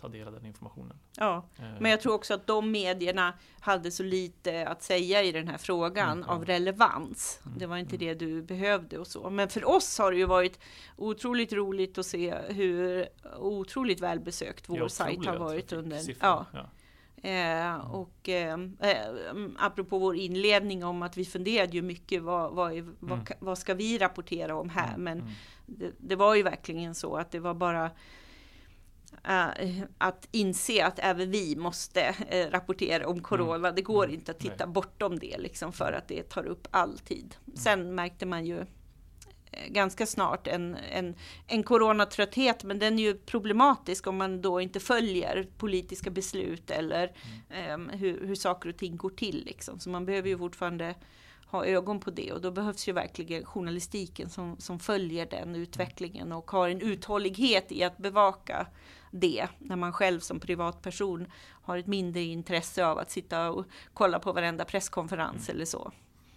ta 0.02 0.08
del 0.08 0.28
av 0.28 0.34
den 0.34 0.46
informationen. 0.46 1.00
Ja, 1.18 1.46
Eh, 1.60 1.66
men 1.80 1.92
jag 1.92 2.02
tror 2.02 2.14
också 2.14 2.34
att 2.34 2.48
de 2.48 2.72
medierna 2.72 3.34
hade 3.60 3.92
så 3.92 4.04
lite 4.04 4.68
att 4.68 4.84
säga 4.84 5.24
i 5.24 5.32
den 5.32 5.48
här 5.48 5.58
frågan 5.58 6.18
Mm, 6.18 6.30
av 6.30 6.46
relevans. 6.46 7.40
Mm, 7.46 7.58
Det 7.60 7.66
var 7.66 7.78
inte 7.78 7.96
mm. 7.96 8.08
det 8.08 8.14
du 8.26 8.42
behövde 8.42 8.98
och 8.98 9.08
så. 9.08 9.30
Men 9.30 9.50
för 9.50 9.70
oss 9.70 9.98
har 10.00 10.12
det 10.12 10.18
ju 10.18 10.26
varit 10.26 10.60
otroligt 10.96 11.54
roligt 11.54 11.98
att 11.98 12.06
se 12.06 12.36
hur 12.50 13.08
otroligt 13.40 14.00
välbesökt 14.02 14.70
vår 14.70 14.88
sajt 14.88 15.26
har 15.26 15.38
varit 15.38 15.72
under. 15.74 16.00
Ja, 16.20 16.46
Ja. 16.54 16.70
Eh, 17.30 17.76
och 17.96 18.30
eh, 18.30 18.54
eh, 18.80 18.98
apropå 19.58 19.98
vår 20.00 20.16
inledning 20.16 20.84
om 20.86 21.02
att 21.02 21.18
vi 21.18 21.26
funderade 21.26 21.72
ju 21.72 21.82
mycket 21.82 22.22
vad, 22.22 22.52
vad, 22.54 22.74
är, 22.74 22.82
vad, 23.00 23.12
Mm. 23.20 23.26
vad 23.40 23.58
ska 23.58 23.74
vi 23.74 23.98
rapportera 23.98 24.56
om 24.56 24.70
här? 24.70 24.88
Mm, 24.96 25.04
Men 25.04 25.20
mm. 25.20 25.32
det, 25.66 25.92
det 25.98 26.16
var 26.16 26.36
ju 26.36 26.44
verkligen 26.44 26.96
så 26.96 27.16
att 27.16 27.32
det 27.32 27.40
var 27.40 27.54
bara 27.54 27.92
att 29.98 30.28
inse 30.32 30.86
att 30.86 31.00
även 31.00 31.32
vi 31.32 31.56
måste 31.56 32.02
eh, 32.30 32.52
rapportera 32.52 33.08
om 33.08 33.22
corona. 33.22 33.72
Det 33.72 33.82
går 33.82 34.04
Mm. 34.04 34.16
inte 34.16 34.32
att 34.32 34.40
titta 34.40 34.66
Nej. 34.66 34.74
bortom 34.74 35.20
det 35.20 35.38
liksom 35.38 35.74
för 35.74 35.92
att 35.92 36.08
det 36.08 36.30
tar 36.30 36.46
upp 36.46 36.68
all 36.72 36.98
tid. 37.00 37.36
Sen 37.56 37.96
märkte 37.96 38.26
man 38.26 38.46
ju 38.46 38.60
eh, 39.52 39.68
ganska 39.70 40.06
snart 40.06 40.48
en, 40.48 40.78
en, 40.92 41.16
en 41.48 41.64
coronatrötthet, 41.64 42.64
men 42.64 42.80
den 42.80 43.00
är 43.00 43.04
ju 43.04 43.14
problematisk 43.18 44.08
om 44.08 44.18
man 44.18 44.42
då 44.42 44.62
inte 44.62 44.80
följer 44.80 45.48
politiska 45.58 46.10
beslut 46.10 46.72
eller 46.72 47.12
Mm. 47.50 47.90
eh, 47.90 47.96
hur, 47.98 48.28
hur 48.28 48.36
saker 48.36 48.70
och 48.70 48.78
ting 48.78 48.98
går 48.98 49.10
till. 49.10 49.44
Liksom. 49.46 49.80
Så 49.80 49.90
man 49.90 50.06
behöver 50.06 50.30
ju 50.30 50.38
fortfarande 50.38 50.96
ha 51.48 51.66
ögon 51.66 52.00
på 52.00 52.12
det 52.12 52.32
och 52.34 52.42
då 52.42 52.52
behövs 52.52 52.88
ju 52.88 52.94
verkligen 52.94 53.46
journalistiken 53.46 54.30
som, 54.30 54.58
som 54.60 54.80
följer 54.80 55.26
den 55.26 55.56
utvecklingen 55.56 56.32
och 56.32 56.52
har 56.52 56.70
en 56.70 56.82
uthållighet 56.82 57.72
i 57.72 57.84
att 57.84 57.98
bevaka 57.98 58.68
det 59.12 59.48
när 59.60 59.76
man 59.76 59.94
själv 59.94 60.20
som 60.20 60.40
privatperson 60.40 61.28
har 61.64 61.78
ett 61.78 61.88
mindre 61.88 62.22
intresse 62.22 62.86
av 62.86 62.98
att 63.00 63.12
sitta 63.12 63.50
och 63.52 63.66
kolla 63.94 64.20
på 64.20 64.32
varenda 64.32 64.66
presskonferens 64.66 65.50
eller 65.50 65.66
så. 65.66 65.92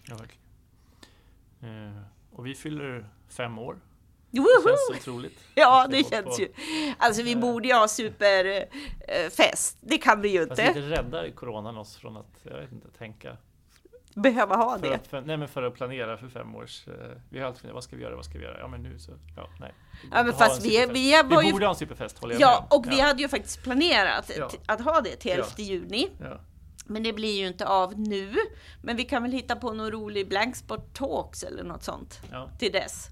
Ja. 0.08 0.16
Eh, 1.68 2.02
och 2.32 2.46
vi 2.46 2.54
fyller 2.54 3.08
fem 3.28 3.58
år. 3.58 3.78
Det 4.30 4.40
Woho! 4.40 4.48
känns 4.68 5.00
otroligt. 5.00 5.38
Ja, 5.54 5.86
det 5.90 6.10
känns 6.10 6.26
hållit 6.26 6.40
ju. 6.40 6.52
Alltså 6.98 7.22
vi 7.22 7.32
Eh. 7.32 7.38
borde 7.40 7.68
ju 7.68 7.74
ha 7.74 7.88
superfest. 7.88 9.78
Det 9.80 9.98
kan 9.98 10.20
vi 10.20 10.28
ju 10.28 10.46
Fast 10.46 10.60
inte 10.60 10.74
lite 10.80 10.90
räddar 10.90 11.30
coronan 11.30 11.76
oss 11.76 11.96
från 11.96 12.16
att, 12.16 12.40
jag 12.42 12.60
vet 12.60 12.72
inte, 12.72 12.90
tänka. 12.90 13.36
Behöva 14.14 14.56
ha 14.56 14.78
För 14.78 14.88
det. 14.88 14.94
att, 14.94 15.06
för, 15.06 15.20
nej 15.20 15.36
men 15.36 15.48
för 15.48 15.62
att 15.62 15.74
planera 15.74 16.16
för 16.16 16.28
fem 16.28 16.54
års, 16.56 16.88
eh, 16.88 16.94
vi 17.30 17.38
har 17.38 17.46
alltid 17.46 17.60
funderat, 17.60 17.74
vad 17.74 17.84
ska 17.84 17.96
vi 17.96 18.02
göra, 18.02 18.16
vad 18.16 18.24
ska 18.24 18.38
vi 18.38 18.44
göra? 18.44 18.58
Ja 18.58 18.68
men 18.68 18.82
nu 18.82 18.98
så, 18.98 19.12
ja 19.36 19.48
nej. 19.60 19.72
Ja, 20.12 20.22
men 20.22 20.32
fast 20.32 20.64
vi, 20.64 20.86
vi 20.86 20.92
vi 20.92 21.46
ju 21.46 21.52
borde 21.52 21.66
ha 21.66 21.70
en 21.72 21.76
superfest, 21.78 22.18
håller 22.18 22.34
jag 22.34 22.40
Ja, 22.42 22.66
med 22.70 22.78
och 22.78 22.86
vi 22.92 23.00
hade 23.00 23.22
ju 23.22 23.28
faktiskt 23.28 23.62
planerat 23.62 24.30
Ja. 24.38 24.50
att 24.66 24.80
ha 24.80 25.00
det 25.00 25.16
till 25.16 25.30
Ja. 25.30 25.36
11 25.36 25.46
juni. 25.56 26.08
ja. 26.20 26.40
Men 26.86 27.02
det 27.02 27.12
blir 27.12 27.38
ju 27.40 27.46
inte 27.46 27.66
av 27.66 27.98
nu. 28.00 28.34
Men 28.82 28.96
vi 28.96 29.04
kan 29.04 29.22
väl 29.22 29.32
hitta 29.32 29.56
på 29.56 29.72
någon 29.72 29.90
rolig 29.90 30.28
Blankspot 30.28 30.94
Talks 30.94 31.42
eller 31.42 31.62
något 31.64 31.82
sånt 31.82 32.20
Ja, 32.30 32.48
till 32.58 32.72
dess. 32.72 33.08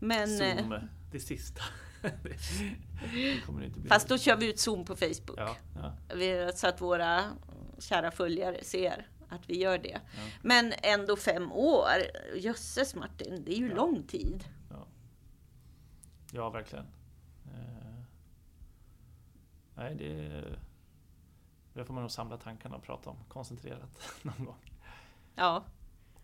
Men, 0.00 0.40
eh, 0.42 0.56
Zoom, 0.56 0.74
det 1.12 1.20
sista. 1.20 1.62
det, 2.02 3.88
fast 3.88 4.08
då 4.08 4.18
kör 4.18 4.36
vi 4.36 4.48
ut 4.50 4.58
Zoom 4.60 4.84
på 4.84 4.96
Facebook. 4.96 5.38
Ja, 5.38 5.56
ja, 6.16 6.52
Så 6.54 6.66
att 6.68 6.80
våra 6.80 7.20
kära 7.78 8.10
följare 8.10 8.64
ser 8.64 9.06
att 9.28 9.50
vi 9.50 9.58
gör 9.60 9.78
det. 9.78 10.00
Ja. 10.14 10.20
Men 10.42 10.72
ändå 10.82 11.16
fem 11.16 11.52
år. 11.52 11.88
Jösses 12.36 12.94
Martin, 12.94 13.42
det 13.44 13.52
är 13.52 13.58
ju 13.58 13.68
Ja. 13.68 13.74
lång 13.76 14.02
tid. 14.02 14.44
ja. 14.70 14.86
ja, 16.32 16.50
verkligen. 16.50 16.86
Eh, 17.54 18.02
nej, 19.74 19.94
det, 19.94 20.44
det 21.72 21.84
får 21.84 21.94
man 21.94 22.02
nog 22.02 22.10
samla 22.10 22.36
tankarna 22.36 22.76
och 22.76 22.82
prata 22.82 23.10
om 23.10 23.16
koncentrerat 23.28 24.00
någon 24.22 24.44
gång. 24.44 24.72
Ja, 25.34 25.64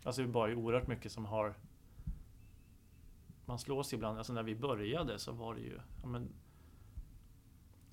Alltså 0.04 0.22
det 0.22 0.28
var 0.28 0.48
ju 0.48 0.54
oerhört 0.56 0.86
mycket 0.86 1.12
som 1.12 1.24
har 1.24 1.54
Man 3.44 3.58
slås 3.58 3.92
ibland, 3.92 4.18
alltså 4.18 4.32
när 4.32 4.42
vi 4.42 4.54
började 4.56 5.18
så 5.18 5.32
var 5.32 5.54
det 5.54 5.60
ju 5.60 5.80
ja, 6.02 6.06
men, 6.06 6.28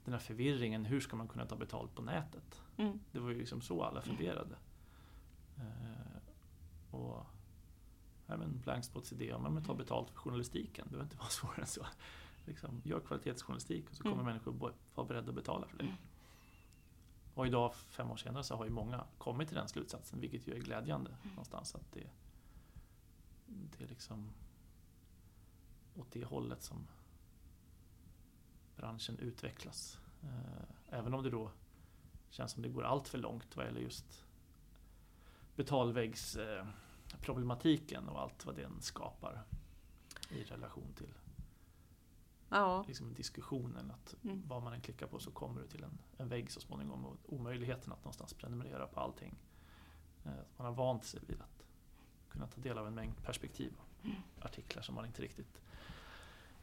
Den 0.06 0.14
här 0.14 0.20
förvirringen, 0.22 0.86
hur 0.86 1.00
ska 1.00 1.16
man 1.16 1.28
kunna 1.28 1.46
ta 1.46 1.56
betalt 1.56 1.96
på 1.96 2.02
nätet? 2.02 2.62
mm. 2.78 3.00
Det 3.12 3.20
var 3.20 3.30
ju 3.30 3.36
liksom 3.38 3.62
så 3.62 3.84
alla 3.84 4.02
funderade. 4.02 4.56
Eh, 5.60 6.96
och 6.96 7.26
men 8.26 8.60
Blankspots 8.60 9.14
idé 9.14 9.34
om 9.34 9.58
att 9.58 9.66
ta 9.66 9.74
betalt 9.74 10.10
för 10.10 10.18
journalistiken, 10.18 10.86
det 10.86 10.90
behöver 10.92 11.06
inte 11.06 11.18
vara 11.18 11.30
svårare 11.30 11.62
än 11.62 11.68
så. 11.68 11.86
Liksom, 12.46 12.82
gör 12.86 13.00
kvalitetsjournalistik 13.00 13.90
och 13.90 13.96
så 13.96 14.04
kommer 14.04 14.16
Mm. 14.16 14.26
människor 14.26 14.74
vara 14.96 15.08
beredda 15.08 15.30
att 15.30 15.36
betala 15.36 15.68
för 15.68 15.78
det. 15.78 15.84
Mm. 15.84 15.96
Och 17.34 17.48
idag, 17.48 17.76
fem 17.76 18.12
år 18.12 18.18
senare, 18.18 18.44
så 18.44 18.56
har 18.56 18.66
ju 18.66 18.72
många 18.72 19.04
kommit 19.18 19.48
till 19.48 19.58
den 19.58 19.68
slutsatsen, 19.68 20.20
vilket 20.20 20.48
ju 20.48 20.54
är 20.54 20.60
glädjande 20.60 21.10
Mm. 21.12 21.30
någonstans. 21.30 21.76
Att 21.76 21.92
det, 21.92 22.10
det 23.46 23.84
är 23.84 23.88
liksom 23.88 24.30
åt 25.96 26.12
det 26.12 26.26
hållet 26.26 26.64
som 26.64 26.88
branschen 28.76 29.20
utvecklas. 29.20 30.00
Eh, 30.24 30.64
Även 30.90 31.14
om 31.14 31.24
det 31.24 31.30
då 31.30 31.52
känns 32.30 32.52
som 32.52 32.62
det 32.64 32.70
går 32.70 32.84
allt 32.84 33.08
för 33.08 33.18
långt 33.18 33.56
vad 33.56 33.66
gäller 33.66 33.82
just 33.82 34.26
betalväggsproblematiken 35.58 38.10
och 38.10 38.22
allt 38.22 38.46
vad 38.46 38.56
den 38.56 38.82
skapar 38.82 39.44
i 40.30 40.44
relation 40.44 40.94
till 40.98 41.14
ja. 42.50 42.84
liksom 42.88 43.14
diskussionen 43.14 43.92
att 43.92 44.16
Mm. 44.24 44.44
vad 44.48 44.64
man 44.64 44.74
än 44.74 44.82
klickar 44.82 45.08
på 45.08 45.20
så 45.20 45.32
kommer 45.32 45.62
du 45.62 45.68
till 45.68 45.84
en, 45.84 45.98
en 46.18 46.30
vägg 46.30 46.52
så 46.52 46.60
småningom 46.60 47.06
och 47.06 47.18
omöjligheten 47.26 47.92
att 47.92 48.00
någonstans 48.00 48.34
prenumerera 48.34 48.88
på 48.88 49.00
allting. 49.00 49.36
Eh, 50.26 50.32
Man 50.58 50.66
har 50.68 50.74
vant 50.74 51.06
sig 51.06 51.20
vid 51.28 51.42
att 51.42 51.64
kunna 52.30 52.48
ta 52.48 52.62
del 52.62 52.78
av 52.78 52.88
en 52.88 52.96
mängd 52.96 53.24
perspektiv 53.24 53.74
och 53.78 53.84
Mm. 54.06 54.16
artiklar 54.42 54.82
som 54.82 54.96
man 54.96 55.06
inte 55.06 55.22
riktigt 55.22 55.62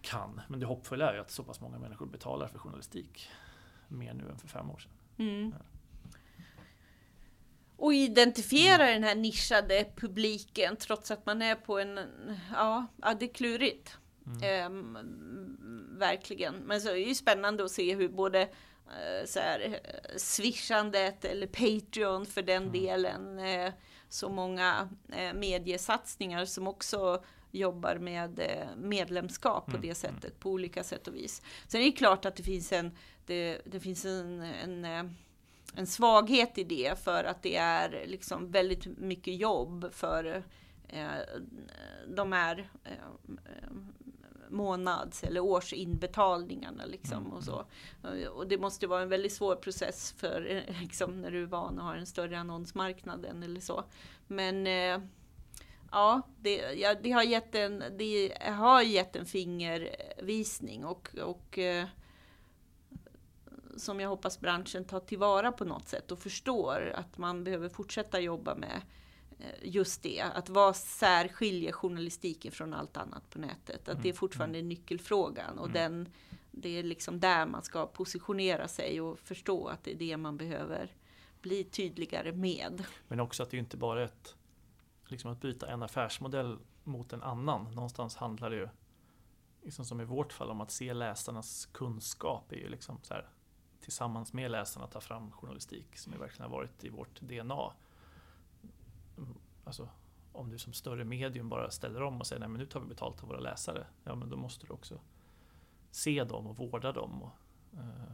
kan. 0.01 0.41
Men 0.49 0.61
det 0.61 0.67
hoppfulla 0.67 1.11
är 1.11 1.15
ju 1.15 1.21
att 1.21 1.31
så 1.31 1.45
pass 1.45 1.61
många 1.61 1.79
människor 1.79 2.07
betalar 2.07 2.49
för 2.49 2.59
journalistik 2.59 3.29
mer 3.89 4.15
nu 4.15 4.29
än 4.31 4.39
för 4.39 4.49
fem 4.49 4.71
år 4.71 4.79
sedan. 4.79 4.93
Mm. 5.17 5.55
Och 7.77 7.95
identifiera 7.95 8.87
den 8.87 9.05
här 9.05 9.15
nischade 9.15 9.87
publiken 9.97 10.77
trots 10.77 11.11
att 11.11 11.27
man 11.27 11.43
är 11.43 11.55
på 11.55 11.79
en... 11.79 12.01
Ja, 12.53 12.87
ja 13.03 13.15
det 13.15 13.25
är 13.31 13.35
klurigt. 13.35 13.97
Mm. 14.27 14.43
Ehm, 14.43 14.99
verkligen. 15.99 16.55
Men 16.55 16.81
så 16.81 16.89
är 16.89 16.93
det 16.95 17.01
ju 17.01 17.15
spännande 17.15 17.65
att 17.65 17.71
se 17.71 17.95
hur 17.95 18.09
både 18.09 18.41
eh, 18.41 19.27
så 19.27 19.39
här, 19.41 19.81
swishandet 20.17 21.25
eller 21.25 21.47
Patreon 21.47 22.27
för 22.27 22.43
den 22.43 22.63
Mm. 22.63 22.73
delen, 22.73 23.39
eh, 23.39 23.73
så 24.09 24.29
många 24.29 24.89
eh, 25.13 25.33
mediesatsningar 25.35 26.45
som 26.45 26.69
också 26.69 27.25
jobbar 27.51 27.97
med 27.97 28.41
medlemskap 28.77 29.65
på 29.65 29.71
Mm, 29.71 29.81
det 29.81 29.87
mm. 29.87 29.95
sättet, 29.95 30.41
på 30.41 30.51
olika 30.51 30.85
sätt 30.85 31.09
och 31.09 31.15
vis. 31.15 31.43
Sen 31.69 31.81
är 31.81 31.85
det 31.85 31.93
klart 31.93 32.25
att 32.25 32.37
det 32.37 32.43
finns 32.43 32.73
en, 32.73 32.97
det, 33.27 33.61
det 33.65 33.81
finns 33.81 34.05
en, 34.05 34.43
en 34.43 35.15
en 35.77 35.87
svaghet 35.87 36.59
i 36.59 36.65
det 36.65 36.99
för 37.05 37.25
att 37.25 37.43
det 37.43 37.57
är 37.57 38.05
liksom 38.07 38.51
väldigt 38.51 38.87
mycket 38.87 39.37
jobb 39.37 39.93
för 39.93 40.45
eh, 40.89 41.07
de 42.09 42.33
här 42.33 42.71
eh, 42.85 43.71
månads 44.49 45.23
eller 45.23 45.41
årsinbetalningarna 45.41 46.85
liksom 46.85 47.19
Mm, 47.19 47.33
och 47.33 47.45
så. 47.45 47.65
Och 48.31 48.49
det 48.49 48.59
måste 48.59 48.87
vara 48.87 49.03
en 49.03 49.09
väldigt 49.09 49.33
svår 49.33 49.57
process 49.57 50.15
för 50.19 50.51
eh, 50.51 50.81
liksom, 50.83 51.21
när 51.21 51.31
du 51.31 51.43
är 51.43 51.47
van 51.47 51.79
att 51.79 51.85
ha 51.85 51.95
en 51.95 52.07
större 52.07 52.39
annonsmarknad 52.39 53.25
än 53.25 53.43
eller 53.43 53.61
så. 53.61 53.85
Men 54.27 54.67
eh, 54.67 55.01
ja, 55.91 56.23
det, 56.41 56.57
ja, 56.57 56.95
det 57.03 57.11
har 57.11 57.23
gett 57.23 57.55
en, 57.55 57.83
det 57.99 58.39
har 58.43 58.83
gett 58.83 59.17
en 59.17 59.27
fingervisning 59.27 60.85
och, 60.85 61.11
och 61.23 61.59
eh, 61.59 61.87
som 63.77 64.01
jag 64.01 64.09
hoppas 64.09 64.41
branschen 64.41 64.85
tar 64.85 65.01
tillvara 65.01 65.53
på 65.53 65.65
något 65.65 65.89
sätt 65.89 66.13
och 66.13 66.19
förstår 66.19 66.93
att 66.95 67.19
man 67.19 67.45
behöver 67.45 67.69
fortsätta 67.69 68.21
jobba 68.21 68.55
med 68.55 68.83
eh, 69.39 69.47
just 69.63 70.03
det, 70.03 70.21
att 70.35 70.49
vad 70.49 70.77
särskiljer 70.77 71.73
journalistiken 71.73 72.53
från 72.53 72.75
allt 72.75 72.97
annat 72.97 73.31
på 73.31 73.39
nätet. 73.39 73.89
Att 73.89 74.03
det 74.03 74.09
är 74.09 74.13
Mm, 74.13 74.17
fortfarande 74.17 74.59
är 74.59 74.63
nyckelfrågan 74.63 75.59
och 75.59 75.69
Mm. 75.69 75.75
den, 75.75 76.13
det 76.51 76.79
är 76.79 76.83
liksom 76.83 77.21
där 77.21 77.47
man 77.47 77.63
ska 77.63 77.87
positionera 77.87 78.69
sig 78.69 79.01
och 79.01 79.19
förstå 79.19 79.67
att 79.69 79.85
det 79.85 79.93
är 79.93 79.97
det 79.97 80.17
man 80.17 80.37
behöver 80.37 80.93
bli 81.41 81.65
tydligare 81.65 82.33
med. 82.33 82.85
Men 83.09 83.21
också 83.21 83.43
att 83.43 83.51
det 83.51 83.57
inte 83.57 83.77
bara 83.77 84.01
är 84.01 84.05
ett, 84.05 84.37
liksom 85.07 85.31
att 85.33 85.41
byta 85.41 85.69
en 85.69 85.83
affärsmodell 85.83 86.59
mot 86.85 87.13
en 87.13 87.23
annan. 87.23 87.75
Någonstans 87.75 88.17
handlar 88.17 88.51
det 88.51 88.57
ju, 88.57 88.69
liksom 89.63 89.85
som 89.85 90.01
i 90.01 90.05
vårt 90.05 90.33
fall, 90.33 90.51
om 90.51 90.61
att 90.61 90.71
se 90.71 90.95
läsarnas 90.95 91.67
kunskap. 91.67 92.53
är 92.53 92.57
ju 92.57 92.69
liksom 92.69 92.99
så 93.03 93.15
här, 93.15 93.29
tillsammans 93.85 94.33
med 94.33 94.51
läsarna 94.51 94.87
ta 94.87 95.01
fram 95.01 95.33
journalistik 95.33 95.99
som 95.99 96.19
verkligen 96.19 96.51
har 96.51 96.57
varit 96.59 96.85
i 96.85 96.89
vårt 96.89 97.21
DNA. 97.21 97.73
Alltså, 99.65 99.89
om 100.33 100.51
du 100.51 100.59
som 100.59 100.73
större 100.73 101.05
medium 101.05 101.49
bara 101.49 101.71
ställer 101.71 102.03
om 102.03 102.21
och 102.21 102.27
säger 102.27 102.41
nej 102.41 102.49
men 102.49 102.59
nu 102.61 102.67
tar 102.67 102.81
vi 102.81 102.87
betalt 102.87 103.23
av 103.23 103.29
våra 103.29 103.41
läsare. 103.41 103.87
Ja 104.05 104.15
men 104.15 104.31
då 104.31 104.37
måste 104.37 104.67
du 104.67 104.73
också 104.73 105.01
se 105.91 106.25
dem 106.25 106.47
och 106.47 106.57
vårda 106.57 106.93
dem 106.93 107.23
och 107.23 107.33
eh, 107.73 108.13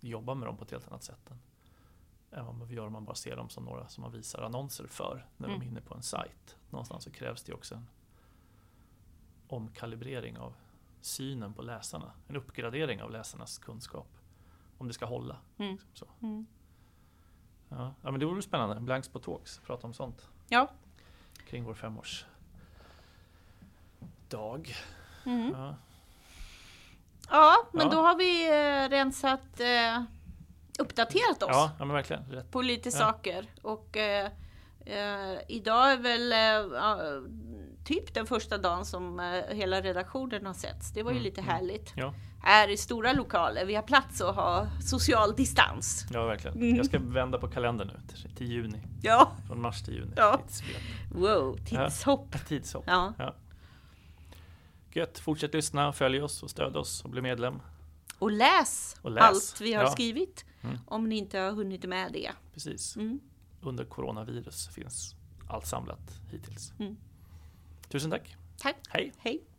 jobba 0.00 0.34
med 0.34 0.48
dem 0.48 0.56
på 0.56 0.64
ett 0.64 0.70
helt 0.70 0.88
annat 0.88 1.02
sätt 1.02 1.30
än, 1.30 1.38
än 2.38 2.58
vad 2.58 2.68
vi 2.68 2.74
gör 2.74 2.86
om 2.86 2.92
man 2.92 3.04
bara 3.04 3.14
ser 3.14 3.36
dem 3.36 3.48
som 3.48 3.64
några 3.64 3.88
som 3.88 4.02
man 4.02 4.12
visar 4.12 4.42
annonser 4.42 4.86
för 4.86 5.26
när 5.36 5.48
Mm. 5.48 5.60
de 5.60 5.66
är 5.66 5.70
inne 5.70 5.80
på 5.80 5.94
en 5.94 6.02
sajt. 6.02 6.56
Någonstans 6.70 7.04
så 7.04 7.10
krävs 7.10 7.42
det 7.42 7.52
också 7.54 7.74
en 7.74 7.86
omkalibrering 9.48 10.38
av 10.38 10.54
synen 11.00 11.54
på 11.54 11.62
läsarna. 11.62 12.12
En 12.28 12.36
uppgradering 12.36 13.02
av 13.02 13.10
läsarnas 13.10 13.58
kunskap. 13.58 14.08
Om 14.78 14.88
det 14.88 14.94
ska 14.94 15.06
hålla. 15.06 15.36
Mm. 15.58 15.78
Så. 15.94 16.06
Mm. 16.22 16.46
Ja. 17.68 17.94
ja, 18.02 18.10
men 18.10 18.20
det 18.20 18.26
vore 18.26 18.42
spännande. 18.42 18.80
Blanks 18.80 19.08
på 19.08 19.18
talks, 19.18 19.60
prata 19.66 19.86
om 19.86 19.94
sånt. 19.94 20.28
Ja. 20.48 20.68
Kring 21.46 21.64
vår 21.64 21.74
femårs 21.74 22.26
dag. 24.28 24.76
Mm. 25.26 25.52
Ja. 25.52 25.74
Ja, 27.30 27.56
men 27.72 27.90
då 27.90 27.96
har 27.96 28.16
vi 28.16 28.46
eh, 28.48 28.88
rensat, 28.88 29.60
eh, 29.60 30.02
uppdaterat 30.78 31.42
oss 31.42 31.48
Ja, 31.50 31.70
ja, 31.78 31.84
men 31.84 31.94
verkligen. 31.94 32.24
Rätt. 32.30 32.50
på 32.50 32.62
lite 32.62 32.90
saker. 32.90 33.46
Och 33.62 33.96
eh, 33.96 34.30
eh, 34.86 35.38
idag 35.48 35.92
är 35.92 35.96
väl 35.96 36.32
typ 37.84 38.14
den 38.14 38.26
första 38.26 38.58
dagen 38.58 38.84
som 38.84 39.20
eh, 39.20 39.56
hela 39.56 39.80
redaktionen 39.80 40.46
har 40.46 40.54
setts. 40.54 40.92
Det 40.92 41.02
var 41.02 41.10
ju 41.10 41.16
Mm, 41.16 41.24
lite 41.24 41.40
mm. 41.40 41.54
härligt. 41.54 41.92
Ja. 41.96 42.14
Här 42.42 42.68
i 42.68 42.76
stora 42.76 43.12
lokaler, 43.12 43.64
vi 43.66 43.74
har 43.74 43.82
plats 43.82 44.20
att 44.20 44.34
ha 44.34 44.66
social 44.80 45.34
distans. 45.36 46.06
Ja, 46.10 46.24
verkligen. 46.26 46.56
Mm. 46.56 46.76
Jag 46.76 46.86
ska 46.86 46.98
vända 46.98 47.38
på 47.38 47.48
kalendern 47.48 47.88
nu 47.88 48.00
till, 48.14 48.34
till 48.36 48.46
juni. 48.52 48.82
Ja, 49.02 49.32
Från 49.46 49.60
mars 49.60 49.82
till 49.82 49.94
juni. 49.94 50.12
Ja. 50.16 50.40
Wow, 51.14 51.56
tidshopp. 51.66 52.34
Ett 52.34 52.46
tidshopp. 52.46 52.84
Ja. 52.86 53.12
Gött. 54.92 55.18
Fortsätt 55.18 55.54
lyssna, 55.54 55.92
följ 55.92 56.22
oss 56.22 56.42
och 56.42 56.50
stöd 56.50 56.76
oss 56.76 57.04
och 57.04 57.10
bli 57.10 57.22
medlem. 57.22 57.60
Och 58.18 58.30
läs, 58.30 58.96
Och 59.02 59.10
läs. 59.10 59.22
allt 59.24 59.60
vi 59.60 59.72
har 59.74 59.82
Ja. 59.82 59.90
skrivit. 59.90 60.44
Mm. 60.62 60.78
Om 60.86 61.08
ni 61.08 61.16
inte 61.16 61.38
har 61.38 61.50
hunnit 61.52 61.84
med 61.84 62.12
det. 62.12 62.30
Precis. 62.54 62.96
Mm. 62.96 63.20
Under 63.60 63.84
coronavirus 63.84 64.68
finns 64.68 65.14
allt 65.48 65.66
samlat 65.66 66.00
hittills. 66.30 66.72
Mm. 66.78 66.96
Tusen 67.94 68.10
tack. 68.10 68.26
Tack. 68.58 68.76
Hej. 68.92 69.12
Hej. 69.22 69.53